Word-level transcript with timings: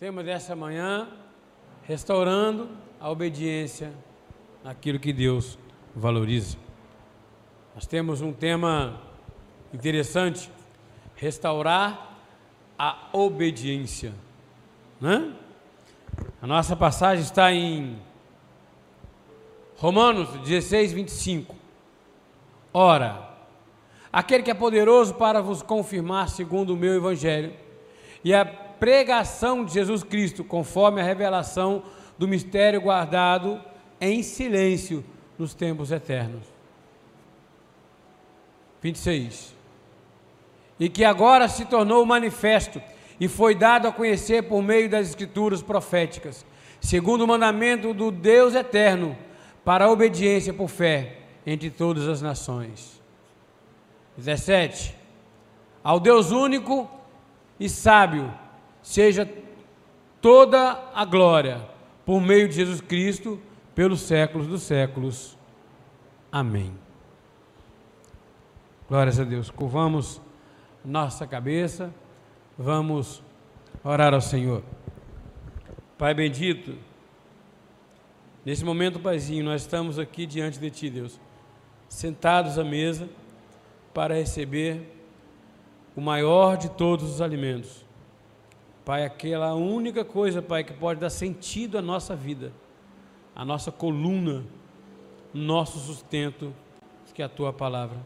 tema 0.00 0.24
dessa 0.24 0.56
manhã, 0.56 1.10
restaurando 1.82 2.70
a 2.98 3.10
obediência 3.10 3.92
naquilo 4.64 4.98
que 4.98 5.12
Deus 5.12 5.58
valoriza. 5.94 6.56
Nós 7.74 7.86
temos 7.86 8.22
um 8.22 8.32
tema 8.32 8.98
interessante, 9.74 10.50
restaurar 11.16 12.16
a 12.78 13.10
obediência, 13.12 14.14
né? 14.98 15.34
A 16.40 16.46
nossa 16.46 16.74
passagem 16.74 17.22
está 17.22 17.52
em 17.52 17.98
Romanos 19.76 20.30
16, 20.48 20.94
25. 20.94 21.54
Ora, 22.72 23.36
aquele 24.10 24.42
que 24.42 24.50
é 24.50 24.54
poderoso 24.54 25.12
para 25.12 25.42
vos 25.42 25.60
confirmar 25.60 26.30
segundo 26.30 26.72
o 26.72 26.76
meu 26.76 26.94
evangelho 26.94 27.52
e 28.24 28.32
a 28.32 28.69
pregação 28.80 29.64
de 29.64 29.74
Jesus 29.74 30.02
Cristo, 30.02 30.42
conforme 30.42 31.00
a 31.00 31.04
revelação 31.04 31.84
do 32.18 32.26
mistério 32.26 32.80
guardado 32.80 33.60
em 34.00 34.22
silêncio 34.22 35.04
nos 35.38 35.54
tempos 35.54 35.92
eternos. 35.92 36.42
26. 38.82 39.54
E 40.78 40.88
que 40.88 41.04
agora 41.04 41.46
se 41.46 41.66
tornou 41.66 42.04
manifesto 42.06 42.80
e 43.20 43.28
foi 43.28 43.54
dado 43.54 43.86
a 43.86 43.92
conhecer 43.92 44.44
por 44.44 44.62
meio 44.62 44.88
das 44.88 45.10
escrituras 45.10 45.62
proféticas, 45.62 46.46
segundo 46.80 47.22
o 47.22 47.28
mandamento 47.28 47.92
do 47.92 48.10
Deus 48.10 48.54
eterno, 48.54 49.16
para 49.62 49.84
a 49.84 49.90
obediência 49.90 50.54
por 50.54 50.68
fé 50.68 51.18
entre 51.46 51.68
todas 51.70 52.08
as 52.08 52.22
nações. 52.22 53.00
17. 54.16 54.96
Ao 55.84 56.00
Deus 56.00 56.30
único 56.30 56.90
e 57.58 57.68
sábio, 57.68 58.32
seja 58.90 59.32
toda 60.20 60.90
a 60.92 61.04
glória, 61.04 61.64
por 62.04 62.20
meio 62.20 62.48
de 62.48 62.56
Jesus 62.56 62.80
Cristo, 62.80 63.40
pelos 63.72 64.00
séculos 64.00 64.48
dos 64.48 64.62
séculos. 64.62 65.38
Amém. 66.32 66.74
Glórias 68.88 69.20
a 69.20 69.22
Deus. 69.22 69.48
Curvamos 69.48 70.20
nossa 70.84 71.24
cabeça, 71.24 71.94
vamos 72.58 73.22
orar 73.84 74.12
ao 74.12 74.20
Senhor. 74.20 74.64
Pai 75.96 76.12
bendito, 76.12 76.76
nesse 78.44 78.64
momento, 78.64 78.98
Paizinho, 78.98 79.44
nós 79.44 79.62
estamos 79.62 80.00
aqui 80.00 80.26
diante 80.26 80.58
de 80.58 80.68
Ti, 80.68 80.90
Deus, 80.90 81.20
sentados 81.88 82.58
à 82.58 82.64
mesa 82.64 83.08
para 83.94 84.16
receber 84.16 84.82
o 85.94 86.00
maior 86.00 86.56
de 86.56 86.68
todos 86.70 87.08
os 87.08 87.20
alimentos. 87.20 87.88
Pai, 88.84 89.04
aquela 89.04 89.54
única 89.54 90.04
coisa, 90.04 90.40
Pai, 90.40 90.64
que 90.64 90.72
pode 90.72 91.00
dar 91.00 91.10
sentido 91.10 91.78
à 91.78 91.82
nossa 91.82 92.16
vida, 92.16 92.52
à 93.34 93.44
nossa 93.44 93.70
coluna, 93.70 94.44
nosso 95.32 95.78
sustento, 95.78 96.54
que 97.12 97.22
é 97.22 97.24
a 97.26 97.28
Tua 97.28 97.52
palavra. 97.52 97.98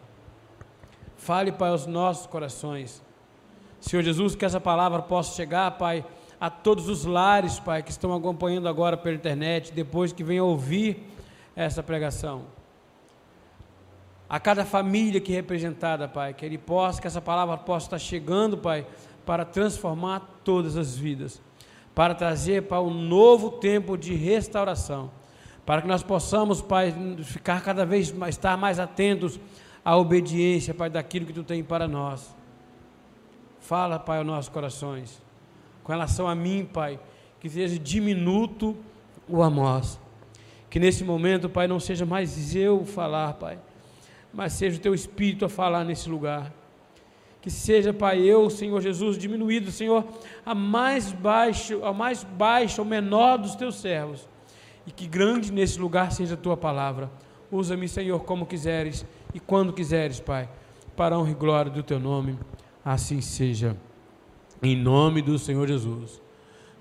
Fale, 1.17 1.53
Pai, 1.53 1.71
aos 1.71 1.87
nossos 1.87 2.27
corações. 2.27 3.03
Senhor 3.81 4.03
Jesus, 4.03 4.35
que 4.35 4.45
essa 4.45 4.61
palavra 4.61 5.03
possa 5.03 5.37
chegar, 5.37 5.71
Pai, 5.73 6.05
a 6.41 6.51
todos 6.51 6.89
os 6.89 7.05
lares, 7.05 7.61
Pai, 7.61 7.83
que 7.83 7.91
estão 7.91 8.15
acompanhando 8.15 8.69
agora 8.69 8.97
pela 8.97 9.15
internet, 9.15 9.73
depois 9.73 10.13
que 10.13 10.25
venham 10.25 10.47
ouvir 10.47 11.07
essa 11.55 11.83
pregação. 11.83 12.43
A 14.29 14.41
cada 14.41 14.65
família 14.65 15.21
que 15.21 15.33
é 15.33 15.37
representada, 15.37 16.09
Pai, 16.09 16.35
que 16.35 16.45
ele 16.45 16.59
possa, 16.59 17.01
que 17.01 17.07
essa 17.07 17.21
palavra 17.21 17.57
possa 17.57 17.87
estar 17.87 17.99
chegando, 17.99 18.59
Pai, 18.59 18.87
para 19.25 19.45
transformar 19.45 20.41
todas 20.45 20.77
as 20.77 20.97
vidas, 20.97 21.41
para 21.95 22.15
trazer, 22.15 22.63
Pai, 22.63 22.79
um 22.81 22.93
novo 22.93 23.53
tempo 23.53 23.97
de 23.97 24.15
restauração, 24.15 25.11
para 25.65 25.81
que 25.81 25.89
nós 25.89 26.03
possamos, 26.03 26.61
Pai, 26.61 26.95
ficar 27.23 27.63
cada 27.63 27.87
vez 27.87 28.13
mais, 28.13 28.35
estar 28.35 28.57
mais 28.57 28.79
atentos 28.79 29.41
à 29.85 29.97
obediência, 29.97 30.75
Pai, 30.75 30.91
daquilo 30.91 31.27
que 31.27 31.33
Tu 31.33 31.43
tem 31.43 31.63
para 31.63 31.89
nós. 31.89 32.35
Fala, 33.61 33.99
Pai, 33.99 34.19
aos 34.19 34.27
nossos 34.27 34.49
corações. 34.51 35.23
Com 35.83 35.93
relação 35.93 36.29
a 36.29 36.35
mim, 36.35 36.69
Pai, 36.71 36.99
que 37.41 37.49
seja 37.49 37.79
diminuto 37.79 38.77
o 39.29 39.43
amor. 39.43 39.83
Que 40.69 40.79
nesse 40.79 41.05
momento, 41.05 41.49
Pai, 41.49 41.67
não 41.67 41.79
seja 41.79 42.05
mais 42.05 42.55
eu 42.55 42.85
falar, 42.85 43.35
Pai, 43.35 43.59
mas 44.33 44.55
seja 44.55 44.77
o 44.77 44.81
Teu 44.81 44.95
Espírito 44.95 45.45
a 45.45 45.49
falar 45.49 45.85
nesse 45.85 46.09
lugar. 46.09 46.53
Que 47.45 47.51
seja, 47.51 47.93
Pai, 47.93 48.23
eu, 48.23 48.49
Senhor 48.49 48.81
Jesus, 48.81 49.19
diminuído, 49.19 49.71
Senhor, 49.71 50.03
a 50.47 50.55
mais 50.55 51.13
baixo, 51.13 51.85
a 51.85 51.93
mais 51.93 52.25
baixo, 52.25 52.81
ao 52.81 52.87
menor 52.87 53.37
dos 53.37 53.55
Teus 53.55 53.75
servos. 53.75 54.27
E 54.87 54.91
que 54.91 55.07
grande 55.07 55.53
nesse 55.53 55.79
lugar 55.79 56.11
seja 56.11 56.33
a 56.33 56.39
Tua 56.39 56.57
palavra. 56.57 57.11
Usa-me, 57.53 57.87
Senhor, 57.87 58.21
como 58.21 58.47
quiseres 58.47 59.05
e 59.35 59.39
quando 59.39 59.75
quiseres, 59.75 60.21
Pai, 60.21 60.49
para 60.97 61.17
a 61.17 61.19
honra 61.19 61.33
e 61.33 61.35
glória 61.35 61.71
do 61.71 61.83
teu 61.83 62.01
nome. 62.01 62.39
Assim 62.83 63.21
seja. 63.21 63.77
Em 64.63 64.75
nome 64.75 65.21
do 65.21 65.39
Senhor 65.39 65.69
Jesus. 65.69 66.23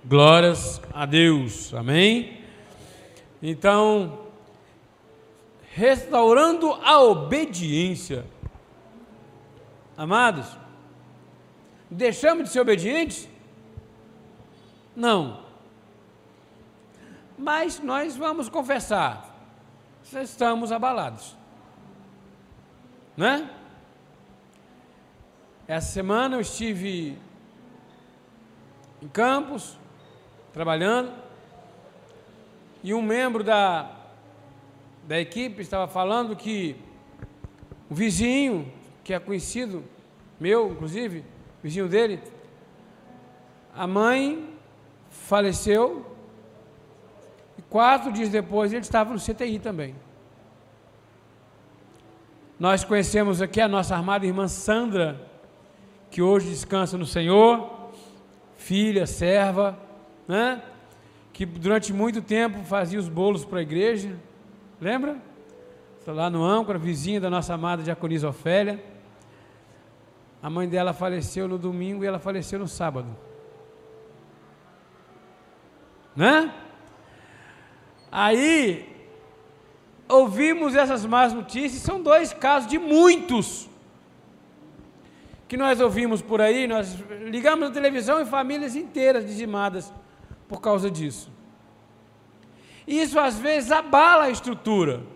Glórias 0.05 0.81
a 0.93 1.05
Deus. 1.05 1.73
Amém? 1.73 2.37
Então, 3.41 4.17
restaurando 5.73 6.71
a 6.71 7.03
obediência. 7.03 8.23
Amados, 9.97 10.47
deixamos 11.89 12.45
de 12.45 12.49
ser 12.49 12.59
obedientes? 12.59 13.29
Não. 14.95 15.43
Mas 17.37 17.79
nós 17.79 18.15
vamos 18.15 18.49
confessar, 18.49 19.35
estamos 20.11 20.71
abalados 20.71 21.35
né? 23.15 23.49
Essa 25.67 25.91
semana 25.91 26.35
eu 26.35 26.41
estive 26.41 27.17
em 29.01 29.07
Campos, 29.07 29.77
trabalhando, 30.51 31.11
e 32.83 32.93
um 32.93 33.01
membro 33.01 33.43
da, 33.43 33.89
da 35.07 35.19
equipe 35.19 35.61
estava 35.61 35.87
falando 35.87 36.35
que 36.35 36.75
o 37.89 37.95
vizinho, 37.95 38.71
que 39.03 39.13
é 39.13 39.19
conhecido, 39.19 39.83
meu 40.39 40.71
inclusive, 40.71 41.23
vizinho 41.61 41.87
dele, 41.87 42.19
a 43.75 43.87
mãe 43.87 44.49
faleceu 45.09 46.05
e 47.57 47.61
quatro 47.63 48.11
dias 48.11 48.29
depois 48.29 48.71
ele 48.71 48.81
estava 48.81 49.13
no 49.13 49.19
CTI 49.19 49.59
também. 49.59 49.95
Nós 52.59 52.83
conhecemos 52.83 53.41
aqui 53.41 53.59
a 53.59 53.67
nossa 53.67 53.95
amada 53.95 54.25
irmã 54.25 54.47
Sandra, 54.47 55.19
que 56.09 56.21
hoje 56.21 56.49
descansa 56.49 56.97
no 56.97 57.05
Senhor, 57.05 57.91
filha, 58.55 59.05
serva, 59.05 59.77
né? 60.27 60.61
que 61.33 61.45
durante 61.45 61.91
muito 61.91 62.21
tempo 62.21 62.63
fazia 62.63 62.99
os 62.99 63.09
bolos 63.09 63.43
para 63.43 63.59
a 63.59 63.63
igreja, 63.63 64.15
lembra? 64.79 65.17
Está 65.99 66.13
lá 66.13 66.29
no 66.29 66.43
âncora, 66.43 66.77
vizinha 66.77 67.19
da 67.19 67.29
nossa 67.29 67.53
amada 67.55 67.81
diaconisa 67.81 68.29
Ofélia. 68.29 68.92
A 70.43 70.49
mãe 70.49 70.67
dela 70.67 70.91
faleceu 70.91 71.47
no 71.47 71.57
domingo 71.57 72.03
e 72.03 72.07
ela 72.07 72.19
faleceu 72.19 72.59
no 72.59 72.67
sábado. 72.67 73.15
Né? 76.13 76.53
Aí 78.11 78.93
ouvimos 80.09 80.75
essas 80.75 81.05
más 81.05 81.31
notícias, 81.31 81.81
são 81.81 82.03
dois 82.03 82.33
casos 82.33 82.69
de 82.69 82.77
muitos 82.77 83.69
que 85.47 85.55
nós 85.55 85.79
ouvimos 85.79 86.21
por 86.21 86.41
aí, 86.41 86.67
nós 86.67 86.93
ligamos 87.21 87.69
a 87.69 87.71
televisão 87.71 88.19
e 88.19 88.25
famílias 88.25 88.75
inteiras 88.75 89.25
dizimadas 89.25 89.93
por 90.49 90.59
causa 90.59 90.91
disso. 90.91 91.31
Isso 92.85 93.17
às 93.17 93.39
vezes 93.39 93.71
abala 93.71 94.25
a 94.25 94.29
estrutura. 94.29 95.12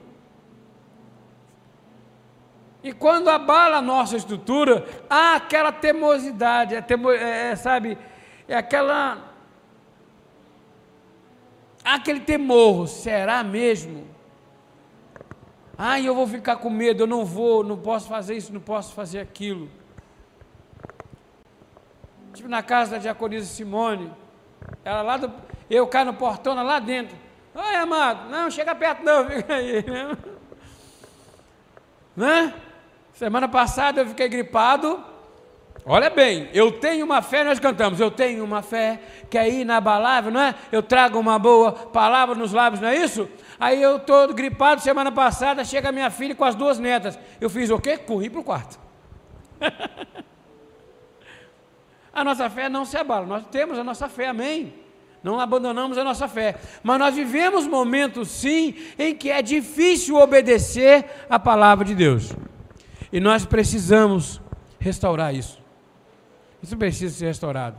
E 2.88 2.94
quando 2.94 3.28
abala 3.30 3.80
a 3.80 3.82
nossa 3.82 4.16
estrutura, 4.16 4.88
há 5.10 5.36
aquela 5.36 5.74
temosidade, 5.74 6.74
é, 6.74 6.82
temo, 6.82 7.12
é, 7.12 7.52
é 7.52 7.56
sabe, 7.58 7.98
é 8.48 8.56
aquela. 8.56 9.36
Há 11.84 11.96
aquele 11.96 12.22
temor, 12.22 12.88
será 12.88 13.44
mesmo? 13.44 14.08
Ai, 15.78 16.08
eu 16.08 16.16
vou 16.16 16.26
ficar 16.26 16.56
com 16.56 16.70
medo, 16.70 17.04
eu 17.04 17.08
não 17.08 17.26
vou, 17.26 17.62
não 17.62 17.78
posso 17.78 18.08
fazer 18.08 18.38
isso, 18.38 18.54
não 18.54 18.62
posso 18.62 18.94
fazer 18.94 19.20
aquilo. 19.20 19.70
Estive 22.28 22.48
na 22.48 22.64
casa 22.64 22.92
da 22.92 22.98
diaconisa 23.00 23.48
Simone, 23.48 24.14
ela 24.86 25.02
lá 25.02 25.18
do, 25.18 25.30
eu 25.70 25.86
cá 25.88 26.06
no 26.06 26.14
portão, 26.14 26.54
lá 26.54 26.80
dentro. 26.80 27.18
Oi, 27.54 27.76
amado, 27.76 28.30
não, 28.30 28.50
chega 28.50 28.74
perto 28.74 29.04
não, 29.04 29.28
fica 29.30 29.56
aí. 29.56 29.84
Né? 29.84 30.18
né? 32.16 32.54
Semana 33.18 33.48
passada 33.48 34.02
eu 34.02 34.08
fiquei 34.10 34.30
gripado, 34.30 35.04
Olha 35.90 36.10
bem, 36.10 36.50
eu 36.54 36.70
tenho 36.74 37.06
uma 37.06 37.22
fé, 37.22 37.46
nós 37.46 37.60
cantamos, 37.60 38.00
eu 38.00 38.12
tenho 38.12 38.44
uma 38.44 38.62
fé 38.62 39.00
que 39.30 39.38
é 39.38 39.50
inabalável, 39.50 40.30
não 40.30 40.42
é? 40.42 40.54
Eu 40.70 40.84
trago 40.84 41.18
uma 41.18 41.40
boa 41.40 41.72
palavra 41.72 42.36
nos 42.36 42.52
lábios, 42.52 42.82
não 42.82 42.90
é 42.90 42.98
isso? 42.98 43.28
Aí 43.58 43.82
eu 43.82 43.96
estou 43.96 44.34
gripado 44.34 44.82
semana 44.82 45.14
passada, 45.14 45.64
chega 45.64 45.94
minha 45.94 46.12
filha 46.12 46.36
com 46.36 46.44
as 46.44 46.56
duas 46.56 46.78
netas. 46.78 47.18
Eu 47.40 47.50
fiz 47.50 47.70
o 47.70 47.80
quê? 47.80 47.98
Corri 47.98 48.30
para 48.30 48.42
o 48.42 48.44
quarto. 48.44 48.78
a 52.14 52.24
nossa 52.24 52.50
fé 52.50 52.68
não 52.68 52.84
se 52.84 52.98
abala, 52.98 53.26
nós 53.26 53.48
temos 53.48 53.80
a 53.80 53.84
nossa 53.84 54.10
fé, 54.10 54.28
amém. 54.28 54.74
Não 55.24 55.40
abandonamos 55.40 55.98
a 55.98 56.04
nossa 56.04 56.28
fé, 56.28 56.56
mas 56.84 57.00
nós 57.00 57.16
vivemos 57.16 57.66
momentos 57.66 58.28
sim 58.30 58.76
em 59.00 59.16
que 59.16 59.32
é 59.32 59.42
difícil 59.42 60.18
obedecer 60.18 61.06
a 61.30 61.40
palavra 61.40 61.86
de 61.86 61.96
Deus. 61.96 62.36
E 63.12 63.20
nós 63.20 63.46
precisamos 63.46 64.42
restaurar 64.80 65.34
isso. 65.34 65.62
Isso 66.62 66.76
precisa 66.76 67.16
ser 67.16 67.28
restaurado. 67.28 67.78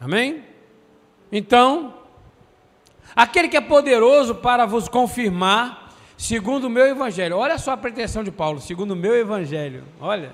Amém? 0.00 0.44
Então, 1.30 1.94
aquele 3.14 3.48
que 3.48 3.56
é 3.56 3.60
poderoso 3.60 4.34
para 4.34 4.64
vos 4.64 4.88
confirmar, 4.88 5.92
segundo 6.16 6.64
o 6.64 6.70
meu 6.70 6.86
evangelho. 6.86 7.36
Olha 7.36 7.58
só 7.58 7.72
a 7.72 7.76
pretensão 7.76 8.22
de 8.22 8.30
Paulo, 8.30 8.60
segundo 8.60 8.92
o 8.92 8.96
meu 8.96 9.14
evangelho. 9.14 9.84
Olha. 10.00 10.32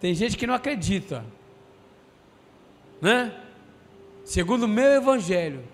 Tem 0.00 0.14
gente 0.14 0.36
que 0.36 0.46
não 0.46 0.54
acredita. 0.54 1.24
Né? 3.00 3.32
Segundo 4.24 4.64
o 4.64 4.68
meu 4.68 4.92
evangelho. 4.92 5.64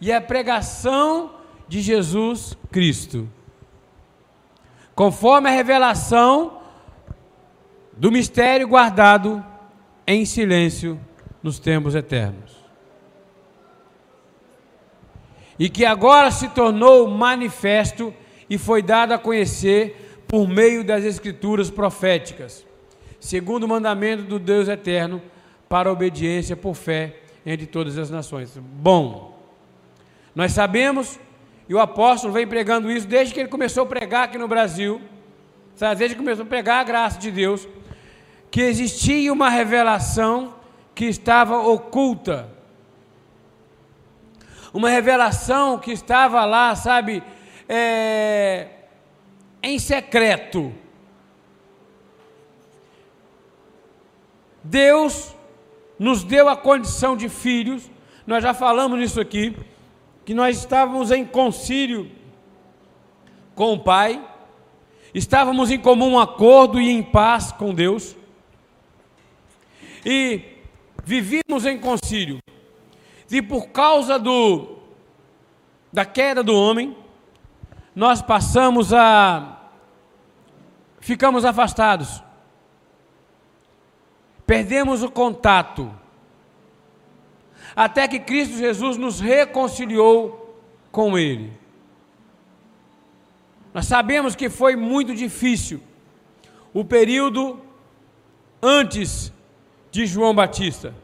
E 0.00 0.12
a 0.12 0.20
pregação 0.20 1.35
de 1.68 1.80
Jesus 1.80 2.56
Cristo 2.70 3.28
conforme 4.96 5.50
a 5.50 5.52
revelação 5.52 6.58
do 7.92 8.10
mistério 8.10 8.66
guardado 8.66 9.44
em 10.06 10.24
silêncio 10.24 10.98
nos 11.42 11.58
tempos 11.58 11.94
eternos. 11.94 12.56
E 15.58 15.68
que 15.68 15.84
agora 15.84 16.30
se 16.30 16.48
tornou 16.48 17.08
manifesto 17.08 18.12
e 18.48 18.56
foi 18.56 18.82
dado 18.82 19.12
a 19.12 19.18
conhecer 19.18 20.24
por 20.26 20.48
meio 20.48 20.82
das 20.82 21.04
escrituras 21.04 21.70
proféticas, 21.70 22.66
segundo 23.20 23.64
o 23.64 23.68
mandamento 23.68 24.22
do 24.22 24.38
Deus 24.38 24.66
eterno, 24.66 25.22
para 25.68 25.92
obediência 25.92 26.56
por 26.56 26.74
fé 26.74 27.16
entre 27.44 27.66
todas 27.66 27.98
as 27.98 28.10
nações. 28.10 28.56
Bom, 28.56 29.38
nós 30.34 30.52
sabemos 30.52 31.18
e 31.68 31.74
o 31.74 31.80
apóstolo 31.80 32.32
vem 32.32 32.46
pregando 32.46 32.90
isso 32.90 33.06
desde 33.06 33.34
que 33.34 33.40
ele 33.40 33.48
começou 33.48 33.82
a 33.82 33.86
pregar 33.86 34.24
aqui 34.24 34.38
no 34.38 34.46
Brasil, 34.46 35.00
desde 35.96 36.14
que 36.14 36.22
começou 36.22 36.44
a 36.44 36.48
pregar 36.48 36.80
a 36.80 36.84
graça 36.84 37.18
de 37.18 37.30
Deus, 37.30 37.66
que 38.50 38.60
existia 38.60 39.32
uma 39.32 39.48
revelação 39.48 40.54
que 40.94 41.06
estava 41.06 41.58
oculta. 41.58 42.48
Uma 44.72 44.90
revelação 44.90 45.78
que 45.78 45.90
estava 45.90 46.44
lá, 46.44 46.74
sabe, 46.76 47.22
é, 47.68 48.68
em 49.62 49.78
secreto. 49.78 50.72
Deus 54.62 55.34
nos 55.98 56.22
deu 56.22 56.48
a 56.48 56.56
condição 56.56 57.16
de 57.16 57.28
filhos, 57.28 57.90
nós 58.26 58.42
já 58.42 58.52
falamos 58.52 58.98
nisso 58.98 59.20
aqui 59.20 59.56
que 60.26 60.34
nós 60.34 60.58
estávamos 60.58 61.12
em 61.12 61.24
concílio 61.24 62.10
com 63.54 63.74
o 63.74 63.78
Pai, 63.78 64.20
estávamos 65.14 65.70
em 65.70 65.78
comum 65.78 66.18
acordo 66.18 66.80
e 66.80 66.90
em 66.90 67.00
paz 67.00 67.52
com 67.52 67.72
Deus, 67.72 68.16
e 70.04 70.42
vivíamos 71.04 71.64
em 71.64 71.78
concílio. 71.78 72.38
E 73.30 73.40
por 73.40 73.68
causa 73.68 74.18
do 74.18 74.78
da 75.92 76.04
queda 76.04 76.42
do 76.42 76.54
homem, 76.54 76.96
nós 77.94 78.20
passamos 78.20 78.92
a 78.92 79.70
ficamos 80.98 81.44
afastados. 81.44 82.20
Perdemos 84.44 85.04
o 85.04 85.10
contato 85.10 85.90
até 87.76 88.08
que 88.08 88.18
Cristo 88.18 88.56
Jesus 88.56 88.96
nos 88.96 89.20
reconciliou 89.20 90.58
com 90.90 91.18
Ele. 91.18 91.52
Nós 93.74 93.84
sabemos 93.84 94.34
que 94.34 94.48
foi 94.48 94.74
muito 94.74 95.14
difícil 95.14 95.82
o 96.72 96.82
período 96.82 97.60
antes 98.62 99.30
de 99.90 100.06
João 100.06 100.34
Batista. 100.34 100.94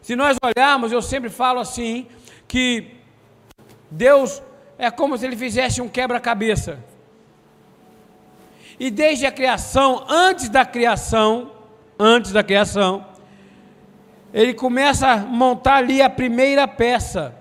Se 0.00 0.14
nós 0.14 0.36
olharmos, 0.42 0.92
eu 0.92 1.02
sempre 1.02 1.28
falo 1.28 1.58
assim, 1.58 2.06
que 2.46 2.92
Deus 3.90 4.40
é 4.78 4.90
como 4.90 5.18
se 5.18 5.26
ele 5.26 5.36
fizesse 5.36 5.82
um 5.82 5.88
quebra-cabeça. 5.88 6.78
E 8.78 8.90
desde 8.90 9.26
a 9.26 9.32
criação, 9.32 10.06
antes 10.08 10.48
da 10.48 10.64
criação, 10.64 11.50
antes 11.98 12.30
da 12.30 12.44
criação, 12.44 13.04
ele 14.32 14.54
começa 14.54 15.08
a 15.08 15.16
montar 15.18 15.76
ali 15.76 16.02
a 16.02 16.10
primeira 16.10 16.66
peça. 16.68 17.34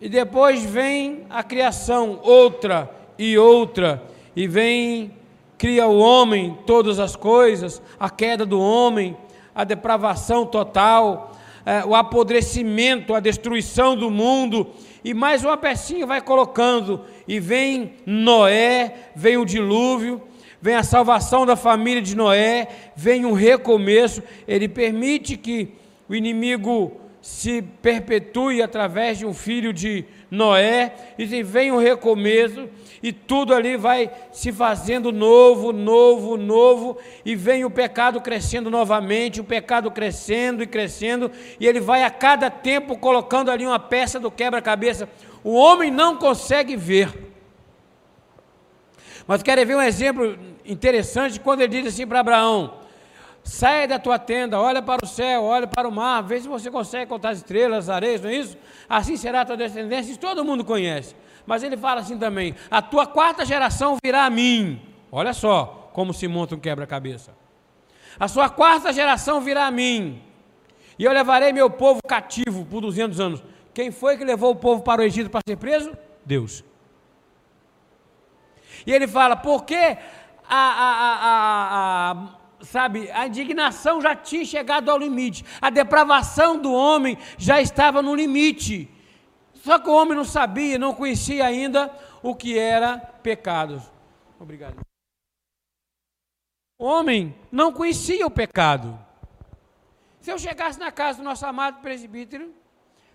E 0.00 0.08
depois 0.08 0.64
vem 0.64 1.24
a 1.30 1.42
criação, 1.42 2.20
outra 2.22 2.90
e 3.18 3.38
outra, 3.38 4.02
e 4.34 4.46
vem 4.46 5.12
cria 5.56 5.86
o 5.86 5.98
homem 5.98 6.58
todas 6.66 6.98
as 6.98 7.16
coisas, 7.16 7.80
a 7.98 8.10
queda 8.10 8.44
do 8.44 8.60
homem, 8.60 9.16
a 9.54 9.64
depravação 9.64 10.44
total, 10.44 11.32
é, 11.64 11.84
o 11.84 11.94
apodrecimento, 11.94 13.14
a 13.14 13.20
destruição 13.20 13.96
do 13.96 14.10
mundo, 14.10 14.66
e 15.02 15.14
mais 15.14 15.44
uma 15.44 15.56
pecinha 15.56 16.06
vai 16.06 16.20
colocando, 16.20 17.02
e 17.26 17.38
vem 17.40 17.94
Noé, 18.04 19.10
vem 19.14 19.36
o 19.36 19.44
dilúvio, 19.44 20.20
vem 20.64 20.76
a 20.76 20.82
salvação 20.82 21.44
da 21.44 21.56
família 21.56 22.00
de 22.00 22.16
Noé, 22.16 22.68
vem 22.96 23.26
um 23.26 23.34
recomeço, 23.34 24.22
ele 24.48 24.66
permite 24.66 25.36
que 25.36 25.74
o 26.08 26.14
inimigo 26.14 26.98
se 27.20 27.60
perpetue 27.60 28.62
através 28.62 29.18
de 29.18 29.26
um 29.26 29.34
filho 29.34 29.74
de 29.74 30.06
Noé, 30.30 30.94
e 31.18 31.42
vem 31.42 31.70
um 31.70 31.76
recomeço, 31.76 32.66
e 33.02 33.12
tudo 33.12 33.52
ali 33.52 33.76
vai 33.76 34.10
se 34.32 34.50
fazendo 34.52 35.12
novo, 35.12 35.70
novo, 35.70 36.38
novo, 36.38 36.96
e 37.26 37.36
vem 37.36 37.66
o 37.66 37.70
pecado 37.70 38.18
crescendo 38.22 38.70
novamente, 38.70 39.42
o 39.42 39.44
pecado 39.44 39.90
crescendo 39.90 40.62
e 40.62 40.66
crescendo, 40.66 41.30
e 41.60 41.66
ele 41.66 41.78
vai 41.78 42.04
a 42.04 42.10
cada 42.10 42.48
tempo 42.48 42.96
colocando 42.96 43.50
ali 43.50 43.66
uma 43.66 43.78
peça 43.78 44.18
do 44.18 44.30
quebra-cabeça. 44.30 45.10
O 45.44 45.52
homem 45.52 45.90
não 45.90 46.16
consegue 46.16 46.74
ver. 46.74 47.12
Mas 49.26 49.42
querem 49.42 49.64
ver 49.64 49.76
um 49.76 49.82
exemplo 49.82 50.53
interessante 50.64 51.38
quando 51.40 51.60
ele 51.60 51.82
diz 51.82 51.92
assim 51.92 52.06
para 52.06 52.20
Abraão: 52.20 52.78
saia 53.42 53.86
da 53.86 53.98
tua 53.98 54.18
tenda, 54.18 54.58
olha 54.58 54.80
para 54.82 55.04
o 55.04 55.08
céu, 55.08 55.44
olha 55.44 55.66
para 55.66 55.88
o 55.88 55.92
mar, 55.92 56.22
vê 56.22 56.40
se 56.40 56.48
você 56.48 56.70
consegue 56.70 57.06
contar 57.06 57.30
as 57.30 57.38
estrelas, 57.38 57.88
as 57.88 57.96
areias, 57.96 58.22
não 58.22 58.30
é 58.30 58.34
isso? 58.34 58.56
Assim 58.88 59.16
será 59.16 59.42
a 59.42 59.44
tua 59.44 59.56
descendência, 59.56 60.10
isso 60.10 60.20
todo 60.20 60.44
mundo 60.44 60.64
conhece. 60.64 61.14
Mas 61.46 61.62
ele 61.62 61.76
fala 61.76 62.00
assim 62.00 62.18
também: 62.18 62.54
a 62.70 62.80
tua 62.80 63.06
quarta 63.06 63.44
geração 63.44 63.98
virá 64.02 64.24
a 64.24 64.30
mim. 64.30 64.80
Olha 65.12 65.32
só 65.32 65.90
como 65.92 66.12
se 66.12 66.26
monta 66.26 66.54
um 66.54 66.58
quebra-cabeça. 66.58 67.32
A 68.18 68.28
sua 68.28 68.48
quarta 68.48 68.92
geração 68.92 69.40
virá 69.40 69.66
a 69.66 69.70
mim, 69.70 70.22
e 70.98 71.04
eu 71.04 71.12
levarei 71.12 71.52
meu 71.52 71.68
povo 71.68 72.00
cativo 72.06 72.64
por 72.64 72.80
200 72.80 73.20
anos. 73.20 73.42
Quem 73.72 73.90
foi 73.90 74.16
que 74.16 74.24
levou 74.24 74.52
o 74.52 74.56
povo 74.56 74.82
para 74.82 75.02
o 75.02 75.04
Egito 75.04 75.28
para 75.28 75.40
ser 75.46 75.56
preso? 75.56 75.92
Deus. 76.24 76.64
E 78.86 78.92
ele 78.92 79.08
fala, 79.08 79.34
porque 79.36 79.96
a, 80.48 80.56
a, 80.56 80.92
a, 81.00 82.12
a, 82.12 82.64
sabe, 82.64 83.10
a 83.10 83.26
indignação 83.26 84.00
já 84.00 84.14
tinha 84.14 84.44
chegado 84.44 84.90
ao 84.90 84.98
limite, 84.98 85.44
a 85.60 85.70
depravação 85.70 86.58
do 86.58 86.72
homem 86.72 87.18
já 87.38 87.60
estava 87.60 88.02
no 88.02 88.14
limite. 88.14 88.90
Só 89.54 89.78
que 89.78 89.88
o 89.88 89.94
homem 89.94 90.16
não 90.16 90.24
sabia, 90.24 90.78
não 90.78 90.94
conhecia 90.94 91.46
ainda 91.46 91.90
o 92.22 92.34
que 92.34 92.58
era 92.58 92.98
pecado. 92.98 93.82
Obrigado. 94.38 94.80
O 96.78 96.84
homem 96.84 97.34
não 97.50 97.72
conhecia 97.72 98.26
o 98.26 98.30
pecado. 98.30 98.98
Se 100.20 100.30
eu 100.30 100.38
chegasse 100.38 100.78
na 100.78 100.90
casa 100.90 101.18
do 101.18 101.24
nosso 101.24 101.46
amado 101.46 101.80
presbítero, 101.80 102.52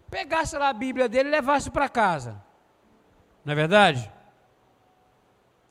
pegasse 0.09 0.57
lá 0.57 0.69
a 0.69 0.73
Bíblia 0.73 1.09
dele 1.09 1.29
e 1.29 1.31
levasse 1.31 1.69
para 1.69 1.89
casa. 1.89 2.41
Não 3.43 3.51
é 3.51 3.55
verdade? 3.55 4.11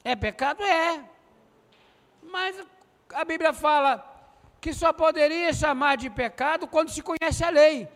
É 0.05 0.15
pecado? 0.15 0.62
É. 0.62 1.08
Mas 2.30 2.56
a 3.14 3.25
Bíblia 3.25 3.52
fala 3.52 4.04
que 4.61 4.73
só 4.73 4.92
poderia 4.92 5.52
chamar 5.52 5.97
de 5.97 6.11
pecado 6.11 6.66
quando 6.66 6.90
se 6.90 7.02
conhece 7.02 7.42
a 7.42 7.50
lei. 7.50 7.88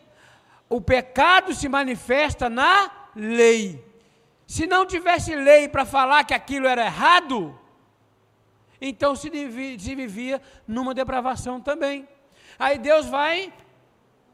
O 0.68 0.80
pecado 0.80 1.54
se 1.54 1.68
manifesta 1.68 2.48
na 2.48 2.90
lei. 3.14 3.84
Se 4.46 4.66
não 4.66 4.86
tivesse 4.86 5.34
lei 5.34 5.68
para 5.68 5.84
falar 5.84 6.24
que 6.24 6.34
aquilo 6.34 6.66
era 6.66 6.84
errado, 6.84 7.58
então 8.80 9.14
se, 9.14 9.30
se 9.78 9.94
vivia 9.94 10.40
numa 10.66 10.94
depravação 10.94 11.60
também. 11.60 12.08
Aí 12.58 12.78
Deus 12.78 13.06
vai, 13.06 13.52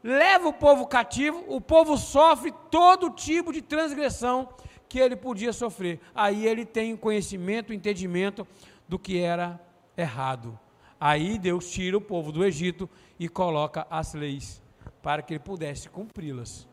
leva 0.03 0.47
o 0.47 0.53
povo 0.53 0.87
cativo, 0.87 1.43
o 1.47 1.59
povo 1.59 1.97
sofre 1.97 2.53
todo 2.71 3.09
tipo 3.09 3.51
de 3.51 3.61
transgressão 3.61 4.49
que 4.87 4.99
ele 4.99 5.15
podia 5.15 5.51
sofrer. 5.51 5.99
Aí 6.15 6.45
ele 6.47 6.65
tem 6.65 6.95
conhecimento, 6.95 7.73
entendimento 7.73 8.47
do 8.87 8.97
que 8.97 9.19
era 9.19 9.59
errado. 9.99 10.57
Aí 10.99 11.37
Deus 11.37 11.69
tira 11.69 11.97
o 11.97 12.01
povo 12.01 12.31
do 12.31 12.43
Egito 12.43 12.89
e 13.17 13.29
coloca 13.29 13.87
as 13.89 14.13
leis 14.13 14.61
para 15.01 15.21
que 15.21 15.33
ele 15.33 15.39
pudesse 15.39 15.89
cumpri-las. 15.89 16.67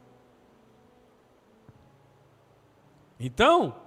Então, 3.18 3.80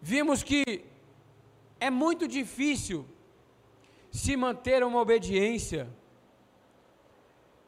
vimos 0.00 0.42
que 0.42 0.84
é 1.78 1.90
muito 1.90 2.26
difícil 2.26 3.06
se 4.10 4.36
manter 4.36 4.82
uma 4.82 5.00
obediência 5.00 5.88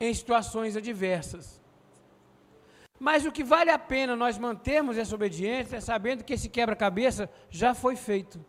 em 0.01 0.15
situações 0.15 0.77
adversas. 0.77 1.61
Mas 2.99 3.25
o 3.27 3.33
que 3.33 3.45
vale 3.45 3.71
a 3.71 3.79
pena 3.79 4.17
nós 4.17 4.39
mantermos 4.39 4.97
essa 4.97 5.15
obediência 5.15 5.77
é 5.77 5.81
sabendo 5.81 6.25
que 6.25 6.33
esse 6.33 6.49
quebra-cabeça 6.49 7.31
já 7.51 7.75
foi 7.75 7.97
feito. 7.97 8.45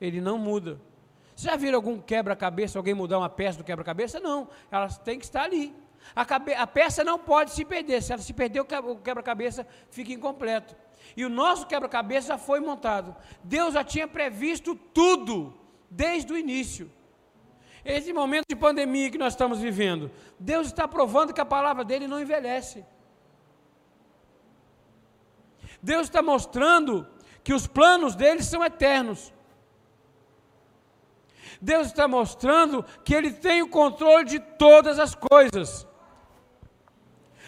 Ele 0.00 0.20
não 0.20 0.38
muda. 0.38 0.80
Você 1.34 1.48
já 1.48 1.56
viram 1.56 1.76
algum 1.76 2.00
quebra-cabeça, 2.00 2.78
alguém 2.78 2.94
mudar 2.94 3.18
uma 3.18 3.28
peça 3.28 3.58
do 3.58 3.64
quebra-cabeça? 3.64 4.18
Não, 4.18 4.48
ela 4.70 4.88
tem 4.88 5.18
que 5.18 5.24
estar 5.24 5.42
ali. 5.42 5.74
A, 6.14 6.24
cabe, 6.24 6.54
a, 6.54 6.66
peça 6.66 7.04
não 7.04 7.18
pode 7.18 7.50
se 7.50 7.64
perder. 7.64 8.02
Se 8.02 8.12
ela 8.12 8.22
se 8.22 8.32
perder, 8.32 8.60
o 8.60 8.96
quebra-cabeça 8.96 9.66
fica 9.90 10.12
incompleto. 10.12 10.74
E 11.16 11.24
o 11.24 11.28
nosso 11.28 11.66
quebra-cabeça 11.66 12.28
já 12.28 12.38
foi 12.38 12.60
montado. 12.60 13.14
Deus 13.42 13.74
já 13.74 13.84
tinha 13.84 14.08
previsto 14.08 14.74
tudo 14.74 15.54
desde 15.90 16.32
o 16.32 16.38
início. 16.38 16.90
Esse 17.84 18.12
momento 18.12 18.46
de 18.48 18.56
pandemia 18.56 19.10
que 19.10 19.18
nós 19.18 19.32
estamos 19.32 19.60
vivendo, 19.60 20.10
Deus 20.40 20.66
está 20.66 20.88
provando 20.88 21.32
que 21.32 21.40
a 21.40 21.44
palavra 21.44 21.84
dele 21.84 22.08
não 22.08 22.20
envelhece. 22.20 22.84
Deus 25.80 26.06
está 26.08 26.20
mostrando 26.20 27.06
que 27.44 27.54
os 27.54 27.66
planos 27.66 28.16
dele 28.16 28.42
são 28.42 28.64
eternos. 28.64 29.32
Deus 31.60 31.88
está 31.88 32.06
mostrando 32.06 32.84
que 33.04 33.14
ele 33.14 33.32
tem 33.32 33.62
o 33.62 33.68
controle 33.68 34.24
de 34.24 34.38
todas 34.38 34.98
as 34.98 35.14
coisas. 35.14 35.86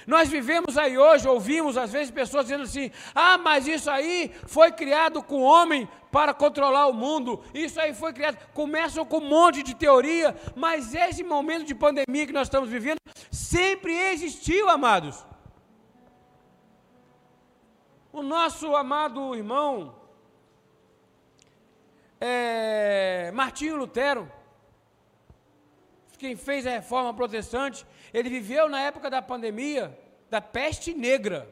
Nós 0.07 0.31
vivemos 0.31 0.79
aí 0.79 0.97
hoje, 0.97 1.29
ouvimos 1.29 1.77
às 1.77 1.93
vezes 1.93 2.11
pessoas 2.11 2.47
dizendo 2.47 2.62
assim: 2.62 2.91
ah, 3.15 3.37
mas 3.37 3.69
isso 3.69 3.91
aí 3.91 4.33
foi 4.47 4.73
criado 4.73 5.23
com 5.23 5.43
o 5.43 5.45
homem 5.45 5.87
para 6.11 6.33
controlar 6.33 6.87
o 6.87 6.95
mundo, 6.95 7.43
isso 7.53 7.79
aí 7.79 7.93
foi 7.93 8.15
criado. 8.15 8.38
Começam 8.55 9.05
com 9.05 9.19
um 9.19 9.29
monte 9.29 9.62
de 9.62 9.75
teoria, 9.75 10.35
mas 10.57 10.95
esse 10.95 11.23
momento 11.23 11.67
de 11.67 11.75
pandemia 11.75 12.27
que 12.27 12.33
nós 12.33 12.47
estamos 12.47 12.71
vivendo 12.71 12.99
sempre 13.31 13.93
existiu, 13.93 14.71
amados. 14.71 15.23
O 18.11 18.23
nosso 18.23 18.75
amado 18.75 19.35
irmão 19.35 19.98
é, 22.21 23.31
Martinho 23.33 23.77
Lutero, 23.77 24.31
quem 26.19 26.37
fez 26.37 26.67
a 26.67 26.71
reforma 26.71 27.15
protestante, 27.15 27.87
ele 28.13 28.29
viveu 28.29 28.69
na 28.69 28.81
época 28.81 29.09
da 29.09 29.23
pandemia, 29.23 29.97
da 30.29 30.41
peste 30.41 30.93
negra, 30.93 31.49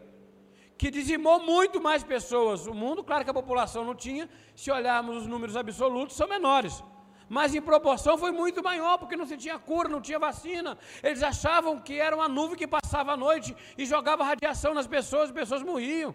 que 0.76 0.90
dizimou 0.90 1.40
muito 1.40 1.80
mais 1.80 2.02
pessoas. 2.02 2.66
O 2.66 2.74
mundo, 2.74 3.04
claro 3.04 3.24
que 3.24 3.30
a 3.30 3.34
população 3.34 3.84
não 3.84 3.94
tinha, 3.94 4.28
se 4.54 4.70
olharmos 4.70 5.18
os 5.18 5.26
números 5.26 5.56
absolutos, 5.56 6.16
são 6.16 6.28
menores. 6.28 6.82
Mas 7.28 7.54
em 7.54 7.62
proporção 7.62 8.18
foi 8.18 8.30
muito 8.30 8.62
maior, 8.62 8.98
porque 8.98 9.16
não 9.16 9.26
se 9.26 9.36
tinha 9.36 9.58
cura, 9.58 9.88
não 9.88 10.00
tinha 10.00 10.18
vacina. 10.18 10.78
Eles 11.02 11.22
achavam 11.22 11.80
que 11.80 11.98
era 11.98 12.14
uma 12.14 12.28
nuvem 12.28 12.56
que 12.56 12.66
passava 12.66 13.12
a 13.12 13.16
noite 13.16 13.56
e 13.78 13.86
jogava 13.86 14.24
radiação 14.24 14.74
nas 14.74 14.86
pessoas, 14.86 15.24
as 15.24 15.32
pessoas 15.32 15.62
morriam. 15.62 16.14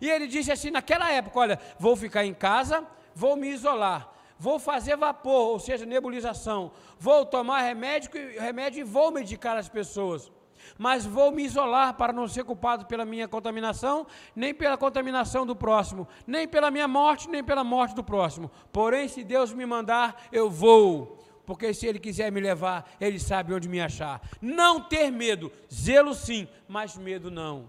E 0.00 0.08
ele 0.08 0.26
disse 0.26 0.50
assim: 0.50 0.70
naquela 0.70 1.10
época, 1.10 1.38
olha, 1.38 1.60
vou 1.78 1.96
ficar 1.96 2.24
em 2.24 2.34
casa, 2.34 2.86
vou 3.14 3.36
me 3.36 3.48
isolar 3.48 4.12
vou 4.42 4.58
fazer 4.58 4.96
vapor, 4.96 5.50
ou 5.50 5.60
seja, 5.60 5.86
nebulização, 5.86 6.72
vou 6.98 7.24
tomar 7.24 7.60
remédio, 7.60 8.10
remédio 8.40 8.80
e 8.80 8.82
vou 8.82 9.12
medicar 9.12 9.56
as 9.56 9.68
pessoas. 9.68 10.32
Mas 10.76 11.06
vou 11.06 11.30
me 11.30 11.44
isolar 11.44 11.94
para 11.94 12.12
não 12.12 12.26
ser 12.26 12.42
culpado 12.42 12.86
pela 12.86 13.04
minha 13.04 13.28
contaminação, 13.28 14.04
nem 14.34 14.52
pela 14.52 14.76
contaminação 14.76 15.46
do 15.46 15.54
próximo, 15.54 16.08
nem 16.26 16.48
pela 16.48 16.72
minha 16.72 16.88
morte, 16.88 17.28
nem 17.28 17.44
pela 17.44 17.62
morte 17.62 17.94
do 17.94 18.02
próximo. 18.02 18.50
Porém, 18.72 19.06
se 19.06 19.22
Deus 19.22 19.52
me 19.52 19.64
mandar, 19.64 20.24
eu 20.32 20.50
vou 20.50 21.18
porque 21.44 21.74
se 21.74 21.86
ele 21.86 21.98
quiser 21.98 22.30
me 22.30 22.40
levar, 22.40 22.88
ele 23.00 23.18
sabe 23.18 23.52
onde 23.52 23.68
me 23.68 23.80
achar. 23.80 24.20
Não 24.40 24.80
ter 24.80 25.10
medo, 25.10 25.52
zelo 25.72 26.14
sim, 26.14 26.48
mas 26.68 26.96
medo 26.96 27.30
não. 27.30 27.68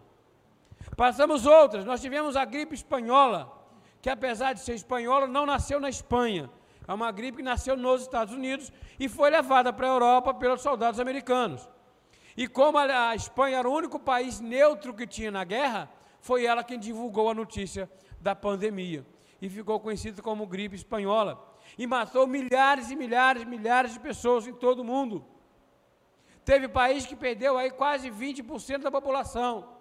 Passamos 0.95 1.45
outras, 1.45 1.85
nós 1.85 2.01
tivemos 2.01 2.35
a 2.35 2.45
gripe 2.45 2.75
espanhola, 2.75 3.51
que 4.01 4.09
apesar 4.09 4.53
de 4.53 4.59
ser 4.59 4.73
espanhola, 4.73 5.27
não 5.27 5.45
nasceu 5.45 5.79
na 5.79 5.89
Espanha, 5.89 6.49
é 6.87 6.93
uma 6.93 7.11
gripe 7.11 7.37
que 7.37 7.43
nasceu 7.43 7.77
nos 7.77 8.01
Estados 8.01 8.33
Unidos 8.33 8.71
e 8.99 9.07
foi 9.07 9.29
levada 9.29 9.71
para 9.71 9.87
a 9.87 9.89
Europa 9.89 10.33
pelos 10.33 10.61
soldados 10.61 10.99
americanos. 10.99 11.69
E 12.35 12.47
como 12.47 12.77
a 12.77 13.15
Espanha 13.15 13.59
era 13.59 13.69
o 13.69 13.73
único 13.73 13.99
país 13.99 14.39
neutro 14.39 14.93
que 14.93 15.07
tinha 15.07 15.31
na 15.31 15.43
guerra, 15.43 15.89
foi 16.19 16.45
ela 16.45 16.63
quem 16.63 16.79
divulgou 16.79 17.29
a 17.29 17.33
notícia 17.33 17.89
da 18.19 18.35
pandemia. 18.35 19.05
E 19.41 19.49
ficou 19.49 19.79
conhecida 19.79 20.21
como 20.21 20.47
gripe 20.47 20.75
espanhola. 20.75 21.41
E 21.77 21.85
matou 21.85 22.25
milhares 22.25 22.89
e 22.89 22.95
milhares 22.95 23.43
e 23.43 23.45
milhares 23.45 23.93
de 23.93 23.99
pessoas 23.99 24.47
em 24.47 24.53
todo 24.53 24.79
o 24.79 24.83
mundo. 24.83 25.25
Teve 26.43 26.67
país 26.67 27.05
que 27.05 27.15
perdeu 27.15 27.57
aí 27.57 27.71
quase 27.71 28.09
20% 28.09 28.79
da 28.79 28.91
população. 28.91 29.72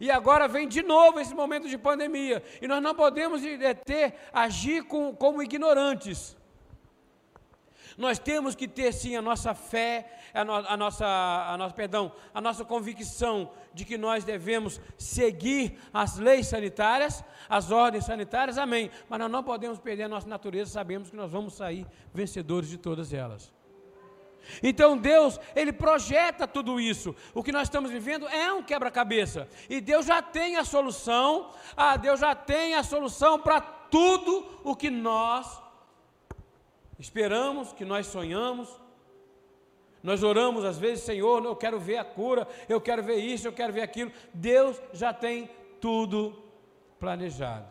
E 0.00 0.10
agora 0.10 0.46
vem 0.46 0.68
de 0.68 0.82
novo 0.82 1.18
esse 1.18 1.34
momento 1.34 1.68
de 1.68 1.76
pandemia. 1.76 2.42
E 2.62 2.68
nós 2.68 2.82
não 2.82 2.94
podemos 2.94 3.42
ter, 3.84 4.14
agir 4.32 4.84
com, 4.84 5.14
como 5.14 5.42
ignorantes. 5.42 6.36
Nós 7.96 8.16
temos 8.16 8.54
que 8.54 8.68
ter 8.68 8.92
sim 8.92 9.16
a 9.16 9.22
nossa 9.22 9.54
fé, 9.54 10.20
a, 10.32 10.44
no, 10.44 10.54
a, 10.54 10.76
nossa, 10.76 11.04
a 11.04 11.56
nossa, 11.58 11.74
perdão, 11.74 12.12
a 12.32 12.40
nossa 12.40 12.64
convicção 12.64 13.50
de 13.74 13.84
que 13.84 13.98
nós 13.98 14.22
devemos 14.22 14.80
seguir 14.96 15.76
as 15.92 16.16
leis 16.16 16.46
sanitárias, 16.46 17.24
as 17.48 17.72
ordens 17.72 18.04
sanitárias, 18.04 18.56
amém. 18.56 18.88
Mas 19.08 19.18
nós 19.18 19.28
não 19.28 19.42
podemos 19.42 19.80
perder 19.80 20.04
a 20.04 20.08
nossa 20.08 20.28
natureza, 20.28 20.70
sabemos 20.70 21.10
que 21.10 21.16
nós 21.16 21.28
vamos 21.28 21.54
sair 21.54 21.84
vencedores 22.14 22.68
de 22.68 22.78
todas 22.78 23.12
elas. 23.12 23.52
Então 24.62 24.96
Deus, 24.96 25.38
Ele 25.54 25.72
projeta 25.72 26.46
tudo 26.46 26.80
isso. 26.80 27.14
O 27.34 27.42
que 27.42 27.52
nós 27.52 27.64
estamos 27.64 27.90
vivendo 27.90 28.26
é 28.28 28.52
um 28.52 28.62
quebra-cabeça. 28.62 29.48
E 29.68 29.80
Deus 29.80 30.06
já 30.06 30.22
tem 30.22 30.56
a 30.56 30.64
solução. 30.64 31.50
Ah, 31.76 31.96
Deus 31.96 32.20
já 32.20 32.34
tem 32.34 32.74
a 32.74 32.82
solução 32.82 33.38
para 33.38 33.60
tudo 33.60 34.60
o 34.64 34.74
que 34.74 34.90
nós 34.90 35.60
esperamos, 36.98 37.72
que 37.72 37.84
nós 37.84 38.06
sonhamos. 38.06 38.68
Nós 40.02 40.22
oramos 40.22 40.64
às 40.64 40.78
vezes, 40.78 41.04
Senhor, 41.04 41.44
eu 41.44 41.56
quero 41.56 41.78
ver 41.78 41.98
a 41.98 42.04
cura, 42.04 42.46
eu 42.68 42.80
quero 42.80 43.02
ver 43.02 43.16
isso, 43.16 43.48
eu 43.48 43.52
quero 43.52 43.72
ver 43.72 43.82
aquilo. 43.82 44.12
Deus 44.32 44.80
já 44.92 45.12
tem 45.12 45.50
tudo 45.80 46.42
planejado. 46.98 47.66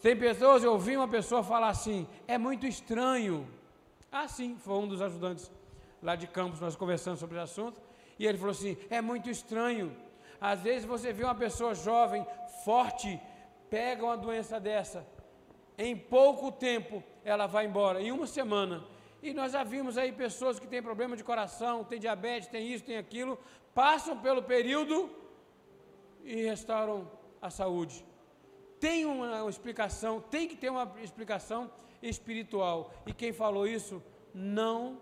Tem 0.00 0.16
pessoas, 0.16 0.62
eu 0.62 0.72
ouvi 0.72 0.96
uma 0.96 1.08
pessoa 1.08 1.42
falar 1.42 1.68
assim: 1.68 2.06
é 2.26 2.36
muito 2.38 2.66
estranho 2.66 3.48
ah, 4.10 4.28
sim, 4.28 4.56
foi 4.58 4.74
um 4.74 4.88
dos 4.88 5.02
ajudantes 5.02 5.50
lá 6.02 6.14
de 6.16 6.26
campos, 6.26 6.60
nós 6.60 6.76
conversamos 6.76 7.20
sobre 7.20 7.36
o 7.36 7.40
assunto, 7.40 7.80
e 8.18 8.26
ele 8.26 8.38
falou 8.38 8.52
assim: 8.52 8.76
é 8.88 9.00
muito 9.00 9.28
estranho. 9.30 9.94
Às 10.40 10.60
vezes 10.60 10.84
você 10.84 11.12
vê 11.12 11.24
uma 11.24 11.34
pessoa 11.34 11.74
jovem, 11.74 12.26
forte, 12.64 13.20
pega 13.70 14.04
uma 14.04 14.16
doença 14.16 14.60
dessa, 14.60 15.06
em 15.78 15.96
pouco 15.96 16.52
tempo 16.52 17.02
ela 17.24 17.46
vai 17.46 17.66
embora, 17.66 18.00
em 18.00 18.12
uma 18.12 18.26
semana. 18.26 18.84
E 19.22 19.32
nós 19.32 19.52
já 19.52 19.64
vimos 19.64 19.98
aí 19.98 20.12
pessoas 20.12 20.60
que 20.60 20.66
têm 20.66 20.82
problema 20.82 21.16
de 21.16 21.24
coração, 21.24 21.82
têm 21.82 21.98
diabetes, 21.98 22.48
têm 22.48 22.72
isso, 22.72 22.84
têm 22.84 22.98
aquilo, 22.98 23.38
passam 23.74 24.16
pelo 24.18 24.42
período 24.42 25.10
e 26.22 26.44
restauram 26.44 27.10
a 27.40 27.50
saúde. 27.50 28.04
Tem 28.78 29.04
uma, 29.04 29.42
uma 29.42 29.50
explicação, 29.50 30.20
tem 30.20 30.46
que 30.46 30.54
ter 30.54 30.70
uma 30.70 30.92
explicação 31.02 31.70
espiritual. 32.02 32.92
E 33.06 33.12
quem 33.12 33.32
falou 33.32 33.66
isso 33.66 34.02
não 34.34 35.00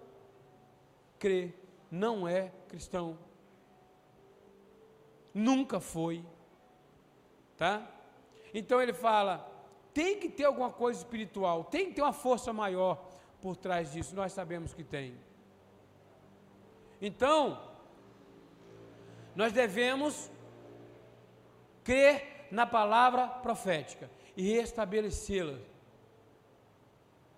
crê, 1.19 1.53
não 1.91 2.27
é 2.27 2.53
cristão. 2.69 3.19
Nunca 5.33 5.81
foi. 5.81 6.25
Tá? 7.57 7.87
Então 8.53 8.81
ele 8.81 8.93
fala: 8.93 9.51
tem 9.93 10.19
que 10.19 10.29
ter 10.29 10.45
alguma 10.45 10.71
coisa 10.71 11.01
espiritual, 11.01 11.65
tem 11.65 11.87
que 11.87 11.95
ter 11.95 12.03
uma 12.03 12.13
força 12.13 12.53
maior 12.53 13.09
por 13.41 13.57
trás 13.57 13.93
disso. 13.93 14.15
Nós 14.15 14.33
sabemos 14.33 14.73
que 14.73 14.85
tem. 14.85 15.17
Então, 17.01 17.75
Nós 19.35 19.53
devemos 19.53 20.31
crer 21.83 22.47
na 22.51 22.67
palavra 22.67 23.27
profética 23.27 24.09
e 24.37 24.55
restabelecê-la, 24.55 25.59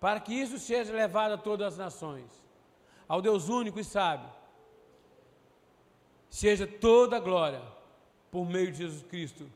para 0.07 0.21
que 0.21 0.33
isso 0.33 0.57
seja 0.57 0.93
levado 0.93 1.33
a 1.33 1.37
todas 1.37 1.73
as 1.73 1.77
nações, 1.77 2.31
ao 3.09 3.21
Deus 3.21 3.49
único 3.49 3.81
e 3.81 3.83
sábio, 3.83 4.31
seja 6.31 6.65
toda 6.65 7.17
a 7.17 7.19
glória 7.19 7.61
por 8.31 8.47
meio 8.47 8.71
de 8.71 8.79
Jesus 8.79 9.03
Cristo, 9.03 9.51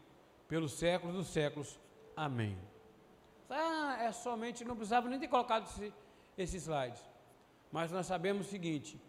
pelos 0.48 0.72
séculos 0.72 1.14
dos 1.14 1.28
séculos. 1.28 1.78
Amém. 2.16 2.58
Ah, 3.48 3.98
é 4.00 4.10
somente, 4.10 4.64
não 4.64 4.74
precisava 4.74 5.08
nem 5.08 5.20
ter 5.20 5.28
colocado 5.28 5.68
esse, 5.68 5.94
esse 6.36 6.56
slide. 6.56 7.00
Mas 7.70 7.92
nós 7.92 8.06
sabemos 8.06 8.48
o 8.48 8.50
seguinte: 8.50 9.00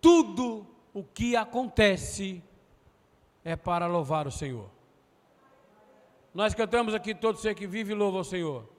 tudo 0.00 0.66
o 0.94 1.04
que 1.04 1.36
acontece 1.36 2.42
é 3.44 3.54
para 3.54 3.86
louvar 3.86 4.26
o 4.26 4.32
Senhor. 4.32 4.70
Nós 6.32 6.54
cantamos 6.54 6.94
aqui, 6.94 7.14
todo 7.14 7.36
ser 7.36 7.54
que 7.54 7.66
vive 7.66 7.92
louva 7.92 8.20
o 8.20 8.24
Senhor. 8.24 8.72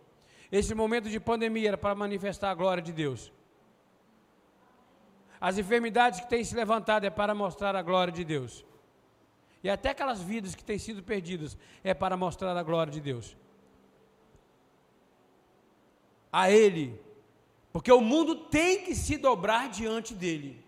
Esse 0.59 0.73
momento 0.73 1.09
de 1.09 1.19
pandemia 1.19 1.67
era 1.67 1.77
para 1.77 1.93
manifestar 1.93 2.49
a 2.49 2.53
glória 2.55 2.81
de 2.81 2.93
Deus. 2.93 3.29
As 5.47 5.57
enfermidades 5.57 6.21
que 6.21 6.29
têm 6.29 6.45
se 6.45 6.55
levantado 6.55 7.03
é 7.03 7.09
para 7.09 7.35
mostrar 7.35 7.75
a 7.75 7.81
glória 7.81 8.13
de 8.13 8.23
Deus. 8.23 8.63
E 9.61 9.69
até 9.69 9.89
aquelas 9.89 10.21
vidas 10.21 10.55
que 10.55 10.63
têm 10.63 10.79
sido 10.79 11.03
perdidas 11.03 11.57
é 11.83 11.93
para 11.93 12.15
mostrar 12.15 12.55
a 12.55 12.63
glória 12.63 12.93
de 12.93 13.01
Deus. 13.01 13.35
A 16.31 16.49
Ele, 16.49 16.97
porque 17.73 17.91
o 17.91 17.99
mundo 17.99 18.33
tem 18.45 18.85
que 18.85 18.95
se 18.95 19.17
dobrar 19.17 19.67
diante 19.67 20.13
dEle. 20.13 20.63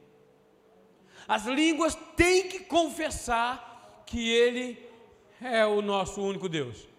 As 1.26 1.46
línguas 1.46 1.96
têm 2.18 2.50
que 2.50 2.60
confessar 2.60 4.04
que 4.06 4.30
Ele 4.30 4.86
é 5.42 5.66
o 5.66 5.82
nosso 5.82 6.22
único 6.22 6.50
Deus. 6.50 6.97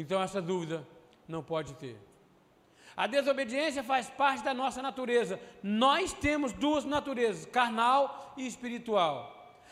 Então 0.00 0.22
essa 0.22 0.40
dúvida 0.40 0.86
não 1.28 1.42
pode 1.42 1.74
ter. 1.74 2.00
A 2.96 3.06
desobediência 3.06 3.82
faz 3.84 4.08
parte 4.08 4.42
da 4.42 4.54
nossa 4.54 4.80
natureza. 4.80 5.38
Nós 5.62 6.12
temos 6.12 6.52
duas 6.54 6.86
naturezas, 6.86 7.44
carnal 7.44 8.32
e 8.36 8.46
espiritual. 8.46 9.14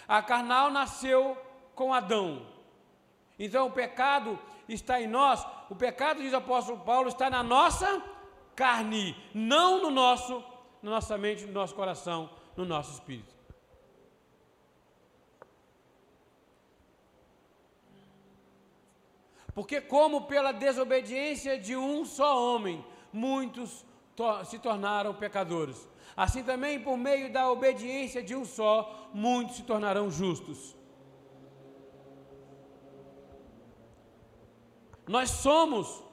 A 0.07 0.23
carnal 0.23 0.71
nasceu 0.71 1.37
com 1.75 1.95
Adão. 1.95 2.47
Então 3.39 3.67
o 3.67 3.73
pecado 3.73 4.39
está 4.69 5.01
em 5.01 5.07
nós. 5.07 5.47
O 5.71 5.75
pecado, 5.75 6.21
diz 6.21 6.33
o 6.35 6.37
apóstolo 6.37 6.79
Paulo, 6.81 7.09
está 7.09 7.31
na 7.31 7.43
nossa 7.43 8.03
carne, 8.55 9.17
não 9.35 9.81
no 9.83 9.91
nosso, 9.91 10.45
na 10.83 10.91
nossa 10.91 11.17
mente, 11.17 11.47
no 11.47 11.53
nosso 11.53 11.75
coração, 11.75 12.29
no 12.55 12.67
nosso 12.67 12.93
espírito. 12.93 13.38
Porque, 19.59 19.81
como 19.81 20.21
pela 20.21 20.53
desobediência 20.53 21.59
de 21.59 21.75
um 21.75 22.05
só 22.05 22.41
homem, 22.41 22.85
muitos 23.12 23.85
to 24.15 24.45
se 24.45 24.57
tornaram 24.57 25.12
pecadores, 25.12 25.88
assim 26.17 26.45
também 26.45 26.79
por 26.79 26.97
meio 26.97 27.33
da 27.33 27.50
obediência 27.50 28.23
de 28.23 28.37
um 28.37 28.45
só, 28.45 29.11
muitos 29.12 29.57
se 29.57 29.65
tornarão 29.65 30.12
justos. 30.12 30.77
Nós 35.09 35.29
somos, 35.29 36.05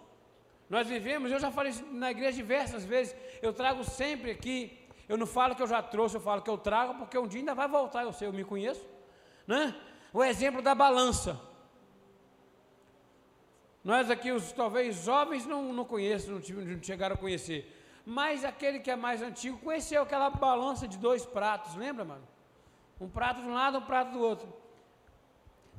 nós 0.67 0.87
vivemos, 0.87 1.31
eu 1.31 1.39
já 1.39 1.51
falei 1.51 1.71
na 1.91 2.09
igreja 2.09 2.37
diversas 2.37 2.83
vezes, 2.83 3.15
eu 3.43 3.53
trago 3.53 3.83
sempre 3.83 4.31
aqui, 4.31 4.75
eu 5.07 5.19
não 5.19 5.27
falo 5.27 5.53
que 5.55 5.61
eu 5.61 5.67
já 5.67 5.83
trouxe, 5.83 6.15
eu 6.15 6.21
falo 6.21 6.41
que 6.41 6.49
eu 6.49 6.57
trago, 6.57 6.95
porque 6.95 7.15
um 7.15 7.27
dia 7.27 7.41
ainda 7.41 7.53
vai 7.53 7.67
voltar, 7.67 8.05
eu 8.05 8.11
sei, 8.11 8.27
eu 8.27 8.33
me 8.33 8.43
conheço, 8.43 8.83
né? 9.45 9.75
O 10.11 10.23
exemplo 10.23 10.63
da 10.63 10.73
balança. 10.73 11.53
Nós 13.85 14.09
aqui, 14.09 14.31
os 14.31 14.51
talvez 14.51 15.03
jovens, 15.03 15.45
não, 15.45 15.71
não 15.71 15.85
conhecem, 15.85 16.31
não, 16.31 16.39
não 16.39 16.81
chegaram 16.81 17.13
a 17.13 17.17
conhecer. 17.19 17.71
Mas 18.03 18.43
aquele 18.43 18.79
que 18.79 18.89
é 18.89 18.95
mais 18.95 19.21
antigo 19.21 19.59
conheceu 19.59 20.01
aquela 20.01 20.31
balança 20.31 20.87
de 20.87 20.97
dois 20.97 21.23
pratos, 21.23 21.75
lembra, 21.75 22.03
mano? 22.03 22.27
Um 22.99 23.07
prato 23.07 23.41
de 23.41 23.47
um 23.47 23.53
lado, 23.53 23.77
um 23.77 23.81
prato 23.81 24.11
do 24.11 24.19
outro. 24.19 24.51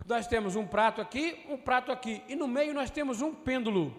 Nós 0.06 0.28
temos 0.28 0.54
um 0.54 0.64
prato 0.64 1.00
aqui, 1.00 1.44
um 1.48 1.56
prato 1.56 1.90
aqui. 1.90 2.22
E 2.28 2.36
no 2.36 2.46
meio 2.46 2.72
nós 2.72 2.90
temos 2.90 3.20
um 3.20 3.34
pêndulo, 3.34 3.92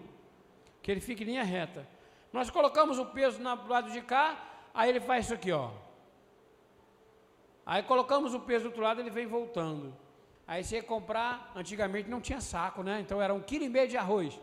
que 0.80 0.90
ele 0.90 1.02
fica 1.02 1.22
em 1.22 1.26
linha 1.26 1.44
reta. 1.44 1.86
Nós 2.32 2.48
colocamos 2.48 2.98
o 2.98 3.04
peso 3.04 3.36
do 3.36 3.68
lado 3.68 3.90
de 3.90 4.00
cá, 4.00 4.42
aí 4.72 4.88
ele 4.88 5.00
faz 5.00 5.26
isso 5.26 5.34
aqui, 5.34 5.52
ó. 5.52 5.70
Aí 7.66 7.82
colocamos 7.82 8.32
o 8.32 8.40
peso 8.40 8.64
do 8.64 8.68
outro 8.68 8.82
lado, 8.82 9.02
ele 9.02 9.10
vem 9.10 9.26
voltando. 9.26 9.94
Aí 10.48 10.64
você 10.64 10.76
ia 10.76 10.82
comprar, 10.82 11.52
antigamente 11.54 12.08
não 12.08 12.22
tinha 12.22 12.40
saco, 12.40 12.82
né? 12.82 13.00
Então 13.00 13.20
era 13.20 13.34
um 13.34 13.40
quilo 13.40 13.64
e 13.64 13.68
meio 13.68 13.86
de 13.86 13.98
arroz. 13.98 14.40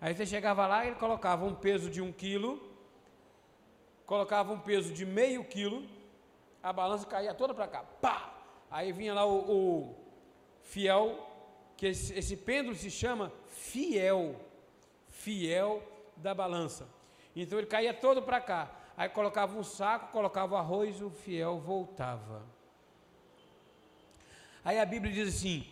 Aí 0.00 0.14
você 0.14 0.24
chegava 0.24 0.64
lá 0.68 0.86
e 0.86 0.94
colocava 0.94 1.44
um 1.44 1.52
peso 1.52 1.90
de 1.90 2.00
um 2.00 2.12
quilo, 2.12 2.62
colocava 4.06 4.52
um 4.52 4.60
peso 4.60 4.94
de 4.94 5.04
meio 5.04 5.42
quilo, 5.42 5.84
a 6.62 6.72
balança 6.72 7.04
caía 7.06 7.34
toda 7.34 7.52
para 7.52 7.66
cá, 7.66 7.82
pá! 8.00 8.34
Aí 8.70 8.92
vinha 8.92 9.14
lá 9.14 9.26
o, 9.26 9.38
o 9.50 9.96
fiel, 10.62 11.28
que 11.76 11.86
esse, 11.86 12.16
esse 12.16 12.36
pêndulo 12.36 12.76
se 12.76 12.88
chama 12.88 13.32
fiel, 13.46 14.36
fiel 15.08 15.82
da 16.16 16.32
balança. 16.32 16.88
Então 17.34 17.58
ele 17.58 17.66
caía 17.66 17.92
todo 17.92 18.22
para 18.22 18.40
cá. 18.40 18.70
Aí 18.96 19.08
colocava 19.08 19.58
um 19.58 19.64
saco, 19.64 20.12
colocava 20.12 20.54
o 20.54 20.58
arroz, 20.58 21.02
o 21.02 21.10
fiel 21.10 21.58
voltava. 21.58 22.55
Aí 24.66 24.80
a 24.80 24.84
Bíblia 24.84 25.12
diz 25.12 25.28
assim: 25.36 25.64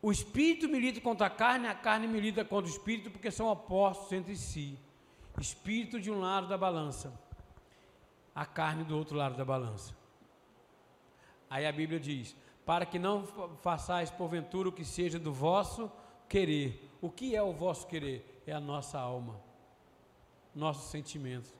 o 0.00 0.10
espírito 0.10 0.66
milita 0.70 1.02
contra 1.02 1.26
a 1.26 1.30
carne, 1.30 1.68
a 1.68 1.74
carne 1.74 2.08
milita 2.08 2.42
contra 2.46 2.70
o 2.70 2.72
espírito, 2.74 3.10
porque 3.10 3.30
são 3.30 3.46
opostos 3.46 4.10
entre 4.10 4.34
si. 4.34 4.78
Espírito 5.38 6.00
de 6.00 6.10
um 6.10 6.18
lado 6.18 6.48
da 6.48 6.56
balança, 6.56 7.12
a 8.34 8.46
carne 8.46 8.84
do 8.84 8.96
outro 8.96 9.14
lado 9.14 9.36
da 9.36 9.44
balança. 9.44 9.94
Aí 11.50 11.66
a 11.66 11.70
Bíblia 11.70 12.00
diz: 12.00 12.34
para 12.64 12.86
que 12.86 12.98
não 12.98 13.26
façais 13.60 14.10
porventura 14.10 14.70
o 14.70 14.72
que 14.72 14.84
seja 14.84 15.18
do 15.18 15.32
vosso 15.32 15.92
querer. 16.26 16.90
O 17.02 17.10
que 17.10 17.36
é 17.36 17.42
o 17.42 17.52
vosso 17.52 17.86
querer? 17.86 18.42
É 18.46 18.52
a 18.52 18.60
nossa 18.60 18.98
alma, 18.98 19.38
nossos 20.54 20.90
sentimentos. 20.90 21.54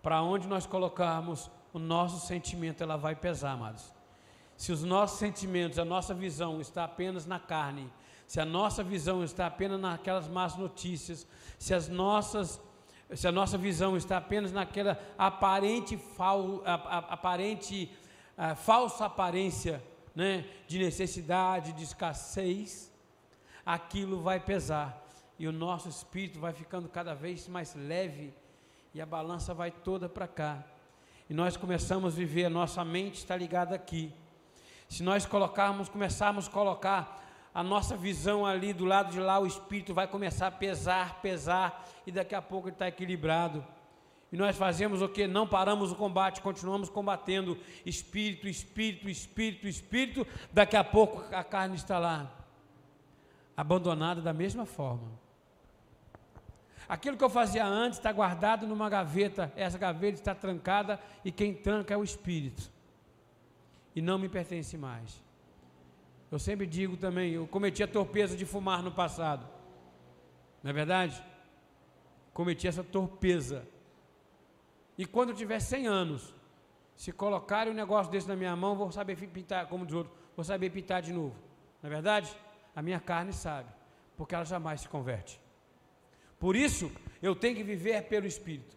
Para 0.00 0.22
onde 0.22 0.46
nós 0.46 0.66
colocarmos 0.66 1.50
o 1.72 1.80
nosso 1.80 2.24
sentimento, 2.24 2.80
ela 2.80 2.96
vai 2.96 3.16
pesar, 3.16 3.52
amados. 3.54 3.97
Se 4.58 4.72
os 4.72 4.82
nossos 4.82 5.20
sentimentos, 5.20 5.78
a 5.78 5.84
nossa 5.84 6.12
visão 6.12 6.60
está 6.60 6.82
apenas 6.82 7.24
na 7.24 7.38
carne, 7.38 7.90
se 8.26 8.40
a 8.40 8.44
nossa 8.44 8.82
visão 8.82 9.24
está 9.24 9.46
apenas 9.46 9.80
naquelas 9.80 10.28
más 10.28 10.56
notícias, 10.56 11.26
se 11.58 11.72
as 11.72 11.88
nossas 11.88 12.60
se 13.14 13.26
a 13.26 13.32
nossa 13.32 13.56
visão 13.56 13.96
está 13.96 14.18
apenas 14.18 14.52
naquela 14.52 15.00
aparente, 15.16 15.96
fal, 15.96 16.62
aparente 16.66 17.90
falsa 18.56 19.06
aparência 19.06 19.82
né, 20.14 20.44
de 20.66 20.78
necessidade, 20.78 21.72
de 21.72 21.84
escassez, 21.84 22.92
aquilo 23.64 24.20
vai 24.20 24.40
pesar 24.40 25.02
e 25.38 25.48
o 25.48 25.52
nosso 25.52 25.88
espírito 25.88 26.38
vai 26.38 26.52
ficando 26.52 26.86
cada 26.88 27.14
vez 27.14 27.48
mais 27.48 27.74
leve 27.74 28.34
e 28.92 29.00
a 29.00 29.06
balança 29.06 29.54
vai 29.54 29.70
toda 29.70 30.06
para 30.08 30.26
cá. 30.26 30.62
E 31.30 31.34
nós 31.34 31.56
começamos 31.56 32.12
a 32.12 32.16
viver, 32.16 32.46
a 32.46 32.50
nossa 32.50 32.84
mente 32.84 33.18
está 33.18 33.36
ligada 33.36 33.74
aqui. 33.74 34.12
Se 34.88 35.02
nós 35.02 35.26
colocarmos, 35.26 35.88
começarmos 35.88 36.48
a 36.48 36.50
colocar 36.50 37.22
a 37.54 37.62
nossa 37.62 37.96
visão 37.96 38.46
ali 38.46 38.72
do 38.72 38.86
lado 38.86 39.12
de 39.12 39.20
lá, 39.20 39.38
o 39.38 39.46
espírito 39.46 39.92
vai 39.92 40.08
começar 40.08 40.46
a 40.46 40.50
pesar, 40.50 41.20
pesar, 41.20 41.86
e 42.06 42.12
daqui 42.12 42.34
a 42.34 42.40
pouco 42.40 42.68
ele 42.68 42.74
está 42.74 42.88
equilibrado. 42.88 43.64
E 44.32 44.36
nós 44.36 44.56
fazemos 44.56 45.02
o 45.02 45.08
que? 45.08 45.26
Não 45.26 45.46
paramos 45.46 45.92
o 45.92 45.94
combate, 45.94 46.40
continuamos 46.40 46.88
combatendo 46.88 47.58
espírito, 47.84 48.48
espírito, 48.48 49.08
espírito, 49.08 49.68
espírito. 49.68 50.26
Daqui 50.52 50.76
a 50.76 50.84
pouco 50.84 51.22
a 51.34 51.44
carne 51.44 51.76
está 51.76 51.98
lá, 51.98 52.30
abandonada 53.56 54.22
da 54.22 54.32
mesma 54.32 54.64
forma. 54.64 55.10
Aquilo 56.88 57.16
que 57.16 57.24
eu 57.24 57.30
fazia 57.30 57.66
antes 57.66 57.98
está 57.98 58.10
guardado 58.10 58.66
numa 58.66 58.88
gaveta, 58.88 59.52
essa 59.54 59.76
gaveta 59.76 60.18
está 60.18 60.34
trancada 60.34 60.98
e 61.22 61.30
quem 61.30 61.52
tranca 61.52 61.92
é 61.92 61.96
o 61.96 62.04
espírito 62.04 62.77
e 63.98 64.00
não 64.00 64.16
me 64.16 64.28
pertence 64.28 64.78
mais. 64.78 65.20
Eu 66.30 66.38
sempre 66.38 66.66
digo 66.66 66.96
também, 66.96 67.32
eu 67.32 67.48
cometi 67.48 67.82
a 67.82 67.88
torpeza 67.88 68.36
de 68.36 68.46
fumar 68.46 68.80
no 68.80 68.92
passado. 68.92 69.44
Não 70.62 70.70
é 70.70 70.72
verdade? 70.72 71.20
Cometi 72.32 72.68
essa 72.68 72.84
torpeza. 72.84 73.66
E 74.96 75.04
quando 75.04 75.30
eu 75.30 75.34
tiver 75.34 75.58
100 75.58 75.88
anos, 75.88 76.32
se 76.94 77.10
colocarem 77.10 77.72
um 77.72 77.76
negócio 77.76 78.12
desse 78.12 78.28
na 78.28 78.36
minha 78.36 78.54
mão, 78.54 78.76
vou 78.76 78.92
saber 78.92 79.16
pintar, 79.16 79.66
como 79.66 79.84
diz 79.84 79.96
outro, 79.96 80.12
vou 80.36 80.44
saber 80.44 80.70
pintar 80.70 81.02
de 81.02 81.12
novo. 81.12 81.34
Não 81.82 81.90
é 81.90 81.92
verdade? 81.92 82.32
A 82.76 82.80
minha 82.80 83.00
carne 83.00 83.32
sabe, 83.32 83.68
porque 84.16 84.32
ela 84.32 84.44
jamais 84.44 84.82
se 84.82 84.88
converte. 84.88 85.40
Por 86.38 86.54
isso, 86.54 86.92
eu 87.20 87.34
tenho 87.34 87.56
que 87.56 87.64
viver 87.64 88.00
pelo 88.04 88.28
Espírito. 88.28 88.76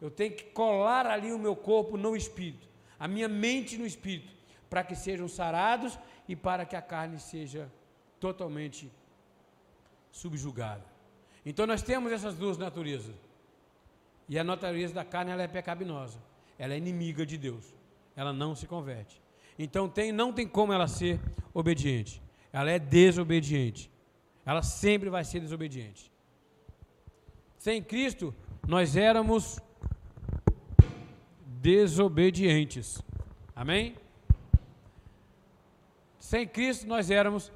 Eu 0.00 0.10
tenho 0.10 0.34
que 0.34 0.44
colar 0.44 1.04
ali 1.04 1.34
o 1.34 1.38
meu 1.38 1.54
corpo 1.54 1.98
no 1.98 2.16
Espírito, 2.16 2.66
a 2.98 3.06
minha 3.06 3.28
mente 3.28 3.76
no 3.76 3.84
Espírito 3.84 4.33
para 4.68 4.84
que 4.84 4.94
sejam 4.94 5.28
sarados 5.28 5.98
e 6.28 6.34
para 6.34 6.64
que 6.64 6.76
a 6.76 6.82
carne 6.82 7.18
seja 7.18 7.70
totalmente 8.18 8.90
subjugada. 10.10 10.84
Então 11.44 11.66
nós 11.66 11.82
temos 11.82 12.12
essas 12.12 12.34
duas 12.34 12.56
naturezas. 12.56 13.14
E 14.28 14.38
a 14.38 14.44
natureza 14.44 14.94
da 14.94 15.04
carne 15.04 15.30
ela 15.30 15.42
é 15.42 15.48
pecaminosa. 15.48 16.18
Ela 16.58 16.74
é 16.74 16.78
inimiga 16.78 17.26
de 17.26 17.36
Deus. 17.36 17.74
Ela 18.16 18.32
não 18.32 18.54
se 18.54 18.66
converte. 18.66 19.20
Então 19.58 19.88
tem, 19.88 20.12
não 20.12 20.32
tem 20.32 20.48
como 20.48 20.72
ela 20.72 20.88
ser 20.88 21.20
obediente. 21.52 22.22
Ela 22.52 22.70
é 22.70 22.78
desobediente. 22.78 23.90
Ela 24.46 24.62
sempre 24.62 25.10
vai 25.10 25.24
ser 25.24 25.40
desobediente. 25.40 26.10
Sem 27.58 27.82
Cristo, 27.82 28.34
nós 28.66 28.96
éramos 28.96 29.58
desobedientes. 31.60 33.02
Amém? 33.54 33.96
Sem 36.24 36.48
Cristo, 36.48 36.86
nós 36.86 37.10
éramos 37.10 37.52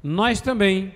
Nós 0.00 0.40
também, 0.40 0.94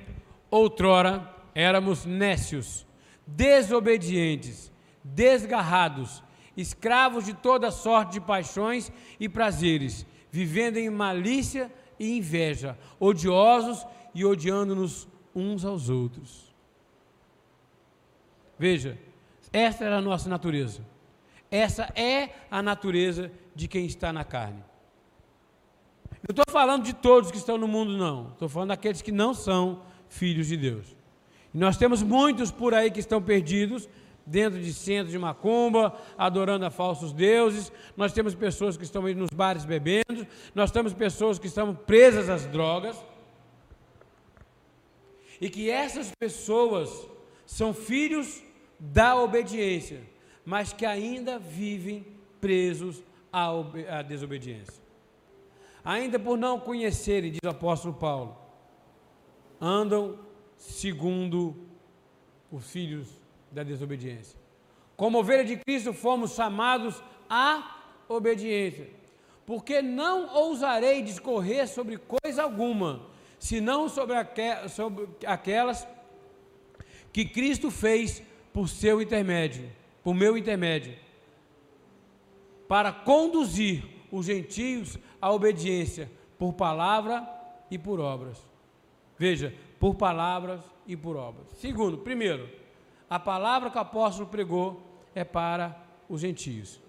outrora, 0.49 1.29
éramos 1.53 2.05
nécios, 2.05 2.87
desobedientes, 3.27 4.71
desgarrados, 5.03 6.23
escravos 6.57 7.25
de 7.25 7.35
toda 7.35 7.73
sorte 7.73 8.13
de 8.13 8.21
paixões 8.21 8.93
e 9.19 9.29
prazeres, 9.29 10.07
vivendo 10.31 10.77
em 10.77 10.89
malícia 10.89 11.73
e 11.99 12.17
inveja, 12.17 12.79
odiosos 13.01 13.85
e 14.15 14.25
odiando-nos 14.25 15.09
uns 15.35 15.65
aos 15.65 15.89
outros. 15.89 16.53
Veja, 18.59 18.99
essa 19.53 19.85
era 19.85 19.99
a 19.99 20.01
nossa 20.01 20.29
natureza. 20.29 20.81
Essa 21.51 21.93
é 21.95 22.31
a 22.51 22.63
natureza 22.63 23.31
de 23.55 23.69
quem 23.69 23.85
está 23.85 24.13
na 24.13 24.25
carne. 24.25 24.63
Não 26.27 26.31
estou 26.31 26.45
falando 26.51 26.85
de 26.85 26.95
todos 26.95 27.31
que 27.31 27.37
estão 27.37 27.59
no 27.59 27.67
mundo, 27.67 27.93
não. 27.93 28.31
Estou 28.31 28.49
falando 28.49 28.69
daqueles 28.69 29.03
que 29.03 29.13
não 29.13 29.35
são 29.35 29.83
filhos 30.09 30.47
de 30.47 30.57
Deus. 30.57 30.97
E 31.53 31.59
nós 31.59 31.77
temos 31.77 32.03
muitos 32.03 32.51
por 32.51 32.73
aí 32.73 32.91
que 32.91 33.01
estão 33.01 33.21
perdidos, 33.21 33.89
dentro 34.25 34.61
de 34.61 34.73
centros 34.73 35.11
de 35.11 35.19
macumba, 35.19 35.95
adorando 36.17 36.65
a 36.65 36.71
falsos 36.71 37.13
deuses. 37.13 37.73
Nós 37.97 38.13
temos 38.13 38.35
pessoas 38.35 38.77
que 38.77 38.85
estão 38.85 39.03
nos 39.03 39.31
bares 39.35 39.65
bebendo. 39.65 40.27
Nós 40.55 40.71
temos 40.71 40.95
pessoas 40.95 41.39
que 41.39 41.49
estão 41.49 41.75
presas 41.75 42.31
às 42.31 42.47
drogas. 42.47 42.97
E 45.43 45.51
que 45.51 45.69
essas 45.69 46.11
pessoas 46.19 47.07
são 47.45 47.75
filhos 47.75 48.43
da 48.81 49.15
obediência, 49.21 50.01
mas 50.45 50.73
que 50.73 50.87
ainda 50.87 51.39
vivem 51.39 52.07
presos 52.41 53.03
à, 53.31 53.51
à 53.99 54.03
desobediência 54.03 54.83
ainda 55.85 56.19
por 56.19 56.39
não 56.39 56.59
conhecerem, 56.59 57.31
diz 57.31 57.41
o 57.45 57.49
apóstolo 57.49 57.95
Paulo, 57.95 58.37
andam 59.61 60.19
segundo 60.57 61.57
os 62.51 62.71
filhos 62.71 63.09
da 63.51 63.63
desobediência. 63.63 64.39
Como 64.97 65.19
ovelha 65.19 65.45
de 65.45 65.57
Cristo, 65.57 65.93
fomos 65.93 66.35
chamados 66.35 67.03
à 67.29 67.81
obediência, 68.09 68.89
porque 69.45 69.83
não 69.83 70.33
ousarei 70.35 71.03
discorrer 71.03 71.67
sobre 71.67 71.99
coisa 71.99 72.43
alguma, 72.43 73.07
senão 73.43 73.89
sobre, 73.89 74.15
sobre 74.69 75.09
aquelas 75.27 75.85
que 77.13 77.25
Cristo 77.25 77.73
fez 77.73 78.23
por 78.53 78.69
seu 78.69 79.03
intermédio, 79.03 79.69
por 80.01 80.15
meu 80.15 80.39
intermédio, 80.39 80.97
para 82.69 82.93
conduzir 82.93 83.83
os 84.13 84.27
gentios 84.27 84.97
à 85.21 85.33
obediência 85.33 86.09
por 86.39 86.53
palavra 86.53 87.29
e 87.69 87.77
por 87.77 87.99
obras. 87.99 88.39
Veja, 89.19 89.53
por 89.81 89.97
palavras 89.97 90.61
e 90.87 90.97
por 90.97 91.17
obras. 91.17 91.49
Segundo, 91.57 91.99
primeiro, 91.99 92.49
a 93.11 93.19
palavra 93.19 93.71
que 93.71 93.77
o 93.77 93.81
apóstolo 93.81 94.29
pregou 94.29 94.81
é 95.17 95.25
para 95.25 95.85
os 96.09 96.21
gentios. 96.21 96.81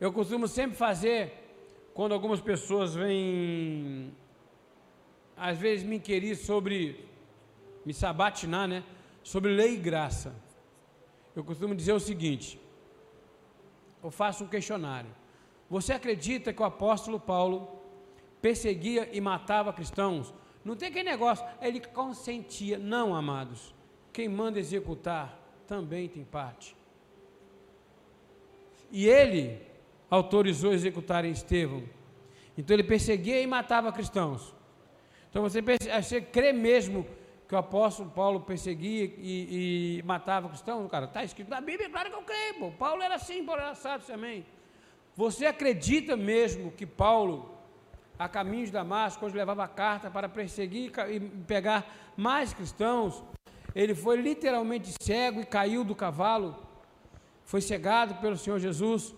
Eu 0.00 0.12
costumo 0.12 0.46
sempre 0.46 0.76
fazer 0.76 1.32
quando 1.92 2.12
algumas 2.12 2.40
pessoas 2.40 2.94
vêm, 2.94 4.14
às 5.42 5.58
vezes 5.58 5.84
me 5.84 5.96
inquirir 5.96 6.36
sobre, 6.36 7.04
me 7.84 7.92
sabatinar, 7.92 8.68
né? 8.68 8.84
Sobre 9.24 9.52
lei 9.52 9.74
e 9.74 9.76
graça. 9.76 10.32
Eu 11.34 11.42
costumo 11.42 11.74
dizer 11.74 11.92
o 11.92 11.98
seguinte: 11.98 12.60
eu 14.00 14.10
faço 14.10 14.44
um 14.44 14.46
questionário. 14.46 15.10
Você 15.68 15.92
acredita 15.92 16.52
que 16.52 16.62
o 16.62 16.64
apóstolo 16.64 17.18
Paulo 17.18 17.80
perseguia 18.40 19.08
e 19.12 19.20
matava 19.20 19.72
cristãos? 19.72 20.32
Não 20.64 20.76
tem 20.76 20.88
aquele 20.88 21.10
negócio, 21.10 21.44
ele 21.60 21.80
consentia. 21.80 22.78
Não, 22.78 23.12
amados. 23.12 23.74
Quem 24.12 24.28
manda 24.28 24.60
executar 24.60 25.36
também 25.66 26.08
tem 26.08 26.22
parte. 26.22 26.76
E 28.92 29.08
ele 29.08 29.60
autorizou 30.08 30.72
executar 30.72 31.24
em 31.24 31.32
Estevão. 31.32 31.82
Então 32.56 32.76
ele 32.76 32.84
perseguia 32.84 33.40
e 33.40 33.46
matava 33.46 33.90
cristãos. 33.90 34.54
Então 35.32 35.40
você, 35.40 35.62
você 35.62 36.20
crê 36.20 36.52
mesmo 36.52 37.06
que 37.48 37.54
o 37.54 37.58
apóstolo 37.58 38.10
Paulo 38.10 38.40
perseguia 38.40 39.04
e, 39.16 39.98
e 39.98 40.02
matava 40.02 40.46
cristãos? 40.46 40.90
Cara, 40.90 41.06
está 41.06 41.24
escrito 41.24 41.48
na 41.48 41.58
Bíblia, 41.58 41.88
claro 41.88 42.10
que 42.10 42.16
eu 42.16 42.22
creio. 42.22 42.54
Pô. 42.56 42.70
Paulo 42.72 43.02
era 43.02 43.14
assim, 43.14 43.42
Paulo 43.42 43.62
era 43.62 43.70
assado 43.70 44.04
também. 44.04 44.44
Você 45.16 45.46
acredita 45.46 46.18
mesmo 46.18 46.70
que 46.70 46.84
Paulo, 46.84 47.58
a 48.18 48.28
caminho 48.28 48.66
de 48.66 48.72
Damasco, 48.72 49.20
quando 49.20 49.34
levava 49.34 49.64
a 49.64 49.68
carta 49.68 50.10
para 50.10 50.28
perseguir 50.28 50.92
e 51.08 51.20
pegar 51.46 52.12
mais 52.14 52.52
cristãos, 52.52 53.24
ele 53.74 53.94
foi 53.94 54.18
literalmente 54.20 54.92
cego 55.00 55.40
e 55.40 55.46
caiu 55.46 55.82
do 55.82 55.94
cavalo, 55.94 56.62
foi 57.42 57.62
cegado 57.62 58.16
pelo 58.16 58.36
Senhor 58.36 58.58
Jesus, 58.58 59.14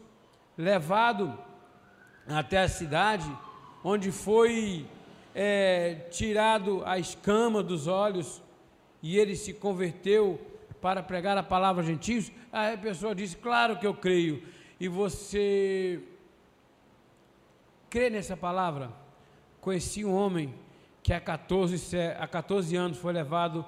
levado 0.57 1.37
até 2.29 2.59
a 2.59 2.69
cidade, 2.69 3.29
onde 3.83 4.13
foi 4.13 4.87
é, 5.35 6.07
tirado 6.11 6.83
a 6.87 6.99
escama 6.99 7.63
dos 7.63 7.87
olhos 7.87 8.43
e 9.03 9.19
ele 9.19 9.35
se 9.35 9.53
converteu 9.53 10.41
para 10.81 11.03
pregar 11.03 11.37
a 11.37 11.43
palavra 11.43 11.83
a 11.83 11.87
gentios. 11.87 12.31
Aí 12.53 12.75
a 12.75 12.79
pessoa 12.79 13.15
disse: 13.15 13.37
Claro 13.37 13.79
que 13.79 13.87
eu 13.87 13.95
creio 13.95 14.43
e 14.79 14.87
você 14.87 16.01
crê 17.91 18.09
nessa 18.09 18.37
palavra? 18.37 18.91
Conheci 19.61 20.05
um 20.05 20.15
homem 20.15 20.55
que 21.03 21.13
há 21.13 21.21
14, 21.21 21.99
há 22.19 22.27
14 22.27 22.77
anos 22.77 22.99
foi 22.99 23.13
levado 23.13 23.65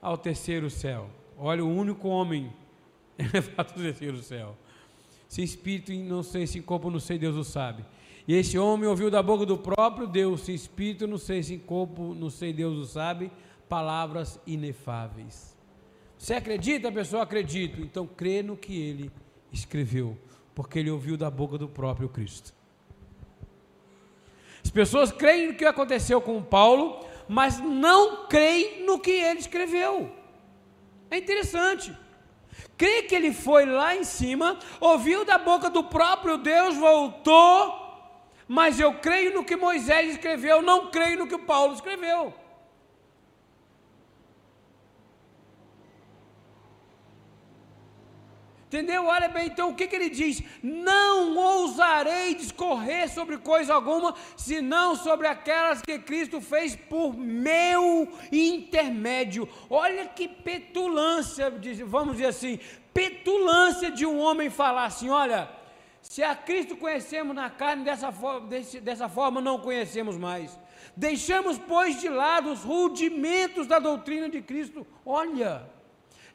ao 0.00 0.16
terceiro 0.16 0.68
céu. 0.70 1.10
Olha, 1.38 1.64
o 1.64 1.68
único 1.68 2.08
homem 2.08 2.52
levado 3.32 3.72
ao 3.72 3.82
terceiro 3.82 4.22
céu. 4.22 4.56
Se 5.28 5.42
espírito 5.42 5.92
não 5.92 6.22
sei, 6.22 6.46
se 6.46 6.60
corpo 6.60 6.90
não 6.90 7.00
sei, 7.00 7.18
Deus 7.18 7.36
o 7.36 7.44
sabe. 7.44 7.84
E 8.26 8.34
esse 8.34 8.58
homem 8.58 8.88
ouviu 8.88 9.10
da 9.10 9.22
boca 9.22 9.46
do 9.46 9.56
próprio 9.56 10.06
Deus, 10.06 10.42
se 10.42 10.52
espírito 10.52 11.06
não 11.06 11.18
sei, 11.18 11.42
se 11.42 11.58
corpo 11.58 12.14
não 12.14 12.28
sei, 12.28 12.52
Deus 12.52 12.76
o 12.76 12.84
sabe, 12.84 13.30
palavras 13.68 14.40
inefáveis. 14.46 15.56
Você 16.18 16.34
acredita, 16.34 16.90
pessoa? 16.90 17.22
Acredito. 17.22 17.80
Então 17.80 18.06
crê 18.06 18.42
no 18.42 18.56
que 18.56 18.80
ele 18.80 19.12
escreveu 19.52 20.18
porque 20.56 20.78
ele 20.78 20.90
ouviu 20.90 21.18
da 21.18 21.30
boca 21.30 21.58
do 21.58 21.68
próprio 21.68 22.08
Cristo. 22.08 22.54
As 24.64 24.70
pessoas 24.70 25.12
creem 25.12 25.48
no 25.48 25.54
que 25.54 25.66
aconteceu 25.66 26.18
com 26.18 26.42
Paulo, 26.42 27.06
mas 27.28 27.60
não 27.60 28.26
creem 28.26 28.86
no 28.86 28.98
que 28.98 29.10
ele 29.10 29.38
escreveu. 29.38 30.10
É 31.10 31.18
interessante. 31.18 31.94
Crê 32.74 33.02
que 33.02 33.14
ele 33.14 33.34
foi 33.34 33.66
lá 33.66 33.94
em 33.94 34.02
cima, 34.02 34.58
ouviu 34.80 35.26
da 35.26 35.36
boca 35.36 35.68
do 35.68 35.84
próprio 35.84 36.38
Deus, 36.38 36.74
voltou, 36.74 37.85
mas 38.48 38.78
eu 38.78 38.94
creio 38.94 39.34
no 39.34 39.44
que 39.44 39.56
Moisés 39.56 40.12
escreveu, 40.12 40.62
não 40.62 40.90
creio 40.90 41.18
no 41.18 41.26
que 41.26 41.38
Paulo 41.38 41.74
escreveu. 41.74 42.32
Entendeu? 48.66 49.06
Olha 49.06 49.28
bem, 49.28 49.46
então 49.46 49.70
o 49.70 49.74
que, 49.74 49.86
que 49.86 49.94
ele 49.94 50.10
diz? 50.10 50.42
Não 50.60 51.36
ousarei 51.36 52.34
discorrer 52.34 53.08
sobre 53.08 53.38
coisa 53.38 53.72
alguma, 53.72 54.14
senão 54.36 54.96
sobre 54.96 55.28
aquelas 55.28 55.80
que 55.80 55.98
Cristo 56.00 56.40
fez 56.40 56.74
por 56.74 57.16
meu 57.16 58.12
intermédio. 58.32 59.48
Olha 59.70 60.06
que 60.06 60.26
petulância, 60.26 61.52
vamos 61.86 62.16
dizer 62.16 62.26
assim, 62.26 62.58
petulância 62.92 63.90
de 63.90 64.04
um 64.04 64.18
homem 64.18 64.50
falar 64.50 64.86
assim: 64.86 65.10
olha, 65.10 65.48
se 66.08 66.22
a 66.22 66.34
Cristo 66.34 66.76
conhecemos 66.76 67.34
na 67.34 67.50
carne, 67.50 67.84
dessa, 67.84 68.12
dessa 68.80 69.08
forma 69.08 69.40
não 69.40 69.58
conhecemos 69.58 70.16
mais. 70.16 70.58
Deixamos, 70.96 71.58
pois, 71.58 72.00
de 72.00 72.08
lado 72.08 72.50
os 72.50 72.62
rudimentos 72.62 73.66
da 73.66 73.78
doutrina 73.78 74.28
de 74.28 74.40
Cristo. 74.40 74.86
Olha, 75.04 75.68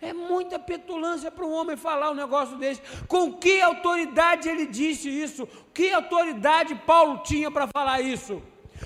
é 0.02 0.14
muita 0.14 0.60
petulância 0.60 1.32
para 1.32 1.46
um 1.46 1.52
homem 1.52 1.78
falar 1.78 2.12
um 2.12 2.16
negócio 2.16 2.58
desse. 2.58 2.82
Com 3.08 3.34
que 3.34 3.62
autoridade 3.62 4.50
ele 4.50 4.66
disse 4.66 5.10
isso? 5.10 5.48
Que 5.74 5.92
autoridade 5.92 6.76
Paulo 6.76 7.24
tinha 7.24 7.50
para 7.50 7.68
falar 7.68 8.02
isso? 8.02 8.42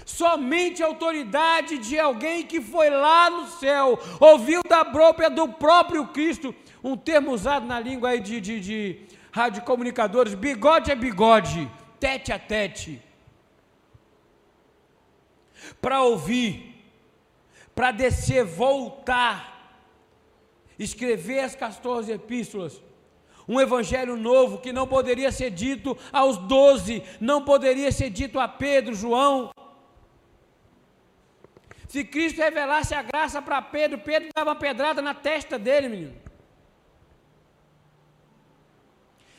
Somente 0.06 0.84
a 0.84 0.88
autoridade 0.88 1.78
de 1.78 1.98
alguém 1.98 2.44
que 2.44 2.62
foi 2.62 2.90
lá 2.90 3.30
no 3.30 3.48
céu, 3.48 3.98
ouviu 4.20 4.62
da 4.68 4.84
própria 4.86 5.30
do 5.30 5.48
próprio 5.48 6.08
Cristo, 6.08 6.54
um 6.84 6.96
termo 6.96 7.32
usado 7.32 7.66
na 7.66 7.80
língua 7.80 8.10
aí 8.10 8.20
de, 8.20 8.40
de, 8.40 8.60
de 8.60 9.00
radiocomunicadores, 9.36 10.34
bigode 10.34 10.90
é 10.90 10.96
bigode, 10.96 11.70
tete 12.00 12.32
a 12.32 12.40
tete. 12.40 13.02
Para 15.82 16.02
ouvir, 16.04 16.74
para 17.76 17.92
descer, 17.92 18.46
voltar, 18.46 19.38
escrever 20.80 21.42
as 21.42 21.54
14 21.54 22.14
epístolas, 22.14 22.82
um 23.46 23.60
evangelho 23.60 24.16
novo 24.16 24.60
que 24.60 24.72
não 24.72 24.88
poderia 24.88 25.34
ser 25.34 25.50
dito 25.50 25.98
aos 26.14 26.38
doze, 26.38 27.04
não 27.20 27.44
poderia 27.44 27.92
ser 27.92 28.10
dito 28.10 28.40
a 28.40 28.48
Pedro, 28.48 28.96
João, 28.96 29.52
se 31.90 32.06
Cristo 32.06 32.38
revelasse 32.38 32.96
a 32.96 33.02
graça 33.02 33.42
para 33.42 33.62
Pedro, 33.62 33.98
Pedro 34.00 34.30
dava 34.34 34.52
uma 34.52 34.56
pedrada 34.56 35.02
na 35.02 35.14
testa 35.14 35.60
dele, 35.60 35.90
menino. 35.90 36.25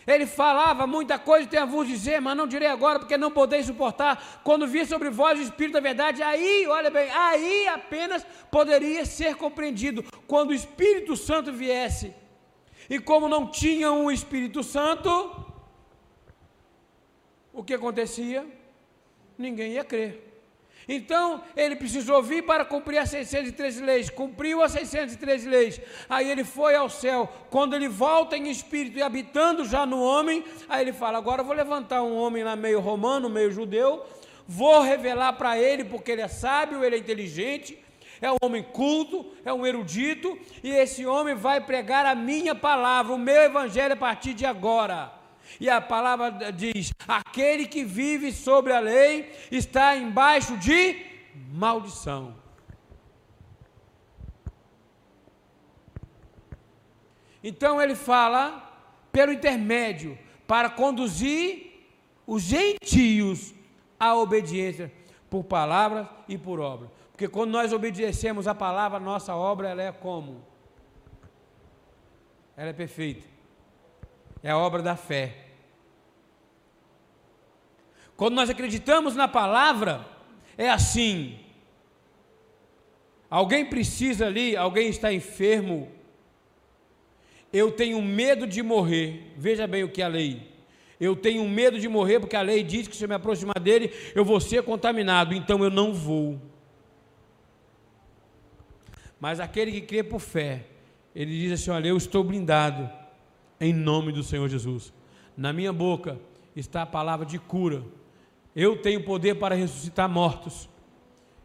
Ele 0.07 0.25
falava 0.25 0.87
muita 0.87 1.19
coisa, 1.19 1.49
tem 1.49 1.59
a 1.59 1.65
vos 1.65 1.89
dizer, 1.89 2.21
mas 2.21 2.37
não 2.37 2.47
direi 2.47 2.69
agora, 2.69 2.99
porque 2.99 3.17
não 3.17 3.31
podeis 3.31 3.67
suportar. 3.67 4.41
Quando 4.45 4.67
vir 4.67 4.87
sobre 4.87 5.11
vós 5.11 5.39
o 5.39 5.43
Espírito 5.43 5.73
da 5.73 5.81
verdade, 5.81 6.23
aí, 6.23 6.67
olha 6.69 6.91
bem, 6.91 7.11
aí 7.11 7.67
apenas 7.67 8.25
poderia 8.51 9.05
ser 9.05 9.35
compreendido. 9.35 10.05
Quando 10.29 10.51
o 10.51 10.55
Espírito 10.55 11.17
Santo 11.17 11.53
viesse. 11.53 12.15
E 12.89 13.01
como 13.01 13.29
não 13.29 13.51
tinham 13.51 14.05
o 14.05 14.13
Espírito 14.13 14.63
Santo, 14.63 15.11
o 17.53 17.65
que 17.65 17.75
acontecia? 17.75 18.47
Ninguém 19.37 19.73
ia 19.73 19.85
crer. 19.85 20.26
Então, 20.89 21.43
ele 21.57 21.75
precisou 21.75 22.23
vir 22.23 22.45
para 22.45 22.65
cumprir 22.65 22.99
as 22.99 23.11
613 23.11 23.83
leis, 23.83 24.09
cumpriu 24.09 24.63
as 24.63 24.71
613 24.71 25.49
leis, 25.49 25.81
aí 26.09 26.31
ele 26.31 26.45
foi 26.45 26.77
ao 26.77 26.89
céu. 26.89 27.29
Quando 27.51 27.75
ele 27.75 27.89
volta 27.89 28.37
em 28.37 28.49
espírito 28.49 28.97
e 28.97 29.03
habitando 29.03 29.65
já 29.65 29.85
no 29.85 30.01
homem, 30.01 30.45
aí 30.69 30.83
ele 30.83 30.93
fala: 30.93 31.19
Agora 31.19 31.43
vou 31.43 31.55
levantar 31.55 32.03
um 32.03 32.17
homem 32.17 32.45
lá 32.45 32.55
meio 32.55 32.79
romano, 32.79 33.29
meio 33.29 33.51
judeu, 33.51 34.07
vou 34.47 34.81
revelar 34.81 35.33
para 35.33 35.59
ele, 35.59 35.85
porque 35.85 36.13
ele 36.13 36.23
é 36.23 36.29
sábio, 36.29 36.85
ele 36.85 36.95
é 36.95 36.99
inteligente, 37.01 37.77
é 38.21 38.31
um 38.31 38.37
homem 38.41 38.63
culto, 38.63 39.27
é 39.45 39.53
um 39.53 39.67
erudito, 39.67 40.39
e 40.63 40.71
esse 40.71 41.05
homem 41.05 41.35
vai 41.35 41.61
pregar 41.61 42.07
a 42.07 42.15
minha 42.15 42.55
palavra, 42.55 43.13
o 43.13 43.19
meu 43.19 43.43
evangelho 43.43 43.95
a 43.95 43.97
partir 43.97 44.35
de 44.35 44.47
agora. 44.47 45.16
E 45.61 45.69
a 45.71 45.81
palavra 45.81 46.53
diz: 46.53 46.93
aquele 47.07 47.67
que 47.67 47.85
vive 47.85 48.33
sobre 48.33 48.73
a 48.73 48.81
lei 48.81 49.33
está 49.51 49.97
embaixo 49.97 50.57
de 50.57 50.97
maldição. 51.53 52.35
Então 57.43 57.81
ele 57.81 57.95
fala 57.95 58.63
pelo 59.13 59.33
intermédio 59.33 60.19
para 60.47 60.69
conduzir 60.69 61.67
os 62.27 62.43
gentios 62.43 63.55
à 64.01 64.17
obediência 64.17 64.93
por 65.31 65.45
palavras 65.45 66.09
e 66.29 66.37
por 66.37 66.59
obra. 66.59 66.91
Porque 67.13 67.29
quando 67.29 67.53
nós 67.53 67.73
obedecemos 67.73 68.47
a 68.47 68.55
palavra, 68.55 68.99
nossa 68.99 69.35
obra 69.35 69.69
ela 69.69 69.83
é 69.83 69.93
como? 69.93 70.45
Ela 72.57 72.71
é 72.71 72.73
perfeita. 72.73 73.36
É 74.47 74.51
a 74.51 74.59
obra 74.59 74.81
da 74.81 74.95
fé. 74.95 75.35
Quando 78.17 78.37
nós 78.37 78.49
acreditamos 78.49 79.17
na 79.17 79.27
palavra, 79.27 80.07
é 80.57 80.71
assim. 80.71 81.37
Alguém 83.29 83.67
precisa 83.67 84.27
ali, 84.27 84.57
alguém 84.57 84.89
está 84.89 85.13
enfermo. 85.13 85.91
Eu 87.53 87.73
tenho 87.73 88.01
medo 88.01 88.47
de 88.47 88.63
morrer. 88.63 89.33
Veja 89.37 89.67
bem 89.67 89.83
o 89.83 89.89
que 89.89 90.01
é 90.01 90.05
a 90.05 90.09
lei. 90.09 90.49
Eu 91.01 91.17
tenho 91.17 91.49
medo 91.49 91.81
de 91.81 91.89
morrer 91.89 92.21
porque 92.21 92.37
a 92.37 92.43
lei 92.43 92.63
diz 92.63 92.87
que 92.87 92.95
se 92.95 93.03
eu 93.03 93.09
me 93.09 93.17
aproximar 93.17 93.59
dele, 93.59 93.93
eu 94.15 94.25
vou 94.25 94.39
ser 94.39 94.63
contaminado, 94.63 95.35
então 95.35 95.65
eu 95.65 95.71
não 95.71 95.93
vou. 95.93 96.41
Mas 99.19 99.41
aquele 99.41 99.73
que 99.73 99.81
crê 99.81 100.05
por 100.05 100.21
fé, 100.21 100.67
ele 101.13 101.37
diz 101.37 101.51
assim: 101.51 101.73
Olha, 101.73 101.89
eu 101.89 101.97
estou 101.97 102.23
blindado 102.23 102.89
em 103.61 103.73
nome 103.73 104.13
do 104.13 104.23
Senhor 104.23 104.49
Jesus. 104.49 104.93
Na 105.37 105.53
minha 105.53 105.73
boca 105.73 106.19
está 106.55 106.83
a 106.83 106.87
palavra 106.87 107.27
de 107.27 107.39
cura. 107.39 107.83
Eu 108.55 108.81
tenho 108.81 109.05
poder 109.05 109.37
para 109.37 109.55
ressuscitar 109.55 110.09
mortos. 110.09 110.69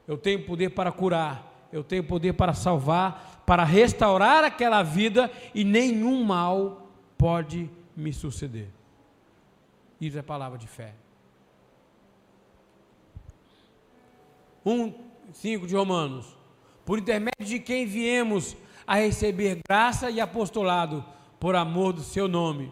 Eu 0.08 0.18
tenho 0.18 0.46
poder 0.46 0.70
para 0.70 0.92
curar. 0.92 1.68
Eu 1.72 1.84
tenho 1.84 2.04
poder 2.04 2.34
para 2.34 2.54
salvar, 2.54 3.44
para 3.46 3.64
restaurar 3.64 4.44
aquela 4.44 4.84
vida 4.84 5.32
e 5.56 5.64
nenhum 5.64 6.24
mal 6.24 6.90
pode 7.18 7.70
me 7.96 8.12
suceder. 8.12 8.70
Isso 10.00 10.18
é 10.18 10.22
palavra 10.22 10.58
de 10.58 10.68
fé. 10.68 10.94
1, 14.66 14.94
5 15.32 15.68
de 15.68 15.76
Romanos. 15.76 16.38
Por 16.86 17.00
intermédio 17.00 17.46
de 17.46 17.60
quem 17.60 17.86
viemos 17.86 18.58
a 18.86 18.96
receber 18.96 19.60
graça 19.68 20.10
e 20.10 20.20
apostolado 20.20 21.06
por 21.42 21.56
amor 21.56 21.92
do 21.92 22.04
seu 22.04 22.28
nome, 22.28 22.72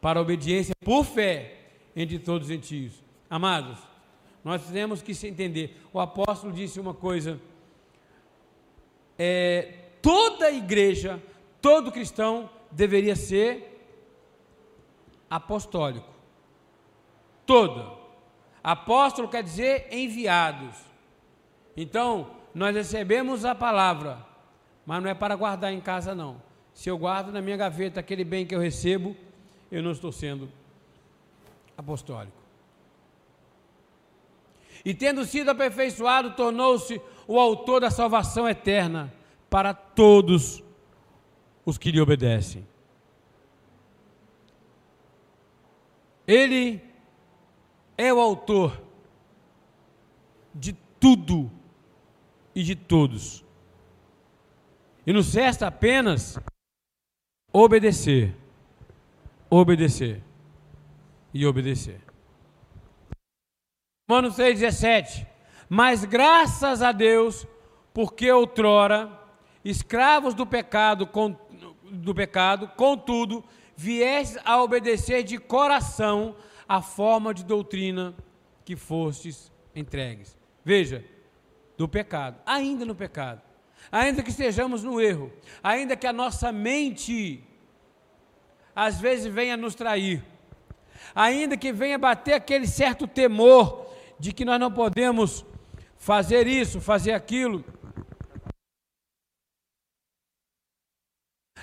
para 0.00 0.20
obediência 0.20 0.74
por 0.84 1.04
fé 1.04 1.58
entre 1.94 2.18
todos 2.18 2.48
os 2.48 2.52
gentios. 2.52 3.04
Amados, 3.30 3.78
nós 4.42 4.66
temos 4.66 5.00
que 5.00 5.14
se 5.14 5.28
entender. 5.28 5.80
O 5.92 6.00
apóstolo 6.00 6.52
disse 6.52 6.80
uma 6.80 6.92
coisa: 6.92 7.40
é, 9.16 9.90
toda 10.02 10.50
igreja, 10.50 11.22
todo 11.62 11.92
cristão 11.92 12.50
deveria 12.72 13.14
ser 13.14 13.80
apostólico. 15.30 16.10
Toda. 17.46 17.96
Apóstolo 18.60 19.28
quer 19.28 19.44
dizer 19.44 19.86
enviados. 19.92 20.76
Então, 21.76 22.32
nós 22.52 22.74
recebemos 22.74 23.44
a 23.44 23.54
palavra, 23.54 24.26
mas 24.84 25.00
não 25.00 25.08
é 25.08 25.14
para 25.14 25.36
guardar 25.36 25.72
em 25.72 25.80
casa, 25.80 26.12
não. 26.12 26.49
Se 26.80 26.88
eu 26.88 26.96
guardo 26.96 27.30
na 27.30 27.42
minha 27.42 27.58
gaveta 27.58 28.00
aquele 28.00 28.24
bem 28.24 28.46
que 28.46 28.54
eu 28.54 28.58
recebo, 28.58 29.14
eu 29.70 29.82
não 29.82 29.90
estou 29.90 30.10
sendo 30.10 30.48
apostólico. 31.76 32.38
E 34.82 34.94
tendo 34.94 35.26
sido 35.26 35.50
aperfeiçoado, 35.50 36.30
tornou-se 36.30 36.98
o 37.28 37.38
autor 37.38 37.82
da 37.82 37.90
salvação 37.90 38.48
eterna 38.48 39.12
para 39.50 39.74
todos 39.74 40.64
os 41.66 41.76
que 41.76 41.92
lhe 41.92 42.00
obedecem. 42.00 42.66
Ele 46.26 46.82
é 47.98 48.10
o 48.10 48.18
autor 48.18 48.80
de 50.54 50.72
tudo 50.98 51.50
e 52.54 52.62
de 52.62 52.74
todos. 52.74 53.44
E 55.06 55.12
nos 55.12 55.34
resta 55.34 55.66
apenas 55.66 56.40
obedecer, 57.52 58.34
obedecer 59.48 60.22
e 61.32 61.46
obedecer. 61.46 62.00
Romanos 64.08 64.36
6,17. 64.36 65.26
Mas 65.68 66.04
graças 66.04 66.82
a 66.82 66.90
Deus, 66.90 67.46
porque 67.94 68.30
outrora, 68.30 69.10
escravos 69.64 70.34
do 70.34 70.44
pecado, 70.44 71.06
com, 71.06 71.36
do 71.90 72.12
pecado, 72.12 72.68
contudo, 72.76 73.44
viestes 73.76 74.36
a 74.44 74.60
obedecer 74.60 75.22
de 75.22 75.38
coração 75.38 76.34
a 76.68 76.82
forma 76.82 77.32
de 77.32 77.44
doutrina 77.44 78.14
que 78.64 78.74
fostes 78.74 79.52
entregues. 79.74 80.36
Veja, 80.64 81.04
do 81.78 81.88
pecado, 81.88 82.40
ainda 82.44 82.84
no 82.84 82.94
pecado, 82.94 83.42
ainda 83.90 84.22
que 84.22 84.30
estejamos 84.30 84.82
no 84.82 85.00
erro, 85.00 85.32
ainda 85.62 85.96
que 85.96 86.06
a 86.06 86.12
nossa 86.12 86.52
mente 86.52 87.44
às 88.74 89.00
vezes 89.00 89.32
venha 89.32 89.56
nos 89.56 89.74
trair, 89.74 90.24
ainda 91.14 91.56
que 91.56 91.72
venha 91.72 91.98
bater 91.98 92.34
aquele 92.34 92.66
certo 92.66 93.06
temor 93.06 93.86
de 94.18 94.32
que 94.32 94.44
nós 94.44 94.60
não 94.60 94.70
podemos 94.70 95.44
fazer 95.96 96.46
isso, 96.46 96.80
fazer 96.80 97.12
aquilo. 97.12 97.64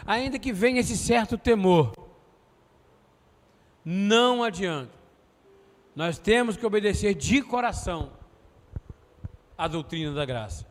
Ainda 0.06 0.38
que 0.40 0.54
venha 0.54 0.80
esse 0.80 0.96
certo 0.96 1.38
temor, 1.38 1.94
não 3.84 4.44
adianta. 4.44 4.98
Nós 5.96 6.20
temos 6.20 6.56
que 6.56 6.66
obedecer 6.66 7.16
de 7.16 7.42
coração. 7.42 8.12
a 9.58 9.68
doutrina 9.68 10.14
da 10.14 10.24
graça. 10.24 10.68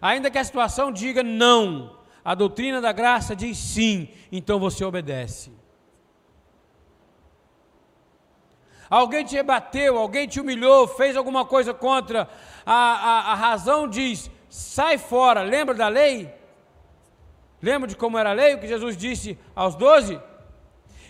Ainda 0.00 0.30
que 0.30 0.38
a 0.38 0.44
situação 0.44 0.92
diga 0.92 1.22
não, 1.22 1.96
a 2.24 2.34
doutrina 2.34 2.80
da 2.80 2.92
graça 2.92 3.34
diz 3.34 3.56
sim, 3.58 4.08
então 4.30 4.58
você 4.58 4.84
obedece. 4.84 5.52
Alguém 8.90 9.24
te 9.24 9.34
rebateu, 9.34 9.98
alguém 9.98 10.26
te 10.26 10.40
humilhou, 10.40 10.88
fez 10.88 11.16
alguma 11.16 11.44
coisa 11.44 11.74
contra, 11.74 12.28
a, 12.64 12.74
a, 12.74 13.32
a 13.32 13.34
razão 13.34 13.86
diz: 13.86 14.30
sai 14.48 14.96
fora. 14.96 15.42
Lembra 15.42 15.74
da 15.74 15.88
lei? 15.88 16.32
Lembra 17.60 17.88
de 17.88 17.96
como 17.96 18.16
era 18.16 18.30
a 18.30 18.32
lei? 18.32 18.54
O 18.54 18.60
que 18.60 18.66
Jesus 18.66 18.96
disse 18.96 19.38
aos 19.54 19.74
doze? 19.74 20.20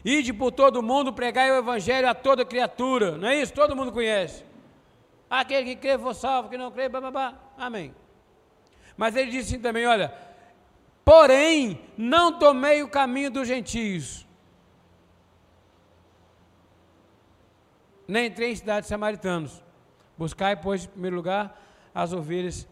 Ide 0.05 0.33
por 0.33 0.51
todo 0.51 0.83
mundo, 0.83 1.13
pregai 1.13 1.51
o 1.53 1.59
evangelho 1.59 2.09
a 2.09 2.15
toda 2.15 2.45
criatura. 2.45 3.17
Não 3.17 3.29
é 3.29 3.37
isso? 3.37 3.53
Todo 3.53 3.77
mundo 3.77 3.93
conhece. 3.93 4.45
Aquele 5.29 5.75
que 5.75 5.77
crê 5.77 5.99
for 5.99 6.15
salvo, 6.15 6.49
que 6.49 6.57
não 6.57 6.71
crê, 6.71 6.89
babá. 6.89 7.35
Amém. 7.57 7.95
Mas 8.99 9.15
ele 9.15 9.31
disse 9.31 9.55
assim 9.55 9.63
também: 9.63 9.87
olha, 9.87 10.13
porém, 11.05 11.81
não 11.97 12.37
tomei 12.37 12.83
o 12.83 12.89
caminho 12.89 13.31
dos 13.31 13.47
gentios, 13.47 14.27
nem 18.09 18.27
entrei 18.27 18.51
em 18.51 18.57
cidades 18.57 18.89
samaritanos. 18.89 19.63
Buscai, 20.19 20.57
pois, 20.57 20.85
em 20.85 20.89
primeiro 20.89 21.15
lugar, 21.15 21.63
as 21.95 22.13
ovelhas 22.13 22.67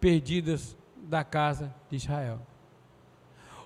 perdidas 0.00 0.76
da 0.96 1.22
casa 1.22 1.72
de 1.88 1.96
Israel. 1.96 2.40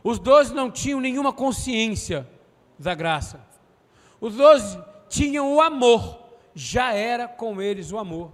Os 0.04 0.18
doze 0.18 0.52
não 0.52 0.70
tinham 0.70 1.00
nenhuma 1.00 1.32
consciência 1.32 2.28
da 2.78 2.94
graça. 2.94 3.40
Os 4.20 4.36
doze 4.36 4.78
tinham 5.08 5.54
o 5.54 5.62
amor, 5.62 6.18
já 6.54 6.92
era 6.92 7.26
com 7.26 7.62
eles 7.62 7.90
o 7.90 7.98
amor. 7.98 8.32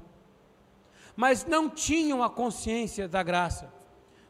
Mas 1.20 1.44
não 1.44 1.68
tinham 1.68 2.22
a 2.22 2.31
consciência 2.31 3.09
da 3.09 3.24
graça, 3.24 3.74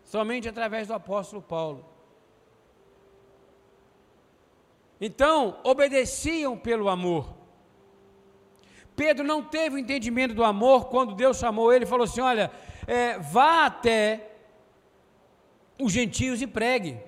somente 0.03 0.49
através 0.49 0.89
do 0.89 0.95
apóstolo 0.95 1.43
Paulo. 1.43 1.85
Então, 4.99 5.59
obedeciam 5.65 6.57
pelo 6.57 6.89
amor. 6.89 7.35
Pedro 8.97 9.23
não 9.23 9.43
teve 9.43 9.77
o 9.77 9.79
entendimento 9.79 10.33
do 10.33 10.43
amor 10.43 10.87
quando 10.87 11.15
Deus 11.15 11.37
chamou 11.37 11.71
ele 11.71 11.85
e 11.85 11.87
falou 11.87 12.05
assim: 12.05 12.23
Olha, 12.23 12.51
é, 12.87 13.19
vá 13.19 13.67
até 13.67 14.31
os 15.79 15.93
gentios 15.93 16.41
e 16.41 16.47
pregue. 16.47 16.99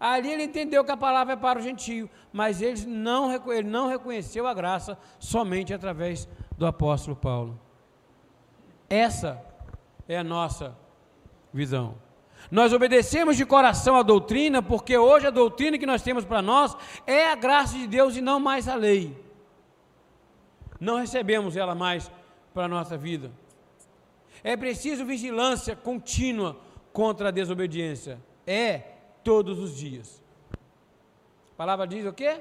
Ali 0.00 0.32
ele 0.32 0.44
entendeu 0.44 0.82
que 0.82 0.90
a 0.90 0.96
palavra 0.96 1.34
é 1.34 1.36
para 1.36 1.58
o 1.58 1.62
gentio, 1.62 2.08
mas 2.32 2.62
ele 2.62 2.86
não, 2.86 3.30
ele 3.52 3.68
não 3.68 3.86
reconheceu 3.86 4.46
a 4.46 4.54
graça 4.54 4.98
somente 5.18 5.74
através 5.74 6.26
do 6.56 6.64
apóstolo 6.64 7.14
Paulo. 7.14 7.60
Essa 8.92 9.42
é 10.06 10.18
a 10.18 10.22
nossa 10.22 10.76
visão. 11.50 11.94
Nós 12.50 12.74
obedecemos 12.74 13.38
de 13.38 13.46
coração 13.46 13.96
a 13.96 14.02
doutrina, 14.02 14.62
porque 14.62 14.98
hoje 14.98 15.26
a 15.26 15.30
doutrina 15.30 15.78
que 15.78 15.86
nós 15.86 16.02
temos 16.02 16.26
para 16.26 16.42
nós 16.42 16.76
é 17.06 17.30
a 17.30 17.34
graça 17.34 17.78
de 17.78 17.86
Deus 17.86 18.18
e 18.18 18.20
não 18.20 18.38
mais 18.38 18.68
a 18.68 18.74
lei. 18.74 19.16
Não 20.78 20.98
recebemos 20.98 21.56
ela 21.56 21.74
mais 21.74 22.12
para 22.52 22.66
a 22.66 22.68
nossa 22.68 22.98
vida. 22.98 23.32
É 24.44 24.58
preciso 24.58 25.06
vigilância 25.06 25.74
contínua 25.74 26.58
contra 26.92 27.28
a 27.28 27.32
desobediência. 27.32 28.20
É 28.46 28.78
todos 29.24 29.58
os 29.58 29.74
dias. 29.74 30.22
A 31.54 31.56
palavra 31.56 31.86
diz 31.86 32.04
o 32.04 32.12
quê? 32.12 32.40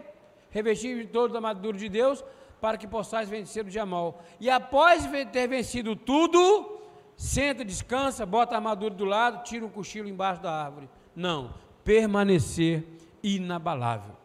Revestir 0.50 0.98
de 0.98 1.08
toda 1.08 1.34
a 1.34 1.38
armadura 1.38 1.78
de 1.78 1.88
Deus 1.88 2.22
para 2.62 2.78
que 2.78 2.88
possais 2.88 3.28
vencer 3.28 3.66
o 3.66 3.70
dia 3.70 3.86
mal. 3.86 4.24
E 4.40 4.50
após 4.50 5.10
ter 5.32 5.48
vencido 5.48 5.96
tudo, 5.96 6.80
senta, 7.18 7.66
descansa, 7.66 8.26
bota 8.26 8.54
a 8.54 8.60
armadura 8.60 8.94
do 8.94 9.04
lado, 9.04 9.44
tira 9.44 9.66
um 9.66 9.70
cochilo 9.70 10.08
embaixo 10.08 10.42
da 10.42 10.52
árvore. 10.52 10.88
Não, 11.16 11.54
permanecer 11.84 12.86
inabalável. 13.24 14.16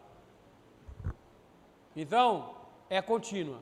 Então, 1.95 2.53
é 2.89 3.01
contínua. 3.01 3.59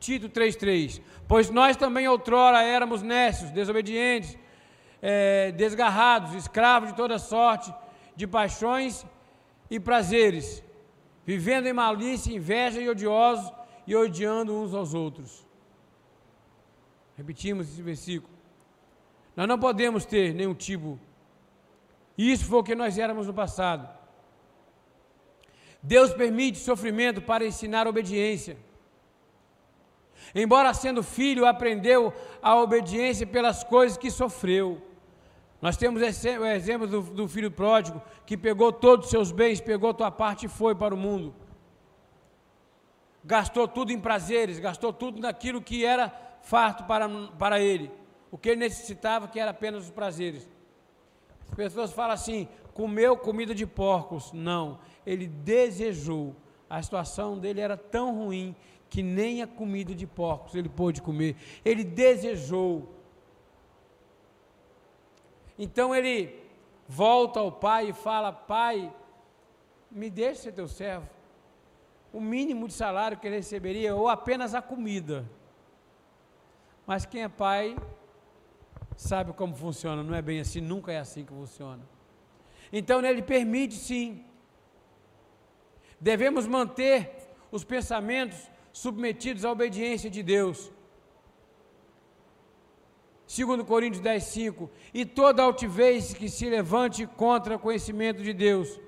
Tito 0.00 0.28
3,3: 0.28 1.00
Pois 1.28 1.48
nós 1.48 1.76
também 1.76 2.08
outrora 2.08 2.62
éramos 2.62 3.02
nécios, 3.02 3.50
desobedientes, 3.50 4.36
é, 5.00 5.52
desgarrados, 5.52 6.34
escravos 6.34 6.90
de 6.90 6.96
toda 6.96 7.18
sorte 7.18 7.72
de 8.16 8.26
paixões 8.26 9.06
e 9.70 9.78
prazeres, 9.78 10.62
vivendo 11.28 11.66
em 11.66 11.74
malícia, 11.74 12.34
inveja 12.34 12.80
e 12.80 12.88
odiosos 12.88 13.52
e 13.86 13.94
odiando 13.94 14.58
uns 14.58 14.72
aos 14.72 14.94
outros. 14.94 15.46
Repetimos 17.18 17.68
esse 17.68 17.82
versículo. 17.82 18.32
Nós 19.36 19.46
não 19.46 19.58
podemos 19.58 20.06
ter 20.06 20.32
nenhum 20.32 20.54
tipo. 20.54 20.98
Isso 22.16 22.46
foi 22.46 22.60
o 22.60 22.62
que 22.62 22.74
nós 22.74 22.96
éramos 22.96 23.26
no 23.26 23.34
passado. 23.34 23.86
Deus 25.82 26.14
permite 26.14 26.56
sofrimento 26.60 27.20
para 27.20 27.44
ensinar 27.44 27.86
obediência. 27.86 28.56
Embora 30.34 30.72
sendo 30.72 31.02
filho, 31.02 31.44
aprendeu 31.44 32.10
a 32.40 32.56
obediência 32.56 33.26
pelas 33.26 33.62
coisas 33.62 33.98
que 33.98 34.10
sofreu. 34.10 34.80
Nós 35.60 35.76
temos 35.76 36.00
o 36.00 36.46
exemplo 36.46 36.86
do, 36.86 37.02
do 37.02 37.28
filho 37.28 37.50
pródigo, 37.50 38.00
que 38.24 38.36
pegou 38.36 38.72
todos 38.72 39.06
os 39.06 39.10
seus 39.10 39.32
bens, 39.32 39.60
pegou 39.60 39.92
tua 39.92 40.10
parte 40.10 40.46
e 40.46 40.48
foi 40.48 40.74
para 40.74 40.94
o 40.94 40.98
mundo. 40.98 41.34
Gastou 43.24 43.66
tudo 43.66 43.92
em 43.92 43.98
prazeres, 43.98 44.60
gastou 44.60 44.92
tudo 44.92 45.20
naquilo 45.20 45.60
que 45.60 45.84
era 45.84 46.12
farto 46.42 46.84
para, 46.84 47.08
para 47.38 47.60
ele. 47.60 47.90
O 48.30 48.38
que 48.38 48.50
ele 48.50 48.60
necessitava, 48.60 49.26
que 49.26 49.40
era 49.40 49.50
apenas 49.50 49.84
os 49.84 49.90
prazeres. 49.90 50.48
As 51.48 51.54
pessoas 51.54 51.92
falam 51.92 52.12
assim: 52.12 52.48
comeu 52.72 53.16
comida 53.16 53.54
de 53.54 53.66
porcos. 53.66 54.32
Não, 54.32 54.78
ele 55.04 55.26
desejou. 55.26 56.36
A 56.70 56.80
situação 56.82 57.38
dele 57.38 57.60
era 57.60 57.76
tão 57.76 58.14
ruim 58.14 58.54
que 58.88 59.02
nem 59.02 59.42
a 59.42 59.46
comida 59.46 59.94
de 59.94 60.06
porcos 60.06 60.54
ele 60.54 60.68
pôde 60.68 61.02
comer. 61.02 61.36
Ele 61.64 61.82
desejou 61.82 62.97
então 65.58 65.94
ele 65.94 66.40
volta 66.86 67.40
ao 67.40 67.50
pai 67.50 67.90
e 67.90 67.92
fala: 67.92 68.32
Pai, 68.32 68.92
me 69.90 70.08
deixe 70.08 70.42
ser 70.42 70.52
teu 70.52 70.68
servo. 70.68 71.08
O 72.12 72.20
mínimo 72.20 72.68
de 72.68 72.74
salário 72.74 73.18
que 73.18 73.26
ele 73.26 73.36
receberia, 73.36 73.94
ou 73.94 74.08
apenas 74.08 74.54
a 74.54 74.62
comida. 74.62 75.28
Mas 76.86 77.04
quem 77.04 77.22
é 77.22 77.28
pai 77.28 77.76
sabe 78.96 79.32
como 79.32 79.54
funciona, 79.54 80.02
não 80.02 80.14
é 80.14 80.22
bem 80.22 80.40
assim, 80.40 80.60
nunca 80.60 80.90
é 80.90 80.98
assim 80.98 81.24
que 81.24 81.32
funciona. 81.32 81.82
Então 82.72 83.04
ele 83.04 83.22
permite 83.22 83.74
sim. 83.74 84.24
Devemos 86.00 86.46
manter 86.46 87.28
os 87.50 87.64
pensamentos 87.64 88.50
submetidos 88.72 89.44
à 89.44 89.50
obediência 89.50 90.08
de 90.08 90.22
Deus. 90.22 90.70
Segundo 93.28 93.62
Coríntios 93.62 94.00
10, 94.02 94.24
5, 94.24 94.70
e 94.94 95.04
toda 95.04 95.42
altivez 95.42 96.14
que 96.14 96.30
se 96.30 96.48
levante 96.48 97.06
contra 97.06 97.56
o 97.56 97.58
conhecimento 97.58 98.22
de 98.22 98.32
Deus, 98.32 98.80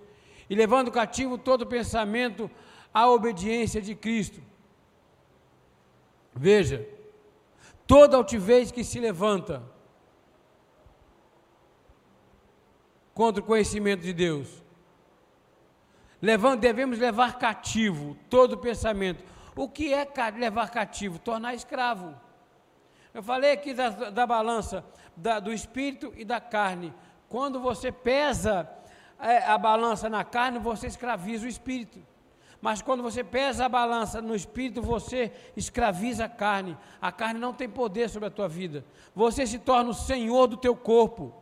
e 0.49 0.55
levando 0.55 0.91
cativo 0.91 1.37
todo 1.37 1.67
pensamento 1.67 2.51
à 2.93 3.07
obediência 3.07 3.83
de 3.83 3.95
Cristo. 3.95 4.41
Veja, 6.35 6.89
toda 7.87 8.17
altivez 8.17 8.73
que 8.73 8.83
se 8.83 8.99
levanta 8.99 9.63
contra 13.13 13.43
o 13.43 13.47
conhecimento 13.47 14.01
de 14.01 14.15
Deus, 14.15 14.65
levando, 16.23 16.61
devemos 16.61 16.99
levar 16.99 17.39
cativo 17.39 18.17
todo 18.31 18.57
pensamento. 18.57 19.23
O 19.55 19.69
que 19.69 19.93
é 19.93 20.09
levar 20.35 20.71
cativo? 20.71 21.19
Tornar 21.19 21.55
escravo. 21.55 22.30
Eu 23.13 23.23
falei 23.23 23.53
aqui 23.53 23.75
da, 23.75 23.89
da 23.89 24.27
balança 24.27 24.85
da, 25.17 25.41
do 25.41 25.53
espírito 25.53 26.13
e 26.17 26.25
da 26.25 26.41
carne. 26.41 26.95
Quando 27.29 27.61
você 27.61 27.91
pesa 27.91 28.69
é, 29.19 29.39
a 29.39 29.59
balança 29.59 30.09
na 30.09 30.25
carne, 30.25 30.59
você 30.59 30.87
escraviza 30.87 31.47
o 31.47 31.49
espírito. 31.49 32.01
Mas 32.61 32.83
quando 32.83 33.03
você 33.03 33.25
pesa 33.25 33.65
a 33.65 33.69
balança 33.69 34.21
no 34.21 34.35
espírito, 34.35 34.83
você 34.83 35.33
escraviza 35.57 36.27
a 36.27 36.29
carne. 36.29 36.77
A 37.01 37.11
carne 37.11 37.41
não 37.41 37.55
tem 37.55 37.69
poder 37.69 38.11
sobre 38.11 38.29
a 38.29 38.31
tua 38.31 38.49
vida. 38.49 38.85
Você 39.15 39.47
se 39.47 39.59
torna 39.59 39.91
o 39.91 39.95
senhor 39.95 40.47
do 40.47 40.57
teu 40.57 40.77
corpo. 40.77 41.40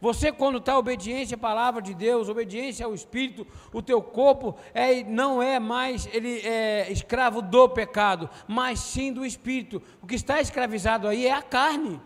Você, 0.00 0.30
quando 0.30 0.58
está 0.58 0.78
obediente 0.78 1.34
à 1.34 1.38
palavra 1.38 1.82
de 1.82 1.94
Deus, 1.94 2.28
obediência 2.28 2.86
ao 2.86 2.94
Espírito, 2.94 3.46
o 3.72 3.82
teu 3.82 4.02
corpo 4.02 4.56
é, 4.74 5.02
não 5.02 5.42
é 5.42 5.58
mais 5.58 6.06
ele 6.12 6.40
é 6.40 6.90
escravo 6.90 7.42
do 7.42 7.68
pecado, 7.68 8.28
mas 8.46 8.80
sim 8.80 9.12
do 9.12 9.24
Espírito. 9.24 9.82
O 10.02 10.06
que 10.06 10.14
está 10.14 10.40
escravizado 10.40 11.08
aí 11.08 11.26
é 11.26 11.32
a 11.32 11.42
carne. 11.42 12.00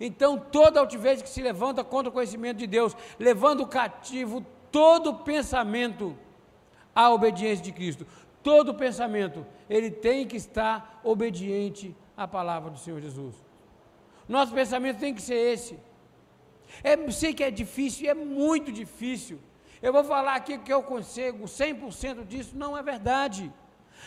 Então, 0.00 0.36
toda 0.38 0.80
altivez 0.80 1.22
que 1.22 1.28
se 1.28 1.42
levanta 1.42 1.84
contra 1.84 2.10
o 2.10 2.12
conhecimento 2.12 2.58
de 2.58 2.66
Deus, 2.66 2.96
levando 3.18 3.66
cativo 3.66 4.44
todo 4.70 5.14
pensamento 5.14 6.16
à 6.94 7.10
obediência 7.10 7.64
de 7.64 7.72
Cristo. 7.72 8.06
todo 8.42 8.74
pensamento, 8.74 9.46
ele 9.70 9.88
tem 9.88 10.26
que 10.26 10.36
estar 10.36 11.00
obediente 11.04 11.94
à 12.16 12.26
palavra 12.26 12.70
do 12.70 12.78
Senhor 12.78 13.00
Jesus. 13.00 13.36
Nosso 14.28 14.52
pensamento 14.52 14.98
tem 14.98 15.14
que 15.14 15.22
ser 15.22 15.34
esse. 15.34 15.78
É, 16.82 17.10
sei 17.10 17.34
que 17.34 17.44
é 17.44 17.50
difícil, 17.50 18.08
é 18.08 18.14
muito 18.14 18.72
difícil. 18.72 19.38
Eu 19.80 19.92
vou 19.92 20.04
falar 20.04 20.36
aqui 20.36 20.58
que 20.58 20.72
eu 20.72 20.82
consigo 20.82 21.44
100% 21.44 22.24
disso, 22.24 22.56
não 22.56 22.76
é 22.76 22.82
verdade. 22.82 23.52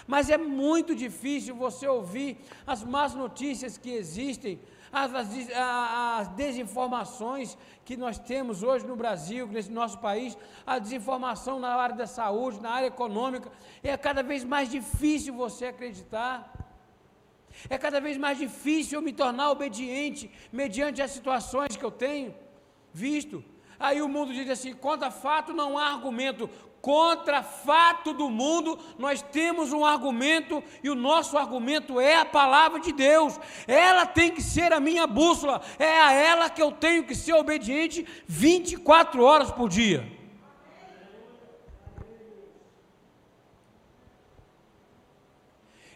Mas 0.08 0.30
é 0.30 0.38
muito 0.38 0.96
difícil 0.96 1.56
você 1.56 1.88
ouvir 1.88 2.38
as 2.66 2.84
más 2.84 3.14
notícias 3.14 3.78
que 3.78 3.92
existem, 3.92 4.60
as, 4.92 5.14
as, 5.14 5.28
as, 5.52 6.28
desinformações 6.30 7.58
que 7.84 7.98
nós 7.98 8.18
temos 8.18 8.64
hoje 8.64 8.86
no 8.86 8.96
Brasil, 8.96 9.48
nesse 9.48 9.72
nosso 9.72 10.00
país, 10.00 10.38
a 10.66 10.80
desinformação 10.80 11.60
na 11.60 11.76
área 11.76 11.96
da 11.96 12.08
saúde, 12.08 12.62
na 12.62 12.72
área 12.72 12.88
econômica, 12.88 13.52
é 13.84 13.96
cada 13.98 14.24
vez 14.24 14.44
mais 14.44 14.70
difícil 14.70 15.34
você 15.34 15.68
acreditar. 15.68 16.54
É 17.70 17.78
cada 17.78 18.00
vez 18.00 18.18
mais 18.18 18.38
difícil 18.38 19.00
eu 19.00 19.02
me 19.02 19.14
tornar 19.14 19.52
obediente 19.52 20.30
mediante 20.52 21.02
as 21.02 21.12
situações 21.12 21.76
que 21.76 21.84
eu 21.84 21.92
tenho 21.92 22.36
visto. 22.94 23.44
Aí 23.80 24.02
o 24.02 24.08
mundo 24.08 24.34
diz 24.34 24.50
assim: 24.50 24.74
contra 24.74 25.12
fato 25.12 25.54
não 25.54 25.78
há 25.78 25.88
argumento. 25.88 26.50
Contra 26.82 27.42
fato 27.42 28.14
do 28.14 28.30
mundo, 28.30 28.78
nós 29.00 29.20
temos 29.20 29.74
um 29.74 29.84
argumento 29.84 30.64
e 30.84 30.90
o 30.92 30.94
nosso 30.94 31.36
argumento 31.36 32.00
é 32.00 32.18
a 32.18 32.26
palavra 32.26 32.80
de 32.80 32.92
Deus. 32.92 33.40
Ela 33.66 34.06
tem 34.06 34.30
que 34.30 34.40
ser 34.40 34.72
a 34.72 34.80
minha 34.80 35.08
bússola, 35.08 35.64
é 35.80 36.00
a 36.00 36.14
ela 36.14 36.48
que 36.48 36.62
eu 36.62 36.72
tenho 36.72 37.04
que 37.04 37.16
ser 37.16 37.34
obediente 37.34 38.06
24 38.28 39.24
horas 39.24 39.50
por 39.50 39.68
dia. 39.68 40.06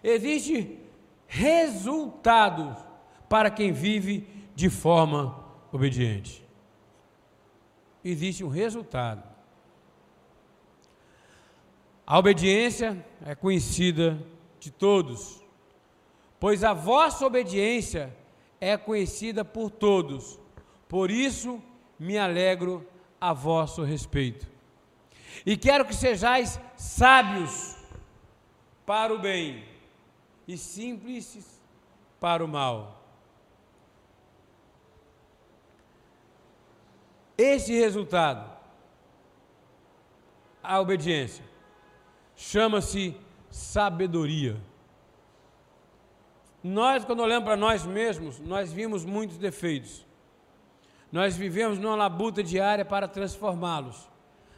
Existe 0.04 0.80
resultados 1.30 2.76
para 3.30 3.52
quem 3.52 3.72
vive 3.72 4.28
de 4.56 4.68
forma 4.70 5.46
obediente. 5.72 6.44
Existe 8.04 8.44
um 8.44 8.50
resultado. 8.50 9.24
A 12.06 12.18
obediência 12.18 13.06
é 13.24 13.36
conhecida 13.36 14.20
de 14.60 14.72
todos, 14.72 15.40
pois 16.40 16.64
a 16.64 16.74
vossa 16.74 17.24
obediência 17.26 18.14
é 18.60 18.76
conhecida 18.76 19.46
por 19.46 19.70
todos. 19.70 20.40
Por 20.88 21.12
isso 21.12 21.62
me 22.00 22.18
alegro 22.18 22.84
a 23.22 23.34
vosso 23.34 23.84
respeito. 23.84 24.48
E 25.46 25.56
quero 25.56 25.86
que 25.86 25.96
sejais 25.96 26.60
sábios 26.76 27.78
para 28.84 29.14
o 29.14 29.20
bem 29.20 29.69
e 30.50 30.58
simples 30.58 31.62
para 32.20 32.44
o 32.44 32.48
mal. 32.48 33.04
Esse 37.38 37.72
resultado, 37.80 38.52
a 40.64 40.80
obediência, 40.80 41.46
chama-se 42.36 43.16
sabedoria. 43.52 44.60
Nós, 46.64 47.06
quando 47.06 47.22
olhamos 47.22 47.46
para 47.46 47.56
nós 47.56 47.86
mesmos, 47.86 48.40
nós 48.40 48.74
vimos 48.74 49.06
muitos 49.06 49.38
defeitos. 49.38 50.04
Nós 51.12 51.38
vivemos 51.38 51.78
numa 51.78 51.96
labuta 51.96 52.44
diária 52.44 52.84
para 52.84 53.08
transformá-los. 53.08 54.10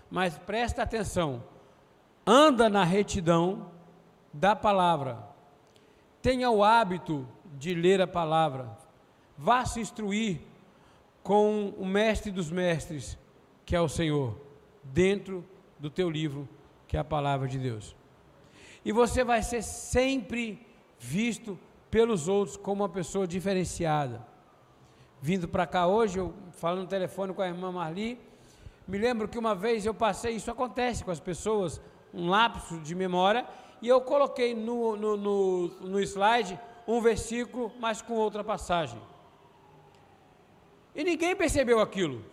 Mas 0.09 0.37
presta 0.37 0.83
atenção, 0.83 1.43
anda 2.25 2.69
na 2.69 2.85
retidão 2.85 3.69
da 4.33 4.55
palavra 4.55 5.30
Tenha 6.21 6.49
o 6.49 6.63
hábito 6.63 7.27
de 7.57 7.73
ler 7.73 8.01
a 8.01 8.07
palavra. 8.07 8.77
Vá 9.37 9.65
se 9.65 9.79
instruir 9.79 10.41
com 11.23 11.73
o 11.77 11.85
mestre 11.85 12.31
dos 12.31 12.51
mestres, 12.51 13.17
que 13.65 13.75
é 13.75 13.81
o 13.81 13.89
Senhor, 13.89 14.39
dentro 14.83 15.45
do 15.79 15.89
teu 15.89 16.09
livro, 16.09 16.47
que 16.87 16.97
é 16.97 16.99
a 16.99 17.03
palavra 17.03 17.47
de 17.47 17.57
Deus. 17.57 17.95
E 18.83 18.91
você 18.91 19.23
vai 19.23 19.41
ser 19.43 19.61
sempre 19.61 20.65
visto 20.99 21.57
pelos 21.89 22.27
outros 22.27 22.57
como 22.57 22.83
uma 22.83 22.89
pessoa 22.89 23.27
diferenciada. 23.27 24.25
Vindo 25.21 25.47
para 25.47 25.67
cá 25.67 25.87
hoje, 25.87 26.17
eu 26.17 26.33
falando 26.53 26.81
no 26.81 26.87
telefone 26.87 27.33
com 27.33 27.41
a 27.41 27.47
irmã 27.47 27.71
Marli, 27.71 28.19
me 28.87 28.97
lembro 28.97 29.27
que 29.27 29.37
uma 29.37 29.53
vez 29.53 29.85
eu 29.85 29.93
passei, 29.93 30.35
isso 30.35 30.49
acontece 30.49 31.03
com 31.03 31.11
as 31.11 31.19
pessoas, 31.19 31.81
um 32.13 32.27
lapso 32.27 32.79
de 32.79 32.95
memória, 32.95 33.45
e 33.81 33.87
eu 33.87 33.99
coloquei 34.01 34.53
no, 34.53 34.95
no, 34.95 35.17
no, 35.17 35.67
no 35.67 35.99
slide 35.99 36.59
um 36.87 37.01
versículo, 37.01 37.71
mas 37.79 38.01
com 38.01 38.13
outra 38.13 38.43
passagem. 38.43 39.01
E 40.93 41.03
ninguém 41.03 41.35
percebeu 41.35 41.79
aquilo. 41.79 42.23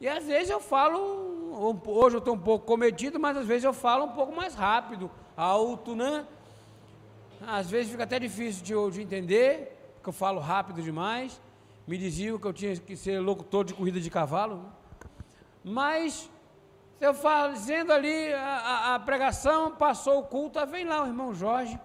E 0.00 0.08
às 0.08 0.24
vezes 0.24 0.50
eu 0.50 0.60
falo, 0.60 1.80
hoje 1.86 2.16
eu 2.16 2.18
estou 2.18 2.34
um 2.34 2.38
pouco 2.38 2.66
comedido, 2.66 3.18
mas 3.18 3.36
às 3.36 3.46
vezes 3.46 3.64
eu 3.64 3.72
falo 3.72 4.04
um 4.04 4.12
pouco 4.12 4.34
mais 4.34 4.54
rápido, 4.54 5.10
alto, 5.36 5.94
né? 5.94 6.26
Às 7.46 7.70
vezes 7.70 7.90
fica 7.90 8.04
até 8.04 8.18
difícil 8.18 8.64
de, 8.64 8.96
de 8.96 9.02
entender, 9.02 9.94
porque 9.94 10.08
eu 10.08 10.12
falo 10.12 10.40
rápido 10.40 10.82
demais. 10.82 11.40
Me 11.86 11.96
diziam 11.96 12.38
que 12.38 12.46
eu 12.46 12.52
tinha 12.52 12.76
que 12.76 12.96
ser 12.96 13.20
locutor 13.20 13.64
de 13.64 13.74
corrida 13.74 14.00
de 14.00 14.10
cavalo. 14.10 14.56
Né? 14.56 14.70
Mas 15.62 16.30
eu 17.00 17.12
fazendo 17.12 17.92
ali 17.92 18.32
a, 18.32 18.56
a, 18.56 18.94
a, 18.94 19.00
pregação, 19.00 19.74
passou 19.74 20.20
o 20.20 20.24
culto, 20.24 20.64
vem 20.66 20.84
lá 20.84 21.02
o 21.02 21.06
irmão 21.06 21.34
Jorge, 21.34 21.78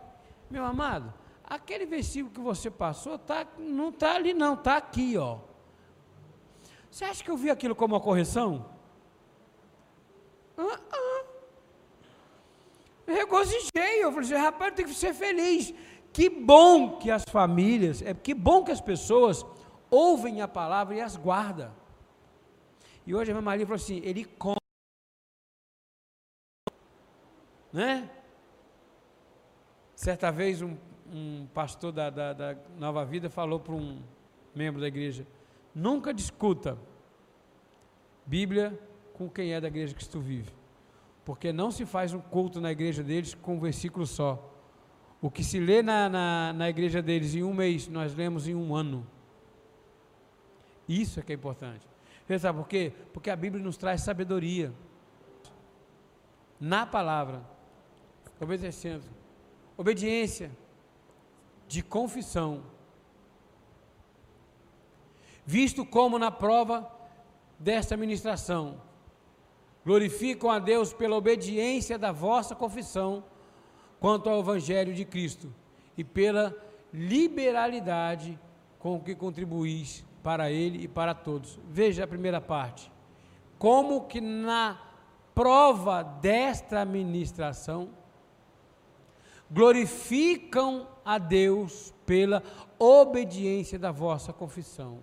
meu 0.49 0.63
amado, 0.63 1.13
aquele 1.43 1.85
versículo 1.85 2.33
que 2.33 2.39
você 2.39 2.69
passou 2.69 3.17
tá, 3.17 3.45
não 3.57 3.89
está 3.89 4.15
ali 4.15 4.33
não, 4.33 4.53
está 4.53 4.77
aqui, 4.77 5.17
ó. 5.17 5.39
Você 6.89 7.05
acha 7.05 7.23
que 7.23 7.29
eu 7.29 7.37
vi 7.37 7.49
aquilo 7.49 7.75
como 7.75 7.93
uma 7.93 8.01
correção? 8.01 8.65
Ah, 10.57 10.79
ah. 10.91 11.23
Regozijei, 13.05 14.03
eu 14.03 14.11
falei 14.11 14.25
assim, 14.25 14.35
rapaz, 14.35 14.73
tem 14.73 14.85
que 14.85 14.93
ser 14.93 15.13
feliz. 15.13 15.73
Que 16.11 16.29
bom 16.29 16.97
que 16.97 17.11
as 17.11 17.23
famílias, 17.29 18.01
é 18.01 18.13
que 18.13 18.33
bom 18.33 18.63
que 18.63 18.71
as 18.71 18.81
pessoas 18.81 19.45
ouvem 19.89 20.41
a 20.41 20.47
palavra 20.47 20.95
e 20.95 21.01
as 21.01 21.15
guardam. 21.15 21.71
E 23.05 23.15
hoje 23.15 23.31
a 23.31 23.33
minha 23.33 23.41
Maria 23.41 23.65
falou 23.65 23.75
assim, 23.75 24.01
ele 24.03 24.25
come 24.25 24.58
né? 27.71 28.09
Certa 29.95 30.31
vez 30.31 30.61
um, 30.61 30.77
um 31.11 31.47
pastor 31.53 31.91
da, 31.91 32.09
da, 32.09 32.33
da 32.33 32.55
Nova 32.77 33.03
Vida 33.05 33.29
falou 33.29 33.59
para 33.59 33.73
um 33.73 34.01
membro 34.55 34.81
da 34.81 34.87
igreja: 34.87 35.25
nunca 35.73 36.13
discuta 36.13 36.77
Bíblia 38.25 38.79
com 39.13 39.29
quem 39.29 39.53
é 39.53 39.59
da 39.59 39.67
igreja 39.67 39.93
que 39.93 40.07
tu 40.07 40.19
vive, 40.19 40.51
porque 41.25 41.51
não 41.51 41.71
se 41.71 41.85
faz 41.85 42.13
um 42.13 42.19
culto 42.19 42.61
na 42.61 42.71
igreja 42.71 43.03
deles 43.03 43.33
com 43.35 43.55
um 43.55 43.59
versículo 43.59 44.05
só. 44.05 44.45
O 45.21 45.29
que 45.29 45.43
se 45.43 45.59
lê 45.59 45.81
na, 45.81 46.07
na, 46.07 46.53
na 46.53 46.69
igreja 46.69 47.01
deles 47.01 47.35
em 47.35 47.43
um 47.43 47.53
mês, 47.53 47.89
nós 47.89 48.15
lemos 48.15 48.47
em 48.47 48.55
um 48.55 48.73
ano. 48.73 49.05
Isso 50.87 51.19
é 51.19 51.23
que 51.23 51.33
é 51.33 51.35
importante. 51.35 51.85
Você 52.25 52.39
sabe 52.39 52.59
por 52.59 52.67
quê? 52.67 52.93
Porque 53.11 53.29
a 53.29 53.35
Bíblia 53.35 53.61
nos 53.61 53.75
traz 53.75 54.01
sabedoria 54.01 54.71
na 56.59 56.85
palavra 56.85 57.41
obedecendo. 58.39 59.05
Obediência 59.77 60.51
de 61.67 61.81
confissão. 61.81 62.63
Visto 65.45 65.85
como 65.85 66.19
na 66.19 66.31
prova 66.31 66.91
desta 67.57 67.97
ministração, 67.97 68.81
glorificam 69.85 70.49
a 70.49 70.59
Deus 70.59 70.93
pela 70.93 71.15
obediência 71.15 71.97
da 71.97 72.11
vossa 72.11 72.55
confissão 72.55 73.23
quanto 73.99 74.29
ao 74.29 74.39
Evangelho 74.39 74.93
de 74.93 75.05
Cristo 75.05 75.53
e 75.97 76.03
pela 76.03 76.55
liberalidade 76.93 78.39
com 78.79 78.99
que 78.99 79.13
contribuís 79.13 80.05
para 80.23 80.51
Ele 80.51 80.83
e 80.83 80.87
para 80.87 81.13
todos. 81.13 81.59
Veja 81.69 82.03
a 82.03 82.07
primeira 82.07 82.39
parte. 82.39 82.91
Como 83.57 84.05
que 84.07 84.21
na 84.21 84.79
prova 85.35 86.01
desta 86.01 86.85
ministração, 86.85 87.89
glorificam 89.51 90.87
a 91.03 91.17
Deus 91.17 91.93
pela 92.05 92.43
obediência 92.77 93.79
da 93.79 93.91
vossa 93.91 94.31
confissão. 94.31 94.99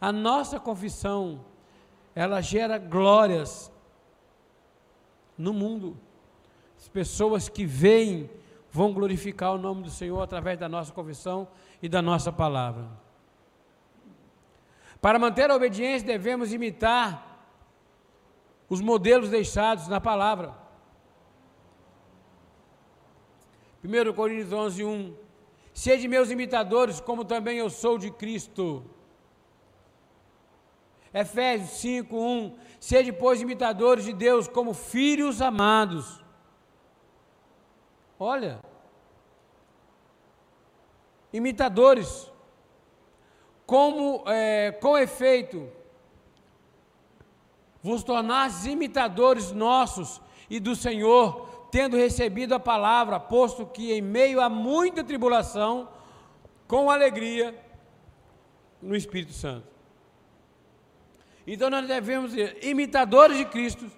A 0.00 0.12
nossa 0.12 0.60
confissão, 0.60 1.44
ela 2.14 2.40
gera 2.40 2.78
glórias 2.78 3.72
no 5.36 5.52
mundo. 5.52 5.96
As 6.76 6.88
pessoas 6.88 7.48
que 7.48 7.64
veem 7.64 8.30
vão 8.70 8.92
glorificar 8.92 9.54
o 9.54 9.58
nome 9.58 9.82
do 9.82 9.90
Senhor 9.90 10.20
através 10.20 10.58
da 10.58 10.68
nossa 10.68 10.92
confissão 10.92 11.48
e 11.82 11.88
da 11.88 12.02
nossa 12.02 12.32
palavra. 12.32 12.88
Para 15.00 15.18
manter 15.18 15.50
a 15.50 15.54
obediência, 15.54 16.06
devemos 16.06 16.52
imitar 16.52 17.24
os 18.68 18.80
modelos 18.80 19.30
deixados 19.30 19.86
na 19.88 20.00
palavra. 20.00 20.54
1 23.88 24.12
Coríntios 24.12 24.52
11, 24.52 24.84
1. 24.84 25.16
Sede 25.72 26.06
meus 26.06 26.30
imitadores, 26.30 27.00
como 27.00 27.24
também 27.24 27.56
eu 27.56 27.70
sou 27.70 27.96
de 27.96 28.10
Cristo. 28.10 28.84
Efésios 31.12 31.70
5, 31.80 32.14
1. 32.14 32.58
Sede, 32.78 33.12
pois, 33.12 33.40
imitadores 33.40 34.04
de 34.04 34.12
Deus, 34.12 34.46
como 34.46 34.74
filhos 34.74 35.40
amados. 35.40 36.22
Olha, 38.18 38.60
imitadores, 41.32 42.30
como 43.64 44.22
é, 44.26 44.70
com 44.72 44.98
efeito, 44.98 45.66
vos 47.82 48.02
tornastes 48.02 48.66
imitadores 48.66 49.50
nossos 49.50 50.20
e 50.50 50.60
do 50.60 50.76
Senhor, 50.76 51.47
tendo 51.70 51.96
recebido 51.96 52.54
a 52.54 52.60
palavra, 52.60 53.20
posto 53.20 53.66
que 53.66 53.92
em 53.92 54.02
meio 54.02 54.40
a 54.40 54.48
muita 54.48 55.04
tribulação, 55.04 55.88
com 56.66 56.90
alegria, 56.90 57.54
no 58.80 58.94
Espírito 58.94 59.32
Santo. 59.32 59.66
Então 61.46 61.70
nós 61.70 61.86
devemos 61.86 62.32
ser 62.32 62.62
imitadores 62.62 63.38
de 63.38 63.44
Cristo, 63.46 63.90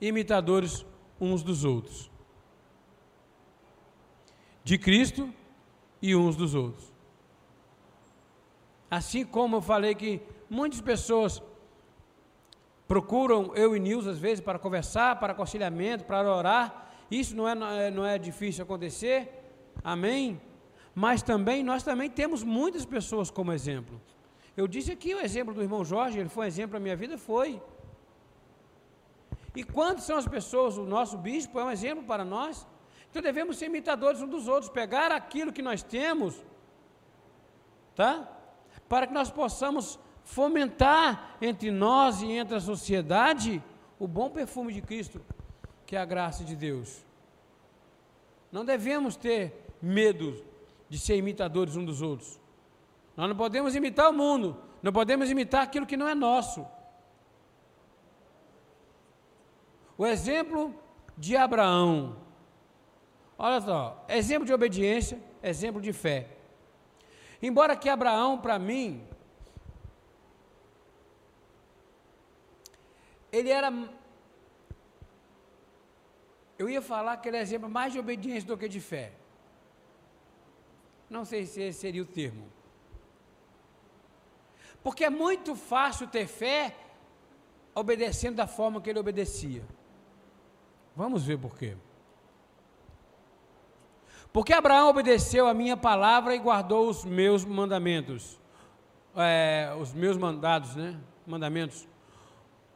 imitadores 0.00 0.86
uns 1.20 1.42
dos 1.42 1.64
outros. 1.64 2.10
De 4.62 4.78
Cristo 4.78 5.32
e 6.00 6.14
uns 6.14 6.36
dos 6.36 6.54
outros. 6.54 6.92
Assim 8.90 9.24
como 9.24 9.56
eu 9.56 9.62
falei 9.62 9.94
que 9.94 10.22
muitas 10.48 10.80
pessoas 10.80 11.42
procuram 12.86 13.52
eu 13.54 13.76
e 13.76 13.80
Nils 13.80 14.06
às 14.06 14.18
vezes 14.18 14.40
para 14.40 14.58
conversar, 14.58 15.18
para 15.18 15.32
aconselhamento, 15.32 16.04
para 16.04 16.32
orar. 16.32 16.85
Isso 17.10 17.36
não 17.36 17.48
é, 17.48 17.90
não 17.90 18.04
é 18.04 18.18
difícil 18.18 18.64
acontecer, 18.64 19.28
amém? 19.82 20.40
Mas 20.94 21.22
também, 21.22 21.62
nós 21.62 21.82
também 21.82 22.10
temos 22.10 22.42
muitas 22.42 22.84
pessoas 22.84 23.30
como 23.30 23.52
exemplo. 23.52 24.00
Eu 24.56 24.66
disse 24.66 24.90
aqui 24.90 25.14
o 25.14 25.20
exemplo 25.20 25.52
do 25.52 25.62
irmão 25.62 25.84
Jorge, 25.84 26.18
ele 26.18 26.28
foi 26.28 26.46
um 26.46 26.48
exemplo 26.48 26.74
na 26.74 26.80
minha 26.80 26.96
vida, 26.96 27.18
foi. 27.18 27.60
E 29.54 29.62
quantas 29.62 30.04
são 30.04 30.16
as 30.16 30.26
pessoas, 30.26 30.76
o 30.76 30.84
nosso 30.84 31.16
bispo 31.18 31.60
é 31.60 31.64
um 31.64 31.70
exemplo 31.70 32.04
para 32.04 32.24
nós. 32.24 32.66
Então 33.10 33.22
devemos 33.22 33.56
ser 33.56 33.66
imitadores 33.66 34.20
uns 34.20 34.28
dos 34.28 34.48
outros, 34.48 34.70
pegar 34.70 35.12
aquilo 35.12 35.52
que 35.52 35.62
nós 35.62 35.82
temos, 35.82 36.42
tá? 37.94 38.28
Para 38.88 39.06
que 39.06 39.14
nós 39.14 39.30
possamos 39.30 39.98
fomentar 40.24 41.36
entre 41.40 41.70
nós 41.70 42.20
e 42.20 42.30
entre 42.32 42.56
a 42.56 42.60
sociedade 42.60 43.62
o 43.98 44.06
bom 44.06 44.28
perfume 44.28 44.72
de 44.72 44.82
Cristo, 44.82 45.20
que 45.86 45.96
é 45.96 45.98
a 45.98 46.04
graça 46.04 46.44
de 46.44 46.56
Deus. 46.56 47.04
Não 48.50 48.64
devemos 48.64 49.16
ter 49.16 49.66
medo 49.80 50.44
de 50.88 50.98
ser 50.98 51.16
imitadores 51.16 51.76
uns 51.76 51.86
dos 51.86 52.02
outros. 52.02 52.40
Nós 53.16 53.28
não 53.28 53.36
podemos 53.36 53.74
imitar 53.74 54.10
o 54.10 54.12
mundo, 54.12 54.60
não 54.82 54.92
podemos 54.92 55.30
imitar 55.30 55.62
aquilo 55.62 55.86
que 55.86 55.96
não 55.96 56.08
é 56.08 56.14
nosso. 56.14 56.66
O 59.96 60.06
exemplo 60.06 60.74
de 61.16 61.36
Abraão. 61.36 62.16
Olha 63.38 63.60
só, 63.60 64.04
exemplo 64.08 64.44
de 64.44 64.52
obediência, 64.52 65.18
exemplo 65.42 65.80
de 65.80 65.92
fé. 65.92 66.28
Embora 67.40 67.76
que 67.76 67.88
Abraão, 67.88 68.38
para 68.38 68.58
mim, 68.58 69.02
ele 73.30 73.50
era. 73.50 73.72
Eu 76.58 76.68
ia 76.68 76.80
falar 76.80 77.16
que 77.18 77.28
ele 77.28 77.36
é 77.36 77.40
exemplo 77.40 77.68
mais 77.68 77.92
de 77.92 77.98
obediência 77.98 78.48
do 78.48 78.56
que 78.56 78.68
de 78.68 78.80
fé. 78.80 79.12
Não 81.08 81.24
sei 81.24 81.46
se 81.46 81.60
esse 81.62 81.80
seria 81.80 82.02
o 82.02 82.06
termo. 82.06 82.46
Porque 84.82 85.04
é 85.04 85.10
muito 85.10 85.54
fácil 85.54 86.06
ter 86.06 86.26
fé 86.26 86.74
obedecendo 87.74 88.36
da 88.36 88.46
forma 88.46 88.80
que 88.80 88.88
ele 88.88 88.98
obedecia. 88.98 89.62
Vamos 90.94 91.24
ver 91.24 91.38
por 91.38 91.56
quê. 91.56 91.76
Porque 94.32 94.52
Abraão 94.52 94.88
obedeceu 94.88 95.46
a 95.46 95.54
minha 95.54 95.76
palavra 95.76 96.34
e 96.34 96.38
guardou 96.38 96.88
os 96.88 97.04
meus 97.04 97.44
mandamentos. 97.44 98.40
É, 99.14 99.74
os 99.80 99.92
meus 99.92 100.16
mandados, 100.16 100.74
né? 100.76 100.98
Mandamentos 101.26 101.86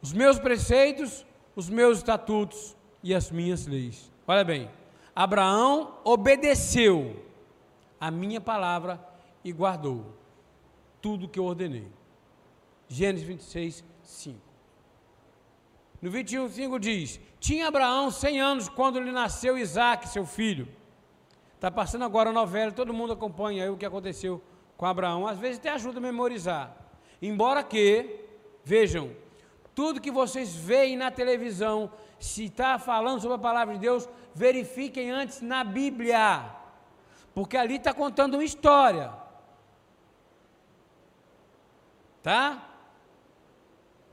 os 0.01 0.11
meus 0.11 0.39
preceitos, 0.39 1.25
os 1.55 1.69
meus 1.69 1.99
estatutos 1.99 2.75
e 3.03 3.13
as 3.13 3.31
minhas 3.31 3.65
leis. 3.65 4.11
Olha 4.27 4.43
bem, 4.43 4.69
Abraão 5.15 5.95
obedeceu 6.03 7.23
a 7.99 8.09
minha 8.09 8.39
palavra 8.39 8.99
e 9.43 9.51
guardou 9.51 10.05
tudo 11.01 11.27
que 11.27 11.39
eu 11.39 11.45
ordenei. 11.45 11.87
Gênesis 12.87 13.27
26, 13.27 13.83
5. 14.03 14.39
No 16.01 16.09
21, 16.09 16.49
5 16.49 16.79
diz: 16.79 17.19
Tinha 17.39 17.67
Abraão 17.67 18.09
100 18.09 18.41
anos 18.41 18.69
quando 18.69 18.99
lhe 18.99 19.11
nasceu 19.11 19.57
Isaac, 19.57 20.07
seu 20.09 20.25
filho. 20.25 20.67
Está 21.55 21.69
passando 21.69 22.03
agora 22.03 22.31
a 22.31 22.33
novela, 22.33 22.71
todo 22.71 22.93
mundo 22.93 23.13
acompanha 23.13 23.63
aí 23.63 23.69
o 23.69 23.77
que 23.77 23.85
aconteceu 23.85 24.41
com 24.75 24.85
Abraão. 24.85 25.27
Às 25.27 25.37
vezes 25.37 25.59
até 25.59 25.69
ajuda 25.69 25.99
a 25.99 26.01
memorizar. 26.01 26.75
Embora 27.21 27.63
que, 27.63 28.25
vejam, 28.63 29.11
tudo 29.75 30.01
que 30.01 30.09
vocês 30.09 30.55
veem 30.55 30.97
na 30.97 31.11
televisão, 31.11 31.91
se 32.21 32.45
está 32.45 32.77
falando 32.77 33.19
sobre 33.19 33.35
a 33.35 33.39
palavra 33.39 33.73
de 33.73 33.79
Deus, 33.79 34.07
verifiquem 34.33 35.09
antes 35.09 35.41
na 35.41 35.63
Bíblia, 35.63 36.45
porque 37.33 37.57
ali 37.57 37.77
está 37.77 37.93
contando 37.93 38.35
uma 38.35 38.43
história. 38.43 39.11
Tá? 42.21 42.69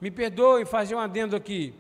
Me 0.00 0.10
perdoe 0.10 0.64
fazer 0.64 0.94
um 0.94 0.98
adendo 0.98 1.36
aqui. 1.36 1.74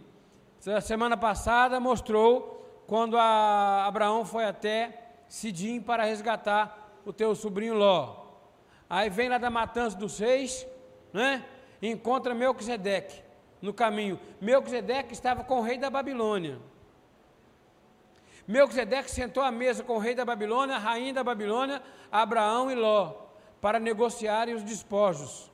Semana 0.82 1.16
passada 1.16 1.80
mostrou 1.80 2.82
quando 2.86 3.16
Abraão 3.16 4.24
foi 4.24 4.44
até 4.44 5.12
Sidim 5.28 5.80
para 5.80 6.04
resgatar 6.04 7.00
o 7.06 7.12
teu 7.12 7.34
sobrinho 7.34 7.74
Ló. 7.74 8.26
Aí 8.88 9.08
vem 9.08 9.30
lá 9.30 9.38
da 9.38 9.48
matança 9.50 9.96
dos 9.96 10.18
reis, 10.18 10.66
né? 11.12 11.44
Encontra 11.80 12.34
Melquisedeque 12.34 13.27
no 13.60 13.72
caminho. 13.72 14.18
Melquisedeque 14.40 15.12
estava 15.12 15.44
com 15.44 15.58
o 15.58 15.62
rei 15.62 15.78
da 15.78 15.90
Babilônia. 15.90 16.58
Melquisedeque 18.46 19.10
sentou 19.10 19.42
à 19.42 19.50
mesa 19.50 19.84
com 19.84 19.96
o 19.96 19.98
rei 19.98 20.14
da 20.14 20.24
Babilônia, 20.24 20.76
a 20.76 20.78
rainha 20.78 21.12
da 21.12 21.22
Babilônia, 21.22 21.82
Abraão 22.10 22.70
e 22.70 22.74
Ló, 22.74 23.14
para 23.60 23.78
negociarem 23.78 24.54
os 24.54 24.62
despojos. 24.62 25.50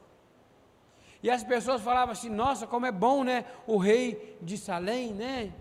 E 1.22 1.30
as 1.30 1.42
pessoas 1.42 1.82
falavam 1.82 2.12
assim: 2.12 2.28
nossa, 2.28 2.66
como 2.66 2.86
é 2.86 2.92
bom, 2.92 3.24
né? 3.24 3.46
O 3.66 3.78
rei 3.78 4.36
de 4.40 4.56
Salém, 4.56 5.12
né? 5.12 5.52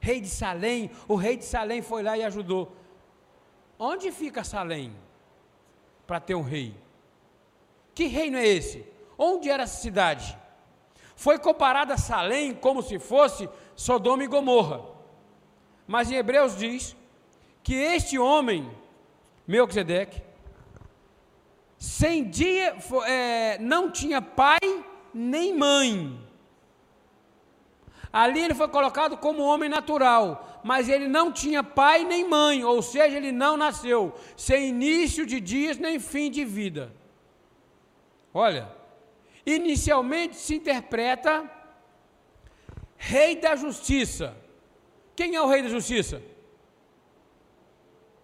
Rei 0.00 0.20
de 0.20 0.28
Salém, 0.28 0.90
o 1.06 1.14
rei 1.14 1.36
de 1.36 1.44
Salém 1.44 1.80
foi 1.80 2.02
lá 2.02 2.16
e 2.18 2.24
ajudou. 2.24 2.76
Onde 3.78 4.10
fica 4.10 4.42
Salém 4.42 4.94
para 6.06 6.18
ter 6.20 6.34
um 6.34 6.42
rei? 6.42 6.74
Que 7.94 8.06
reino 8.06 8.36
é 8.36 8.46
esse? 8.46 8.84
Onde 9.16 9.48
era 9.48 9.62
essa 9.62 9.80
cidade? 9.80 10.36
Foi 11.18 11.36
comparada 11.36 11.94
a 11.94 11.98
Salém 11.98 12.54
como 12.54 12.80
se 12.80 12.96
fosse 12.96 13.48
Sodoma 13.74 14.22
e 14.22 14.28
Gomorra. 14.28 14.82
Mas 15.84 16.12
em 16.12 16.14
Hebreus 16.14 16.56
diz 16.56 16.96
que 17.60 17.74
este 17.74 18.16
homem, 18.16 18.70
Melquisedeque, 19.44 20.22
sem 21.76 22.30
dia, 22.30 22.76
é, 23.04 23.58
não 23.58 23.90
tinha 23.90 24.22
pai 24.22 24.60
nem 25.12 25.58
mãe. 25.58 26.24
Ali 28.12 28.40
ele 28.40 28.54
foi 28.54 28.68
colocado 28.68 29.16
como 29.16 29.42
homem 29.42 29.68
natural, 29.68 30.60
mas 30.62 30.88
ele 30.88 31.08
não 31.08 31.32
tinha 31.32 31.64
pai 31.64 32.04
nem 32.04 32.28
mãe, 32.28 32.64
ou 32.64 32.80
seja, 32.80 33.16
ele 33.16 33.32
não 33.32 33.56
nasceu, 33.56 34.14
sem 34.36 34.68
início 34.68 35.26
de 35.26 35.40
dias 35.40 35.78
nem 35.78 35.98
fim 35.98 36.30
de 36.30 36.44
vida. 36.44 36.94
Olha, 38.32 38.77
inicialmente 39.48 40.36
se 40.36 40.56
interpreta 40.56 41.50
Rei 42.96 43.36
da 43.36 43.56
Justiça. 43.56 44.36
Quem 45.16 45.34
é 45.34 45.40
o 45.40 45.48
Rei 45.48 45.62
da 45.62 45.68
Justiça? 45.68 46.22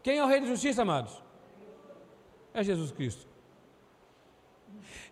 Quem 0.02 0.18
é 0.18 0.24
o 0.24 0.26
Rei 0.26 0.40
da 0.40 0.46
Justiça, 0.46 0.82
amados? 0.82 1.22
É 2.52 2.62
Jesus 2.62 2.92
Cristo. 2.92 3.26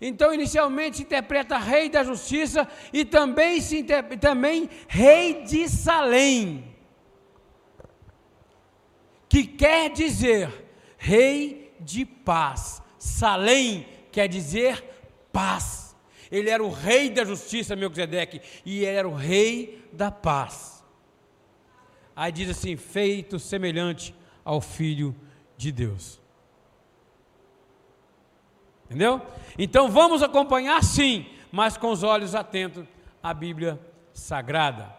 Então, 0.01 0.35
inicialmente 0.35 0.99
se 0.99 1.03
interpreta 1.05 1.57
Rei 1.57 1.89
da 1.89 2.03
Justiça 2.03 2.69
e 2.93 3.05
também 3.05 3.61
se 3.61 3.85
também 4.21 4.69
Rei 4.89 5.43
de 5.45 5.69
Salém, 5.69 6.75
que 9.29 9.47
quer 9.47 9.91
dizer 9.91 10.67
Rei 10.99 11.73
de 11.81 12.05
paz. 12.05 12.83
Salém 12.99 13.87
quer 14.11 14.29
dizer 14.29 14.85
paz. 15.33 15.92
Ele 16.33 16.49
era 16.49 16.65
o 16.65 16.71
rei 16.71 17.11
da 17.11 17.27
justiça, 17.27 17.77
Melquisedeque, 17.77 18.41
e 18.65 18.79
ele 18.79 18.97
era 18.97 19.07
o 19.07 19.15
rei 19.15 19.87
da 19.93 20.11
paz. 20.11 20.83
Aí 22.17 22.33
diz 22.33 22.49
assim: 22.49 22.75
feito 22.75 23.39
semelhante 23.39 24.15
ao 24.43 24.59
Filho 24.59 25.15
de 25.59 25.71
Deus. 25.71 26.19
Entendeu? 28.87 29.21
Então 29.59 29.91
vamos 29.91 30.23
acompanhar 30.23 30.83
sim, 30.83 31.27
mas 31.51 31.77
com 31.77 31.91
os 31.91 32.03
olhos 32.03 32.35
atentos 32.35 32.87
à 33.23 33.35
Bíblia 33.35 33.79
Sagrada. 34.15 34.95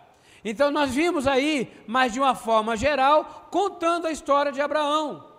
Então 0.45 0.69
nós 0.69 0.93
vimos 0.93 1.25
aí, 1.25 1.71
mas 1.87 2.13
de 2.13 2.19
uma 2.19 2.35
forma 2.35 2.77
geral, 2.77 3.47
contando 3.49 4.05
a 4.05 4.11
história 4.11 4.51
de 4.51 4.61
Abraão. 4.61 5.31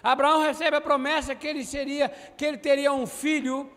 Abraão 0.00 0.42
recebe 0.42 0.76
a 0.76 0.80
promessa 0.80 1.34
que 1.34 1.48
ele 1.48 1.64
seria, 1.64 2.08
que 2.08 2.44
ele 2.44 2.58
teria 2.58 2.92
um 2.92 3.06
filho 3.06 3.68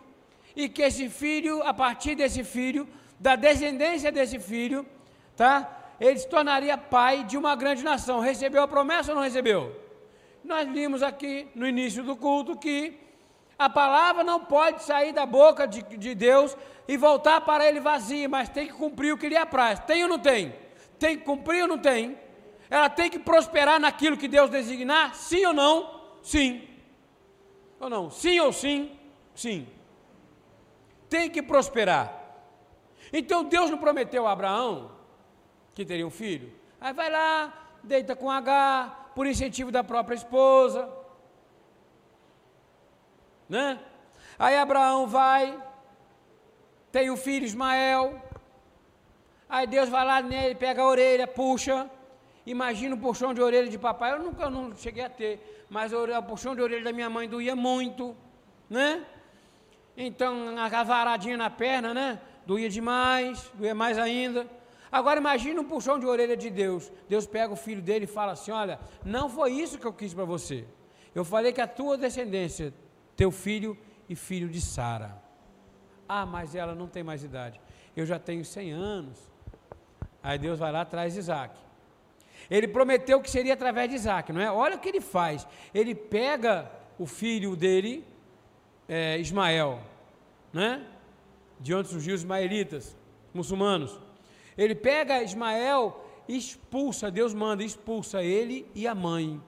e 0.55 0.67
que 0.67 0.81
esse 0.81 1.09
filho, 1.09 1.61
a 1.63 1.73
partir 1.73 2.15
desse 2.15 2.43
filho, 2.43 2.87
da 3.19 3.35
descendência 3.35 4.11
desse 4.11 4.39
filho, 4.39 4.85
tá? 5.35 5.79
Ele 5.99 6.17
se 6.17 6.27
tornaria 6.27 6.77
pai 6.77 7.23
de 7.23 7.37
uma 7.37 7.55
grande 7.55 7.83
nação. 7.83 8.19
Recebeu 8.19 8.63
a 8.63 8.67
promessa 8.67 9.11
ou 9.11 9.15
não 9.15 9.23
recebeu? 9.23 9.79
Nós 10.43 10.67
vimos 10.67 11.03
aqui 11.03 11.47
no 11.53 11.67
início 11.67 12.03
do 12.03 12.15
culto 12.15 12.57
que 12.57 12.97
a 13.57 13.69
palavra 13.69 14.23
não 14.23 14.39
pode 14.39 14.83
sair 14.83 15.13
da 15.13 15.25
boca 15.25 15.67
de, 15.67 15.83
de 15.83 16.15
Deus 16.15 16.57
e 16.87 16.97
voltar 16.97 17.41
para 17.41 17.67
ele 17.67 17.79
vazia, 17.79 18.27
mas 18.27 18.49
tem 18.49 18.65
que 18.65 18.73
cumprir 18.73 19.13
o 19.13 19.17
que 19.17 19.29
lhe 19.29 19.37
apraz. 19.37 19.79
Tem 19.81 20.01
ou 20.03 20.09
não 20.09 20.17
tem? 20.17 20.55
Tem 20.97 21.15
que 21.15 21.23
cumprir 21.23 21.61
ou 21.61 21.67
não 21.67 21.77
tem? 21.77 22.17
Ela 22.67 22.89
tem 22.89 23.09
que 23.09 23.19
prosperar 23.19 23.79
naquilo 23.79 24.17
que 24.17 24.27
Deus 24.27 24.49
designar? 24.49 25.13
Sim 25.13 25.45
ou 25.45 25.53
não? 25.53 26.01
Sim. 26.23 26.67
Ou 27.79 27.89
não? 27.89 28.09
Sim 28.09 28.39
ou 28.39 28.51
sim? 28.51 28.91
Sim. 29.35 29.67
Tem 31.11 31.29
que 31.29 31.41
prosperar. 31.43 32.07
Então 33.11 33.43
Deus 33.43 33.69
não 33.69 33.77
prometeu 33.77 34.25
a 34.25 34.31
Abraão 34.31 34.91
que 35.75 35.83
teria 35.83 36.07
um 36.07 36.09
filho? 36.09 36.53
Aí 36.79 36.93
vai 36.93 37.09
lá, 37.11 37.53
deita 37.83 38.15
com 38.15 38.31
H, 38.31 39.09
por 39.13 39.27
incentivo 39.27 39.73
da 39.73 39.83
própria 39.83 40.15
esposa. 40.15 40.89
Né? 43.49 43.77
Aí 44.39 44.57
Abraão 44.57 45.05
vai, 45.05 45.61
tem 46.93 47.09
o 47.09 47.15
um 47.15 47.17
filho 47.17 47.45
Ismael. 47.45 48.21
Aí 49.49 49.67
Deus 49.67 49.89
vai 49.89 50.05
lá 50.05 50.21
nele, 50.21 50.55
pega 50.55 50.81
a 50.81 50.87
orelha, 50.87 51.27
puxa. 51.27 51.91
Imagina 52.45 52.95
o 52.95 52.97
puxão 52.97 53.33
de 53.33 53.41
orelha 53.41 53.69
de 53.69 53.77
papai. 53.77 54.13
Eu 54.13 54.19
nunca 54.19 54.43
eu 54.43 54.49
não 54.49 54.73
cheguei 54.77 55.03
a 55.03 55.09
ter, 55.09 55.65
mas 55.69 55.91
o 55.91 56.23
puxão 56.23 56.55
de 56.55 56.61
orelha 56.61 56.85
da 56.85 56.93
minha 56.93 57.09
mãe 57.09 57.27
doía 57.27 57.53
muito, 57.53 58.15
né? 58.69 59.05
Então, 59.95 60.57
a 60.57 60.83
varadinha 60.83 61.37
na 61.37 61.49
perna, 61.49 61.93
né? 61.93 62.19
Doía 62.45 62.69
demais, 62.69 63.51
doía 63.53 63.75
mais 63.75 63.97
ainda. 63.97 64.47
Agora 64.91 65.19
imagine 65.19 65.59
um 65.59 65.63
puxão 65.63 65.99
de 65.99 66.05
orelha 66.05 66.35
de 66.35 66.49
Deus. 66.49 66.91
Deus 67.07 67.25
pega 67.25 67.53
o 67.53 67.55
filho 67.55 67.81
dele 67.81 68.05
e 68.05 68.07
fala 68.07 68.33
assim: 68.33 68.51
Olha, 68.51 68.79
não 69.05 69.29
foi 69.29 69.53
isso 69.53 69.77
que 69.77 69.85
eu 69.85 69.93
quis 69.93 70.13
para 70.13 70.25
você. 70.25 70.65
Eu 71.13 71.23
falei 71.23 71.53
que 71.53 71.61
a 71.61 71.67
tua 71.67 71.97
descendência, 71.97 72.73
teu 73.15 73.31
filho 73.31 73.77
e 74.09 74.15
filho 74.15 74.49
de 74.49 74.59
Sara. 74.59 75.21
Ah, 76.07 76.25
mas 76.25 76.55
ela 76.55 76.75
não 76.75 76.87
tem 76.87 77.03
mais 77.03 77.23
idade. 77.23 77.59
Eu 77.95 78.05
já 78.05 78.19
tenho 78.19 78.43
100 78.43 78.71
anos. 78.71 79.31
Aí 80.21 80.37
Deus 80.37 80.59
vai 80.59 80.71
lá 80.71 80.83
traz 80.83 81.15
Isaac. 81.15 81.57
Ele 82.49 82.67
prometeu 82.67 83.21
que 83.21 83.29
seria 83.29 83.53
através 83.53 83.89
de 83.89 83.95
Isaac, 83.95 84.33
não 84.33 84.41
é? 84.41 84.51
Olha 84.51 84.75
o 84.75 84.79
que 84.79 84.89
ele 84.89 84.99
faz. 84.99 85.47
Ele 85.73 85.95
pega 85.95 86.69
o 86.99 87.05
filho 87.05 87.55
dele, 87.55 88.05
é, 88.91 89.17
Ismael, 89.17 89.79
né? 90.51 90.85
De 91.61 91.73
onde 91.73 91.87
surgiu 91.87 92.13
os 92.13 92.21
ismaelitas, 92.21 92.97
muçulmanos. 93.33 93.97
Ele 94.57 94.75
pega 94.75 95.23
Ismael, 95.23 96.05
expulsa, 96.27 97.09
Deus 97.09 97.33
manda, 97.33 97.63
expulsa 97.63 98.21
ele 98.21 98.69
e 98.75 98.85
a 98.85 98.93
mãe, 98.93 99.41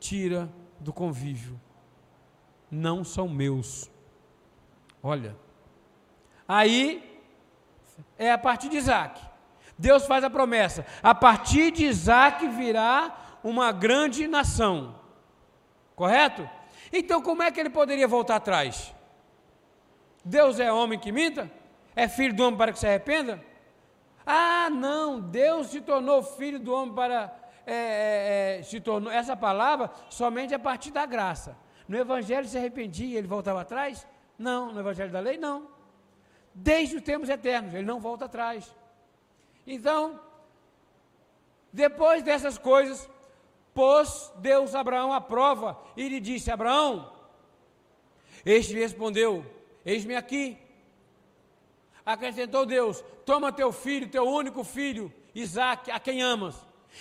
tira 0.00 0.50
do 0.80 0.92
convívio. 0.92 1.60
Não 2.68 3.04
são 3.04 3.28
meus. 3.28 3.88
Olha. 5.00 5.36
Aí 6.48 7.22
é 8.18 8.32
a 8.32 8.38
partir 8.38 8.68
de 8.68 8.78
Isaac. 8.78 9.24
Deus 9.78 10.06
faz 10.06 10.24
a 10.24 10.30
promessa: 10.30 10.84
a 11.00 11.14
partir 11.14 11.70
de 11.70 11.84
Isaac 11.84 12.48
virá 12.48 13.38
uma 13.44 13.70
grande 13.70 14.26
nação. 14.26 14.96
Correto? 15.94 16.57
Então, 16.92 17.22
como 17.22 17.42
é 17.42 17.50
que 17.50 17.60
ele 17.60 17.70
poderia 17.70 18.08
voltar 18.08 18.36
atrás? 18.36 18.94
Deus 20.24 20.58
é 20.60 20.72
homem 20.72 20.98
que 20.98 21.12
minta? 21.12 21.50
É 21.94 22.08
filho 22.08 22.34
do 22.34 22.44
homem 22.44 22.56
para 22.56 22.72
que 22.72 22.78
se 22.78 22.86
arrependa? 22.86 23.42
Ah, 24.26 24.68
não, 24.70 25.20
Deus 25.20 25.68
se 25.68 25.80
tornou 25.80 26.22
filho 26.22 26.58
do 26.58 26.72
homem 26.72 26.94
para. 26.94 27.34
É, 27.66 27.72
é, 27.74 28.58
é, 28.58 28.62
se 28.62 28.80
tornou 28.80 29.12
essa 29.12 29.36
palavra 29.36 29.90
somente 30.08 30.54
a 30.54 30.58
partir 30.58 30.90
da 30.90 31.04
graça. 31.04 31.56
No 31.86 31.96
Evangelho 31.96 32.46
se 32.46 32.56
arrependia 32.56 33.06
e 33.06 33.16
ele 33.16 33.26
voltava 33.26 33.60
atrás? 33.62 34.06
Não, 34.38 34.72
no 34.72 34.80
Evangelho 34.80 35.10
da 35.10 35.20
lei, 35.20 35.36
não. 35.36 35.68
Desde 36.54 36.96
os 36.96 37.02
tempos 37.02 37.28
eternos, 37.28 37.74
ele 37.74 37.86
não 37.86 38.00
volta 38.00 38.26
atrás. 38.26 38.74
Então, 39.66 40.20
depois 41.72 42.22
dessas 42.22 42.58
coisas, 42.58 43.08
pôs 43.78 44.32
Deus 44.38 44.74
Abraão 44.74 45.12
à 45.12 45.20
prova 45.20 45.78
e 45.96 46.08
lhe 46.08 46.18
disse: 46.18 46.50
Abraão, 46.50 47.12
este 48.44 48.74
respondeu: 48.74 49.46
Eis-me 49.86 50.16
aqui. 50.16 50.58
Acrescentou 52.04 52.66
Deus: 52.66 53.04
Toma 53.24 53.52
teu 53.52 53.70
filho, 53.70 54.10
teu 54.10 54.24
único 54.24 54.64
filho, 54.64 55.12
Isaac, 55.32 55.92
a 55.92 56.00
quem 56.00 56.20
amas, 56.20 56.56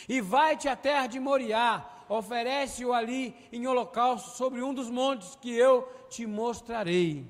e 0.08 0.22
vai-te 0.22 0.70
à 0.70 0.76
terra 0.76 1.08
de 1.08 1.20
Moriá, 1.20 1.84
oferece-o 2.08 2.94
ali 2.94 3.36
em 3.52 3.66
holocausto 3.66 4.38
sobre 4.38 4.62
um 4.62 4.72
dos 4.72 4.88
montes 4.88 5.36
que 5.36 5.52
eu 5.52 5.92
te 6.10 6.28
mostrarei. 6.28 7.26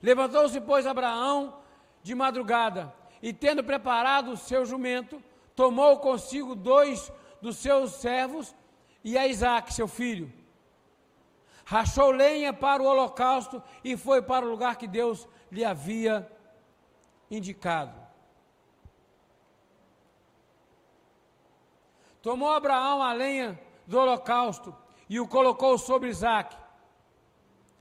Levantou-se, 0.00 0.60
pois, 0.60 0.86
Abraão 0.86 1.58
de 2.04 2.14
madrugada, 2.14 2.94
e 3.20 3.32
tendo 3.32 3.64
preparado 3.64 4.30
o 4.30 4.36
seu 4.36 4.64
jumento, 4.64 5.20
tomou 5.58 5.98
consigo 5.98 6.54
dois 6.54 7.12
dos 7.42 7.56
seus 7.56 7.94
servos 7.94 8.54
e 9.02 9.18
a 9.18 9.26
Isaac, 9.26 9.74
seu 9.74 9.88
filho 9.88 10.32
rachou 11.64 12.12
lenha 12.12 12.52
para 12.52 12.80
o 12.80 12.86
holocausto 12.86 13.60
e 13.82 13.96
foi 13.96 14.22
para 14.22 14.46
o 14.46 14.48
lugar 14.48 14.76
que 14.76 14.86
Deus 14.86 15.28
lhe 15.50 15.64
havia 15.64 16.30
indicado. 17.28 18.00
Tomou 22.22 22.52
Abraão 22.52 23.02
a 23.02 23.12
lenha 23.12 23.60
do 23.84 23.98
holocausto 23.98 24.74
e 25.10 25.18
o 25.18 25.26
colocou 25.26 25.76
sobre 25.76 26.08
Isaac, 26.08 26.56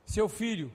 seu 0.03 0.27
filho. 0.27 0.73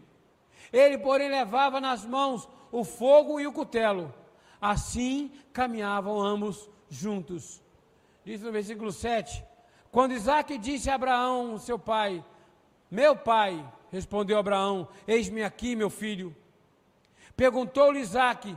Ele, 0.72 0.96
porém, 0.96 1.28
levava 1.28 1.80
nas 1.80 2.06
mãos 2.06 2.48
o 2.70 2.84
fogo 2.84 3.40
e 3.40 3.46
o 3.46 3.52
cutelo. 3.52 4.14
Assim 4.60 5.32
caminhavam 5.52 6.18
ambos 6.18 6.71
juntos. 6.92 7.62
Diz 8.24 8.40
no 8.42 8.52
versículo 8.52 8.92
7: 8.92 9.44
Quando 9.90 10.12
Isaac 10.12 10.56
disse 10.58 10.90
a 10.90 10.94
Abraão, 10.94 11.58
seu 11.58 11.78
pai: 11.78 12.24
meu 12.92 13.16
pai, 13.16 13.66
respondeu 13.90 14.36
Abraão, 14.36 14.86
eis-me 15.08 15.42
aqui, 15.42 15.74
meu 15.74 15.88
filho. 15.88 16.36
Perguntou-lhe 17.34 18.00
Isaac: 18.00 18.54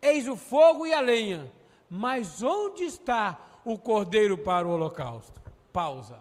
Eis 0.00 0.26
o 0.26 0.34
fogo 0.36 0.86
e 0.86 0.94
a 0.94 1.00
lenha, 1.02 1.52
mas 1.90 2.42
onde 2.42 2.84
está 2.84 3.38
o 3.66 3.76
cordeiro 3.76 4.38
para 4.38 4.66
o 4.66 4.70
holocausto? 4.70 5.38
Pausa. 5.70 6.18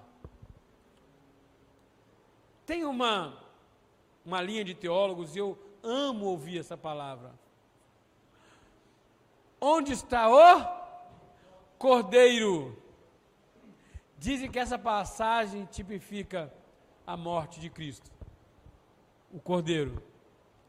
Tem 2.66 2.84
uma, 2.84 3.42
uma 4.26 4.42
linha 4.42 4.66
de 4.66 4.76
teólogos 4.76 5.34
e 5.34 5.40
eu 5.40 5.58
amo 5.82 6.26
ouvir 6.26 6.60
essa 6.60 6.76
palavra. 6.76 7.34
Onde 9.62 9.94
está 9.94 10.28
o 10.28 10.87
cordeiro? 11.78 12.82
Dizem 14.18 14.50
que 14.50 14.60
essa 14.60 14.80
passagem 14.80 15.66
tipifica 15.66 16.52
a 17.06 17.16
morte 17.16 17.60
de 17.60 17.70
Cristo, 17.70 18.12
o 19.32 19.40
Cordeiro 19.40 20.02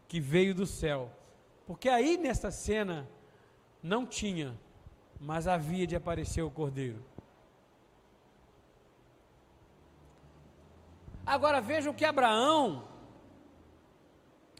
que 0.06 0.20
veio 0.20 0.54
do 0.54 0.66
céu. 0.66 1.10
Porque 1.66 1.88
aí 1.88 2.16
nessa 2.16 2.50
cena 2.50 3.08
não 3.82 4.06
tinha, 4.06 4.58
mas 5.20 5.46
havia 5.46 5.86
de 5.86 5.96
aparecer 5.96 6.42
o 6.42 6.50
Cordeiro. 6.50 7.04
Agora 11.26 11.60
vejam 11.60 11.92
que 11.92 12.06
Abraão, 12.06 12.88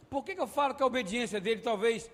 por 0.07 0.23
que, 0.23 0.35
que 0.35 0.41
eu 0.41 0.47
falo 0.47 0.75
que 0.75 0.83
a 0.83 0.85
obediência 0.85 1.41
dele 1.41 1.61
talvez 1.61 2.11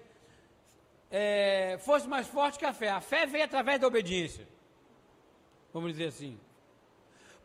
é, 1.17 1.77
fosse 1.79 2.05
mais 2.09 2.27
forte 2.27 2.59
que 2.59 2.65
a 2.65 2.73
fé? 2.73 2.89
A 2.89 2.99
fé 2.99 3.25
veio 3.25 3.45
através 3.45 3.79
da 3.79 3.87
obediência, 3.87 4.45
vamos 5.73 5.93
dizer 5.93 6.07
assim. 6.07 6.37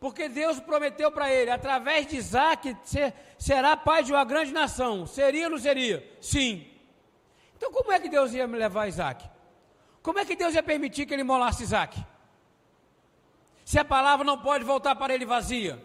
Porque 0.01 0.29
Deus 0.29 0.59
prometeu 0.59 1.13
para 1.13 1.33
ele, 1.33 1.53
através 1.53 2.05
de 2.09 2.17
Isaac, 2.17 2.77
ser, 2.83 3.15
será 3.39 3.77
pai 3.77 4.03
de 4.03 4.13
uma 4.13 4.25
grande 4.25 4.51
nação. 4.51 5.07
Seria 5.07 5.45
ou 5.45 5.51
não 5.53 5.59
seria? 5.59 6.05
Sim. 6.21 6.67
Então 7.57 7.71
como 7.71 7.93
é 7.93 8.01
que 8.01 8.09
Deus 8.09 8.33
ia 8.33 8.45
me 8.49 8.59
levar 8.59 8.89
Isaac? 8.89 9.31
Como 10.03 10.19
é 10.19 10.25
que 10.25 10.35
Deus 10.35 10.53
ia 10.55 10.65
permitir 10.65 11.07
que 11.07 11.15
ele 11.15 11.23
molasse 11.23 11.63
Isaac? 11.63 12.05
Se 13.65 13.79
a 13.79 13.85
palavra 13.85 14.25
não 14.25 14.39
pode 14.39 14.65
voltar 14.65 14.97
para 14.97 15.15
ele 15.15 15.27
vazia. 15.27 15.81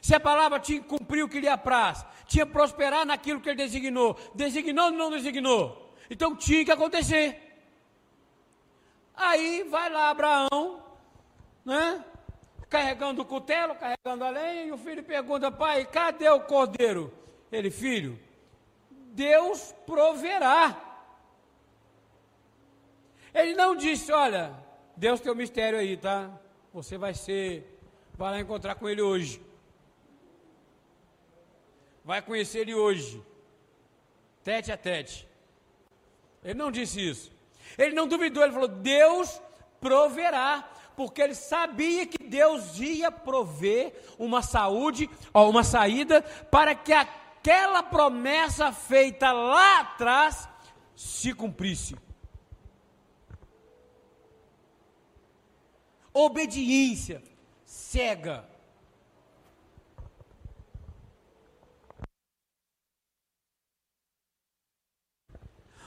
Se 0.00 0.14
a 0.14 0.20
palavra 0.20 0.60
tinha 0.60 0.80
que 0.80 0.86
cumprir 0.86 1.24
o 1.24 1.28
que 1.28 1.40
lhe 1.40 1.48
apraz, 1.48 2.06
tinha 2.28 2.46
que 2.46 2.52
prosperar 2.52 3.04
naquilo 3.04 3.40
que 3.40 3.48
ele 3.48 3.56
designou, 3.56 4.16
designou 4.32 4.84
ou 4.84 4.92
não 4.92 5.10
designou? 5.10 5.87
Então 6.10 6.34
tinha 6.34 6.64
que 6.64 6.70
acontecer. 6.70 7.48
Aí 9.14 9.64
vai 9.64 9.90
lá 9.90 10.10
Abraão, 10.10 10.82
né? 11.64 12.04
Carregando 12.68 13.22
o 13.22 13.24
cutelo, 13.24 13.74
carregando 13.74 14.24
a 14.24 14.30
lenha, 14.30 14.66
e 14.66 14.72
o 14.72 14.78
filho 14.78 15.02
pergunta: 15.02 15.50
Pai, 15.50 15.84
cadê 15.84 16.28
o 16.28 16.40
cordeiro? 16.40 17.12
Ele, 17.50 17.70
filho, 17.70 18.18
Deus 18.90 19.74
proverá. 19.84 20.80
Ele 23.34 23.54
não 23.54 23.74
disse: 23.74 24.12
Olha, 24.12 24.54
Deus 24.96 25.20
tem 25.20 25.32
um 25.32 25.34
mistério 25.34 25.78
aí, 25.78 25.96
tá? 25.96 26.30
Você 26.72 26.96
vai 26.96 27.14
ser, 27.14 27.80
vai 28.14 28.30
lá 28.30 28.40
encontrar 28.40 28.74
com 28.76 28.88
ele 28.88 29.02
hoje. 29.02 29.42
Vai 32.04 32.22
conhecer 32.22 32.60
ele 32.60 32.74
hoje, 32.74 33.22
tete 34.42 34.70
a 34.72 34.76
tete. 34.76 35.28
Ele 36.44 36.54
não 36.54 36.70
disse 36.70 37.00
isso. 37.00 37.32
Ele 37.76 37.94
não 37.94 38.06
duvidou, 38.06 38.42
ele 38.42 38.52
falou: 38.52 38.68
Deus 38.68 39.40
proverá, 39.80 40.68
porque 40.96 41.20
ele 41.20 41.34
sabia 41.34 42.06
que 42.06 42.22
Deus 42.24 42.78
ia 42.78 43.10
prover 43.10 43.92
uma 44.18 44.42
saúde, 44.42 45.08
ou 45.32 45.50
uma 45.50 45.62
saída, 45.62 46.22
para 46.50 46.74
que 46.74 46.92
aquela 46.92 47.82
promessa 47.82 48.72
feita 48.72 49.30
lá 49.30 49.80
atrás 49.80 50.48
se 50.96 51.32
cumprisse. 51.32 51.96
Obediência 56.12 57.22
cega. 57.64 58.47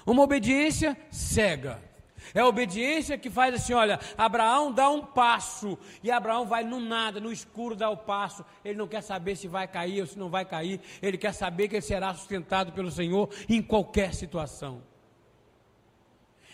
Uma 0.06 0.24
obediência 0.24 0.98
cega. 1.10 1.92
É 2.34 2.40
a 2.40 2.48
obediência 2.48 3.18
que 3.18 3.30
faz 3.30 3.56
assim: 3.56 3.74
olha, 3.74 4.00
Abraão 4.18 4.72
dá 4.72 4.90
um 4.90 5.06
passo 5.06 5.78
e 6.04 6.12
Abraão 6.12 6.46
vai 6.46 6.64
no 6.64 6.80
nada, 6.80 7.20
no 7.20 7.32
escuro 7.32 7.76
dá 7.76 7.90
o 7.90 7.98
passo. 7.98 8.46
Ele 8.64 8.78
não 8.78 8.88
quer 8.88 9.02
saber 9.02 9.36
se 9.36 9.48
vai 9.48 9.68
cair 9.68 10.02
ou 10.02 10.08
se 10.08 10.18
não 10.18 10.30
vai 10.30 10.46
cair. 10.46 10.80
Ele 11.02 11.18
quer 11.18 11.34
saber 11.34 11.68
que 11.68 11.76
ele 11.76 11.82
será 11.82 12.14
sustentado 12.14 12.72
pelo 12.72 12.92
Senhor 12.92 13.30
em 13.50 13.62
qualquer 13.62 14.14
situação. 14.14 14.82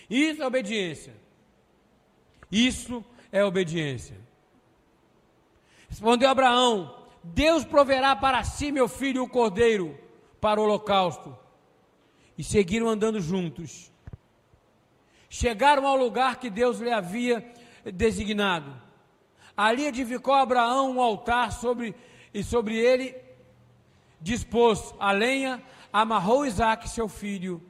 Isso 0.10 0.42
é 0.42 0.48
obediência. 0.48 1.14
Isso 2.52 3.04
é 3.32 3.44
obediência. 3.44 4.18
Respondeu 5.90 6.30
Abraão: 6.30 7.06
Deus 7.24 7.64
proverá 7.64 8.16
para 8.16 8.44
si, 8.44 8.72
meu 8.72 8.88
filho, 8.88 9.24
o 9.24 9.30
cordeiro 9.30 9.98
para 10.42 10.60
o 10.60 10.64
holocausto. 10.64 11.38
E 12.38 12.44
seguiram 12.44 12.88
andando 12.88 13.20
juntos. 13.20 13.92
Chegaram 15.30 15.86
ao 15.86 15.98
lugar 15.98 16.40
que 16.40 16.50
Deus 16.50 16.80
lhe 16.80 16.92
havia 16.92 17.46
designado. 17.94 18.74
Ali 19.56 19.86
edificou 19.86 20.34
Abraão 20.34 20.92
um 20.92 21.02
altar 21.02 21.52
sobre, 21.52 21.96
e 22.34 22.44
sobre 22.44 22.78
ele 22.78 23.16
dispôs 24.22 24.94
a 25.00 25.12
lenha, 25.12 25.62
amarrou 25.92 26.46
Isaac, 26.46 26.88
seu 26.90 27.08
filho, 27.08 27.62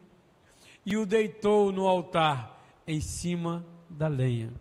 e 0.85 0.97
o 0.97 1.05
deitou 1.05 1.71
no 1.71 1.87
altar 1.87 2.61
em 2.85 2.99
cima 3.01 3.65
da 3.89 4.07
lenha. 4.07 4.53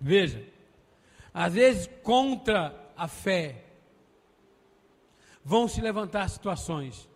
Veja, 0.00 0.44
às 1.32 1.54
vezes 1.54 1.88
contra 2.02 2.74
a 2.96 3.06
fé 3.06 3.64
vão 5.44 5.66
se 5.66 5.80
levantar 5.80 6.28
situações. 6.28 7.08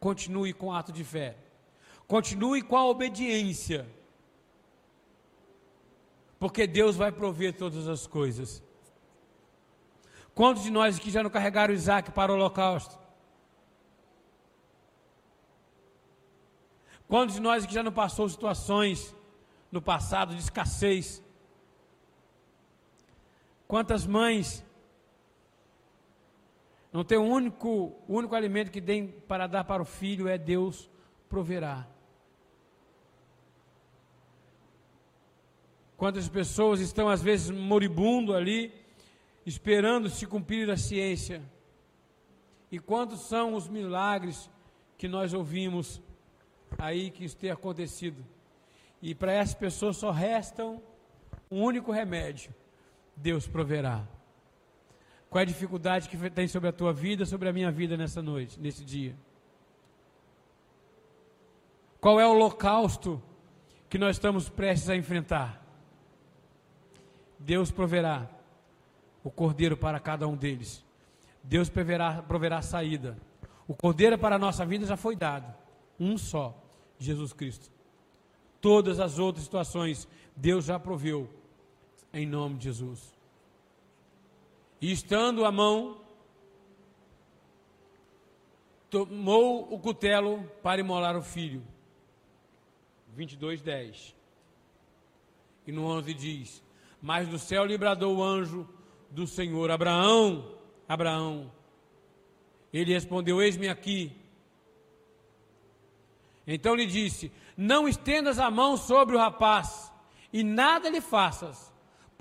Continue 0.00 0.52
com 0.52 0.66
o 0.66 0.72
ato 0.72 0.92
de 0.92 1.04
fé. 1.04 1.36
Continue 2.06 2.62
com 2.62 2.76
a 2.76 2.86
obediência. 2.86 3.86
Porque 6.38 6.66
Deus 6.66 6.96
vai 6.96 7.12
prover 7.12 7.56
todas 7.56 7.86
as 7.86 8.06
coisas. 8.06 8.62
Quantos 10.34 10.62
de 10.62 10.70
nós 10.70 10.98
que 10.98 11.10
já 11.10 11.22
não 11.22 11.30
carregaram 11.30 11.72
Isaac 11.72 12.10
para 12.10 12.32
o 12.32 12.34
holocausto? 12.34 12.98
Quantos 17.06 17.34
de 17.34 17.40
nós 17.40 17.66
que 17.66 17.74
já 17.74 17.82
não 17.82 17.92
passou 17.92 18.28
situações 18.28 19.14
no 19.70 19.82
passado 19.82 20.34
de 20.34 20.40
escassez? 20.40 21.22
Quantas 23.68 24.06
mães 24.06 24.64
não 26.92 27.02
tem 27.02 27.16
um 27.16 27.30
único, 27.30 27.96
o 28.06 28.16
único 28.16 28.34
alimento 28.34 28.70
que 28.70 28.80
tem 28.80 29.08
para 29.08 29.46
dar 29.46 29.64
para 29.64 29.80
o 29.80 29.86
filho 29.86 30.28
é 30.28 30.36
Deus 30.36 30.90
proverá. 31.28 31.88
Quantas 35.96 36.28
pessoas 36.28 36.80
estão 36.80 37.08
às 37.08 37.22
vezes 37.22 37.48
moribundo 37.50 38.34
ali, 38.34 38.74
esperando 39.46 40.10
se 40.10 40.26
cumprir 40.26 40.68
a 40.68 40.76
ciência? 40.76 41.40
E 42.70 42.78
quantos 42.78 43.20
são 43.20 43.54
os 43.54 43.68
milagres 43.68 44.50
que 44.98 45.08
nós 45.08 45.32
ouvimos 45.32 46.02
aí 46.76 47.10
que 47.10 47.24
isso 47.24 47.36
tem 47.36 47.50
acontecido? 47.50 48.22
E 49.00 49.14
para 49.14 49.32
essas 49.32 49.54
pessoas 49.54 49.96
só 49.96 50.10
restam 50.10 50.82
um 51.50 51.62
único 51.62 51.90
remédio: 51.90 52.54
Deus 53.16 53.46
proverá. 53.46 54.06
Qual 55.32 55.40
é 55.40 55.44
a 55.44 55.46
dificuldade 55.46 56.10
que 56.10 56.30
tem 56.30 56.46
sobre 56.46 56.68
a 56.68 56.72
tua 56.72 56.92
vida, 56.92 57.24
sobre 57.24 57.48
a 57.48 57.54
minha 57.54 57.72
vida 57.72 57.96
nessa 57.96 58.20
noite, 58.20 58.60
nesse 58.60 58.84
dia? 58.84 59.16
Qual 61.98 62.20
é 62.20 62.26
o 62.26 62.32
holocausto 62.32 63.20
que 63.88 63.96
nós 63.96 64.16
estamos 64.16 64.50
prestes 64.50 64.90
a 64.90 64.94
enfrentar? 64.94 65.64
Deus 67.38 67.70
proverá 67.70 68.28
o 69.24 69.30
cordeiro 69.30 69.74
para 69.74 69.98
cada 69.98 70.28
um 70.28 70.36
deles. 70.36 70.84
Deus 71.42 71.70
proverá, 71.70 72.20
proverá 72.20 72.58
a 72.58 72.62
saída. 72.62 73.16
O 73.66 73.74
cordeiro 73.74 74.18
para 74.18 74.36
a 74.36 74.38
nossa 74.38 74.66
vida 74.66 74.84
já 74.84 74.98
foi 74.98 75.16
dado. 75.16 75.50
Um 75.98 76.18
só, 76.18 76.54
Jesus 76.98 77.32
Cristo. 77.32 77.70
Todas 78.60 79.00
as 79.00 79.18
outras 79.18 79.44
situações, 79.44 80.06
Deus 80.36 80.66
já 80.66 80.78
proveu 80.78 81.26
em 82.12 82.26
nome 82.26 82.58
de 82.58 82.64
Jesus. 82.64 83.21
E 84.82 84.90
estando 84.90 85.44
a 85.44 85.52
mão, 85.52 85.96
tomou 88.90 89.72
o 89.72 89.78
cutelo 89.78 90.42
para 90.60 90.80
imolar 90.80 91.16
o 91.16 91.22
filho. 91.22 91.62
22, 93.14 93.62
10. 93.62 94.16
E 95.68 95.70
no 95.70 95.84
11 95.84 96.12
diz: 96.14 96.64
Mas 97.00 97.28
do 97.28 97.38
céu 97.38 97.64
lhe 97.64 97.78
bradou 97.78 98.16
o 98.16 98.24
anjo 98.24 98.68
do 99.08 99.24
Senhor, 99.24 99.70
Abraão, 99.70 100.52
Abraão. 100.88 101.52
Ele 102.72 102.92
respondeu: 102.92 103.40
Eis-me 103.40 103.68
aqui. 103.68 104.10
Então 106.44 106.74
lhe 106.74 106.86
disse: 106.86 107.30
Não 107.56 107.86
estendas 107.86 108.40
a 108.40 108.50
mão 108.50 108.76
sobre 108.76 109.14
o 109.14 109.18
rapaz, 109.20 109.92
e 110.32 110.42
nada 110.42 110.90
lhe 110.90 111.00
faças 111.00 111.71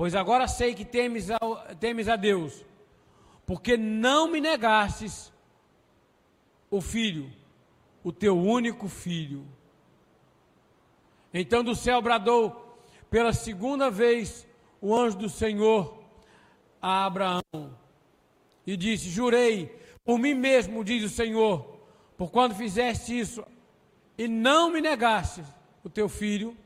Pois 0.02 0.16
agora 0.16 0.48
sei 0.48 0.74
que 0.74 0.84
temes 0.84 1.30
a, 1.30 1.38
temes 1.80 2.08
a 2.08 2.16
Deus, 2.16 2.66
porque 3.46 3.78
não 3.78 4.28
me 4.28 4.42
negastes 4.42 5.32
o 6.72 6.82
filho, 6.82 7.32
o 8.04 8.12
teu 8.12 8.36
único 8.36 8.88
filho. 8.88 9.46
Então 11.32 11.64
do 11.64 11.76
céu 11.76 12.02
bradou 12.02 12.84
pela 13.12 13.32
segunda 13.32 13.92
vez 13.92 14.48
o 14.82 14.96
anjo 14.96 15.20
do 15.20 15.30
Senhor 15.30 16.04
a 16.82 17.06
Abraão 17.06 17.44
e 18.66 18.76
disse: 18.76 19.08
Jurei 19.08 19.68
por 20.04 20.18
mim 20.18 20.34
mesmo, 20.34 20.84
diz 20.84 21.04
o 21.04 21.10
Senhor, 21.10 21.80
por 22.18 22.32
quando 22.32 22.56
fizeste 22.56 23.20
isso 23.20 23.46
e 24.18 24.28
não 24.28 24.72
me 24.72 24.82
negaste 24.82 25.44
o 25.84 25.90
teu 25.92 26.10
filho, 26.10 26.58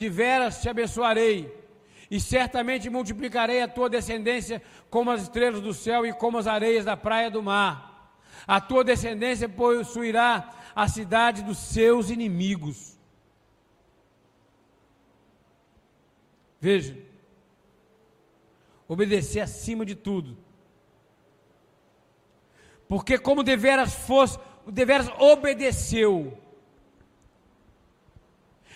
de 0.00 0.08
veras 0.08 0.62
te 0.62 0.68
abençoarei, 0.68 1.54
e 2.10 2.18
certamente 2.18 2.88
multiplicarei 2.88 3.60
a 3.60 3.68
tua 3.68 3.88
descendência 3.88 4.62
como 4.88 5.10
as 5.10 5.22
estrelas 5.22 5.60
do 5.60 5.74
céu 5.74 6.06
e 6.06 6.12
como 6.12 6.38
as 6.38 6.46
areias 6.46 6.86
da 6.86 6.96
praia 6.96 7.30
do 7.30 7.42
mar. 7.42 8.10
A 8.46 8.62
tua 8.62 8.82
descendência 8.82 9.46
possuirá 9.46 10.54
a 10.74 10.88
cidade 10.88 11.42
dos 11.42 11.58
seus 11.58 12.08
inimigos. 12.08 12.98
Veja, 16.58 16.96
obedecer 18.88 19.40
acima 19.40 19.84
de 19.84 19.94
tudo. 19.94 20.36
Porque 22.88 23.18
como 23.18 23.42
deveras 23.42 23.94
fosse, 23.94 24.38
deveras 24.66 25.08
obedeceu. 25.18 26.36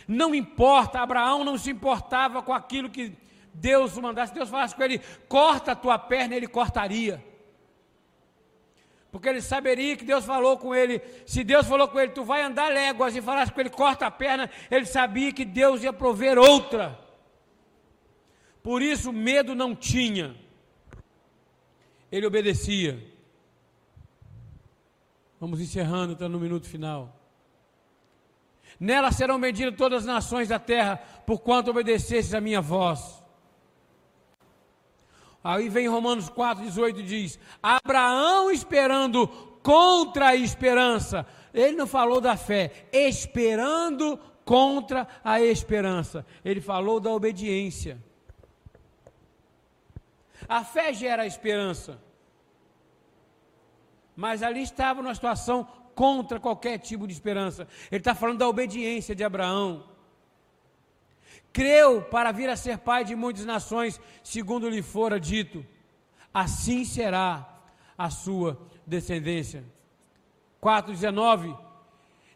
Não 0.07 0.35
importa, 0.35 1.01
Abraão 1.01 1.45
não 1.45 1.57
se 1.57 1.71
importava 1.71 2.43
com 2.43 2.53
aquilo 2.53 2.91
que 2.91 3.17
Deus 3.53 3.97
mandasse. 3.99 4.33
Se 4.33 4.39
Deus 4.39 4.51
falasse 4.51 4.75
com 4.75 4.83
ele, 4.83 5.01
corta 5.29 5.73
a 5.73 5.77
tua 5.77 5.99
perna, 5.99 6.35
ele 6.35 6.47
cortaria. 6.47 7.25
Porque 9.11 9.29
ele 9.29 9.41
saberia 9.41 9.97
que 9.97 10.05
Deus 10.05 10.25
falou 10.25 10.59
com 10.59 10.75
ele. 10.75 11.01
Se 11.25 11.45
Deus 11.45 11.67
falou 11.67 11.87
com 11.87 12.01
ele, 12.01 12.13
tu 12.13 12.25
vai 12.25 12.43
andar 12.43 12.73
léguas 12.73 13.15
e 13.15 13.23
falasse 13.23 13.53
com 13.53 13.61
ele, 13.61 13.71
corta 13.71 14.07
a 14.07 14.11
perna, 14.11 14.51
ele 14.71 14.87
sabia 14.87 15.33
que 15.33 15.45
Deus 15.45 15.85
ia 15.85 15.93
prover 15.93 16.37
outra. 16.37 16.99
Por 18.61 18.83
isso, 18.83 19.13
medo 19.13 19.55
não 19.55 19.75
tinha. 19.77 20.35
Ele 22.11 22.27
obedecia. 22.27 22.99
Vamos 25.39 25.61
encerrando, 25.61 26.15
está 26.15 26.29
no 26.29 26.41
minuto 26.41 26.67
final. 26.67 27.24
Nela 28.79 29.13
serão 29.13 29.39
medidas 29.39 29.77
todas 29.77 30.01
as 30.01 30.07
nações 30.07 30.49
da 30.49 30.59
terra, 30.59 30.97
por 31.27 31.41
quanto 31.41 31.71
obedecesses 31.71 32.35
a 32.35 32.41
minha 32.41 32.61
voz. 32.61 33.23
Aí 35.43 35.69
vem 35.69 35.87
Romanos 35.89 36.29
4, 36.29 36.65
18 36.65 37.01
e 37.01 37.03
diz: 37.03 37.39
Abraão 37.63 38.51
esperando 38.51 39.29
contra 39.63 40.29
a 40.29 40.37
esperança. 40.37 41.27
Ele 41.53 41.77
não 41.77 41.87
falou 41.87 42.21
da 42.21 42.37
fé, 42.37 42.89
esperando 42.93 44.19
contra 44.45 45.07
a 45.23 45.41
esperança. 45.41 46.27
Ele 46.45 46.61
falou 46.61 46.99
da 46.99 47.11
obediência. 47.11 48.03
A 50.49 50.65
fé 50.65 50.93
gera 50.93 51.23
a 51.23 51.27
esperança. 51.27 51.99
Mas 54.17 54.43
ali 54.43 54.63
estava 54.63 55.03
numa 55.03 55.15
situação 55.15 55.67
contra 55.95 56.41
qualquer 56.41 56.79
tipo 56.79 57.07
de 57.07 57.13
esperança. 57.13 57.67
Ele 57.91 58.01
está 58.01 58.15
falando 58.15 58.39
da 58.39 58.49
obediência 58.49 59.15
de 59.15 59.25
Abraão. 59.25 59.85
Creu 61.53 62.03
para 62.03 62.33
vir 62.33 62.49
a 62.49 62.57
ser 62.57 62.79
pai 62.79 63.05
de 63.05 63.15
muitas 63.15 63.45
nações, 63.45 64.01
segundo 64.23 64.69
lhe 64.69 64.83
fora 64.83 65.21
dito. 65.21 65.65
Assim 66.33 66.85
será 66.85 67.61
a 67.97 68.11
sua 68.11 68.61
descendência. 68.87 69.65
4,19. 70.61 71.57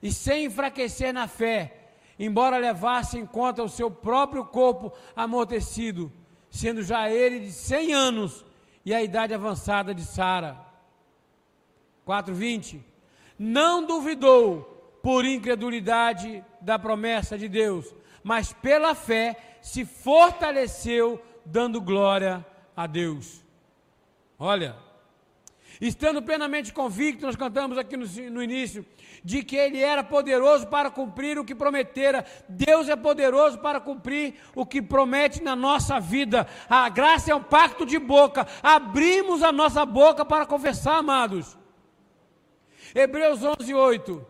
E 0.01 0.13
sem 0.13 0.45
enfraquecer 0.45 1.13
na 1.13 1.27
fé, 1.27 1.91
embora 2.19 2.59
levasse 2.59 3.19
em 3.19 3.27
conta 3.27 3.63
o 3.63 3.69
seu 3.69 3.91
próprio 3.91 4.45
corpo 4.45 4.93
amortecido, 5.17 6.13
sendo 6.49 6.83
já 6.83 7.11
ele 7.11 7.41
de 7.41 7.53
100 7.53 7.93
anos 7.93 8.45
e 8.85 8.95
a 8.95 9.03
idade 9.03 9.35
avançada 9.35 9.95
de 9.95 10.05
Sara. 10.05 10.57
4:20. 12.07 12.81
Não 13.39 13.87
duvidou 13.87 14.99
por 15.03 15.25
incredulidade 15.25 16.45
da 16.61 16.79
promessa 16.79 17.39
de 17.39 17.49
Deus, 17.49 17.95
mas 18.23 18.53
pela 18.53 18.95
fé 18.95 19.59
se 19.63 19.85
fortaleceu 19.85 21.23
dando 21.45 21.81
glória 21.81 22.45
a 22.77 22.87
Deus. 22.87 23.45
Olha, 24.39 24.77
estando 25.81 26.21
plenamente 26.21 26.73
convicto, 26.73 27.25
nós 27.25 27.37
cantamos 27.37 27.79
aqui 27.79 27.97
no, 27.97 28.07
no 28.31 28.43
início, 28.43 28.85
de 29.25 29.43
que 29.43 29.57
Ele 29.57 29.81
era 29.81 30.03
poderoso 30.03 30.67
para 30.67 30.91
cumprir 30.91 31.39
o 31.39 31.45
que 31.45 31.55
prometera. 31.55 32.25
Deus 32.49 32.89
é 32.89 32.97
poderoso 32.97 33.59
para 33.59 33.81
cumprir 33.81 34.35
o 34.55 34.67
que 34.67 34.83
promete 34.83 35.43
na 35.43 35.57
nossa 35.57 35.99
vida. 35.99 36.47
A 36.69 36.89
graça 36.89 37.31
é 37.31 37.35
um 37.35 37.43
pacto 37.43 37.87
de 37.87 37.99
boca. 37.99 38.47
Abrimos 38.63 39.43
a 39.43 39.53
nossa 39.53 39.85
boca 39.85 40.25
para 40.25 40.47
confessar, 40.47 40.99
amados. 40.99 41.57
Hebreus 42.95 43.41
11, 43.43 43.75
8. 43.75 44.27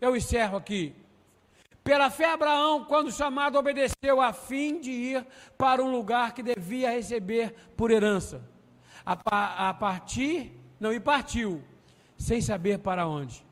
Eu 0.00 0.16
encerro 0.16 0.56
aqui. 0.56 0.94
Pela 1.82 2.10
fé, 2.10 2.32
Abraão, 2.32 2.84
quando 2.84 3.10
chamado, 3.10 3.58
obedeceu 3.58 4.20
a 4.20 4.32
fim 4.32 4.78
de 4.78 4.90
ir 4.90 5.26
para 5.56 5.82
um 5.82 5.90
lugar 5.90 6.34
que 6.34 6.42
devia 6.42 6.90
receber 6.90 7.54
por 7.76 7.90
herança. 7.90 8.46
A, 9.06 9.70
a 9.70 9.74
partir, 9.74 10.52
não, 10.78 10.92
e 10.92 11.00
partiu, 11.00 11.64
sem 12.16 12.40
saber 12.42 12.80
para 12.80 13.06
onde. 13.06 13.42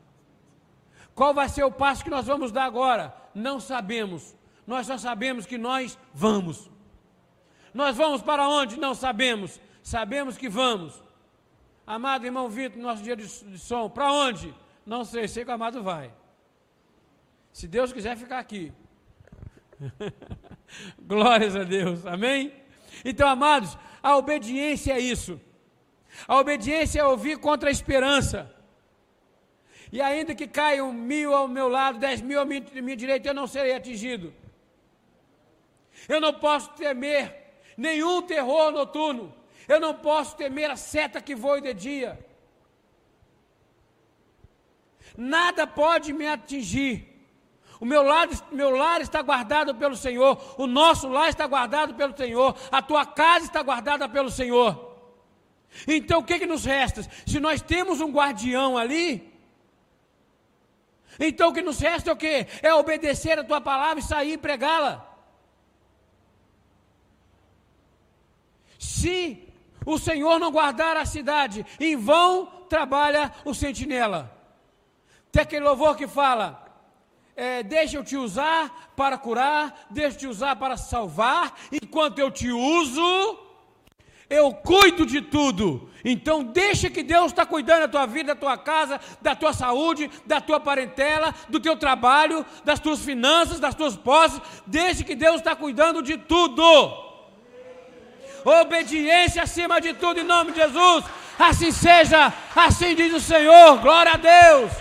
Qual 1.15 1.33
vai 1.33 1.49
ser 1.49 1.63
o 1.63 1.71
passo 1.71 2.03
que 2.03 2.11
nós 2.11 2.27
vamos 2.27 2.51
dar 2.51 2.65
agora? 2.65 3.11
Não 3.33 3.59
sabemos. 3.59 4.35
Nós 4.67 4.85
só 4.85 4.99
sabemos 4.99 5.47
que 5.47 5.57
nós 5.57 5.97
vamos. 6.13 6.69
Nós 7.73 7.97
vamos 7.97 8.21
para 8.21 8.47
onde? 8.47 8.79
Não 8.79 8.93
sabemos. 8.93 9.59
Sabemos 9.81 10.37
que 10.37 10.47
vamos. 10.47 11.01
Amado 11.87 12.25
irmão 12.25 12.49
Vitor, 12.49 12.81
nosso 12.81 13.01
dia 13.01 13.15
de, 13.15 13.25
som, 13.57 13.89
para 13.89 14.11
onde? 14.11 14.53
Não 14.85 15.05
sei, 15.05 15.25
sei 15.25 15.45
que 15.45 15.51
o 15.51 15.53
amado 15.53 15.81
vai. 15.81 16.11
Se 17.53 17.65
Deus 17.65 17.93
quiser 17.93 18.17
ficar 18.17 18.39
aqui. 18.39 18.73
Glórias 20.99 21.55
a 21.55 21.63
Deus, 21.63 22.05
amém? 22.05 22.51
Então, 23.05 23.25
amados, 23.25 23.77
a 24.03 24.17
obediência 24.17 24.91
é 24.91 24.99
isso. 24.99 25.39
A 26.27 26.37
obediência 26.37 26.99
é 26.99 27.05
ouvir 27.05 27.37
contra 27.37 27.69
a 27.69 27.71
esperança. 27.71 28.53
E 29.89 30.01
ainda 30.01 30.35
que 30.35 30.45
caiam 30.45 30.91
mil 30.91 31.33
ao 31.33 31.47
meu 31.47 31.69
lado, 31.69 31.99
dez 31.99 32.19
mil 32.19 32.41
à 32.41 32.43
minha, 32.43 32.65
minha 32.81 32.97
direita, 32.97 33.29
eu 33.29 33.33
não 33.33 33.47
serei 33.47 33.73
atingido. 33.73 34.33
Eu 36.09 36.19
não 36.19 36.33
posso 36.33 36.69
temer 36.71 37.33
nenhum 37.77 38.21
terror 38.21 38.71
noturno. 38.73 39.33
Eu 39.67 39.79
não 39.79 39.93
posso 39.93 40.35
temer 40.35 40.71
a 40.71 40.75
seta 40.75 41.21
que 41.21 41.35
voe 41.35 41.61
de 41.61 41.73
dia. 41.73 42.19
Nada 45.15 45.65
pode 45.65 46.13
me 46.13 46.27
atingir. 46.27 47.13
O 47.79 47.85
meu 47.85 48.01
lar, 48.01 48.27
meu 48.51 48.71
lar 48.71 49.01
está 49.01 49.21
guardado 49.21 49.75
pelo 49.75 49.95
Senhor. 49.95 50.55
O 50.57 50.65
nosso 50.65 51.07
lar 51.07 51.29
está 51.29 51.45
guardado 51.45 51.93
pelo 51.95 52.15
Senhor. 52.15 52.55
A 52.71 52.81
tua 52.81 53.05
casa 53.05 53.45
está 53.45 53.61
guardada 53.61 54.07
pelo 54.09 54.31
Senhor. 54.31 54.95
Então 55.87 56.19
o 56.19 56.23
que, 56.23 56.39
que 56.39 56.45
nos 56.45 56.65
resta? 56.65 57.03
Se 57.25 57.39
nós 57.39 57.61
temos 57.61 57.99
um 58.01 58.11
guardião 58.11 58.77
ali, 58.77 59.33
então 61.19 61.49
o 61.49 61.53
que 61.53 61.61
nos 61.61 61.79
resta 61.79 62.09
é 62.09 62.13
o 62.13 62.17
quê? 62.17 62.47
É 62.61 62.73
obedecer 62.73 63.37
a 63.37 63.43
tua 63.43 63.59
palavra 63.59 63.99
e 63.99 64.03
sair 64.03 64.33
e 64.33 64.37
pregá-la. 64.37 65.05
Se 68.79 69.46
o 69.87 69.97
Senhor 69.97 70.37
não 70.37 70.51
guardar 70.51 70.97
a 70.97 71.05
cidade, 71.05 71.65
em 71.79 71.95
vão 71.95 72.45
trabalha 72.67 73.31
o 73.45 73.53
sentinela. 73.53 74.29
Tem 75.31 75.43
aquele 75.43 75.63
louvor 75.63 75.95
que 75.95 76.05
fala: 76.05 76.61
é, 77.33 77.63
deixa 77.63 77.95
eu 77.95 78.03
te 78.03 78.17
usar 78.17 78.91
para 78.97 79.17
curar, 79.17 79.87
deixa 79.89 80.17
eu 80.17 80.19
te 80.19 80.27
usar 80.27 80.57
para 80.57 80.75
salvar, 80.75 81.57
enquanto 81.71 82.19
eu 82.19 82.29
te 82.29 82.51
uso, 82.51 83.39
eu 84.29 84.53
cuido 84.55 85.05
de 85.05 85.21
tudo. 85.21 85.89
Então 86.03 86.43
deixa 86.43 86.89
que 86.89 87.01
Deus 87.01 87.27
está 87.27 87.45
cuidando 87.45 87.83
da 87.83 87.87
tua 87.87 88.05
vida, 88.05 88.35
da 88.35 88.39
tua 88.39 88.57
casa, 88.57 88.99
da 89.21 89.37
tua 89.37 89.53
saúde, 89.53 90.11
da 90.25 90.41
tua 90.41 90.59
parentela, 90.59 91.33
do 91.47 91.61
teu 91.61 91.77
trabalho, 91.77 92.45
das 92.65 92.81
tuas 92.81 92.99
finanças, 92.99 93.57
das 93.57 93.73
tuas 93.73 93.95
posses. 93.95 94.41
Deixa 94.65 95.05
que 95.05 95.15
Deus 95.15 95.37
está 95.37 95.55
cuidando 95.55 96.01
de 96.01 96.17
tudo. 96.17 97.06
Obediência 98.47 99.43
acima 99.43 99.81
de 99.81 99.93
tudo, 99.93 100.21
em 100.21 100.23
nome 100.23 100.53
de 100.53 100.59
Jesus. 100.59 101.03
Assim 101.37 101.69
seja, 101.69 102.33
assim 102.55 102.95
diz 102.95 103.13
o 103.13 103.19
Senhor. 103.19 103.79
Glória 103.79 104.13
a 104.13 104.17
Deus. 104.17 104.71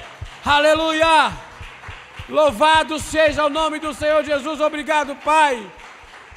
Aleluia. 0.44 1.32
Louvado 2.28 3.00
seja 3.00 3.44
o 3.44 3.50
nome 3.50 3.80
do 3.80 3.92
Senhor 3.92 4.22
Jesus. 4.24 4.60
Obrigado, 4.60 5.16
Pai. 5.16 5.68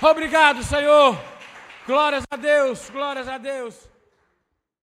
Obrigado, 0.02 0.64
Senhor. 0.64 1.16
Glórias 1.86 2.24
a 2.32 2.36
Deus, 2.36 2.90
glórias 2.90 3.28
a 3.28 3.38
Deus. 3.38 3.89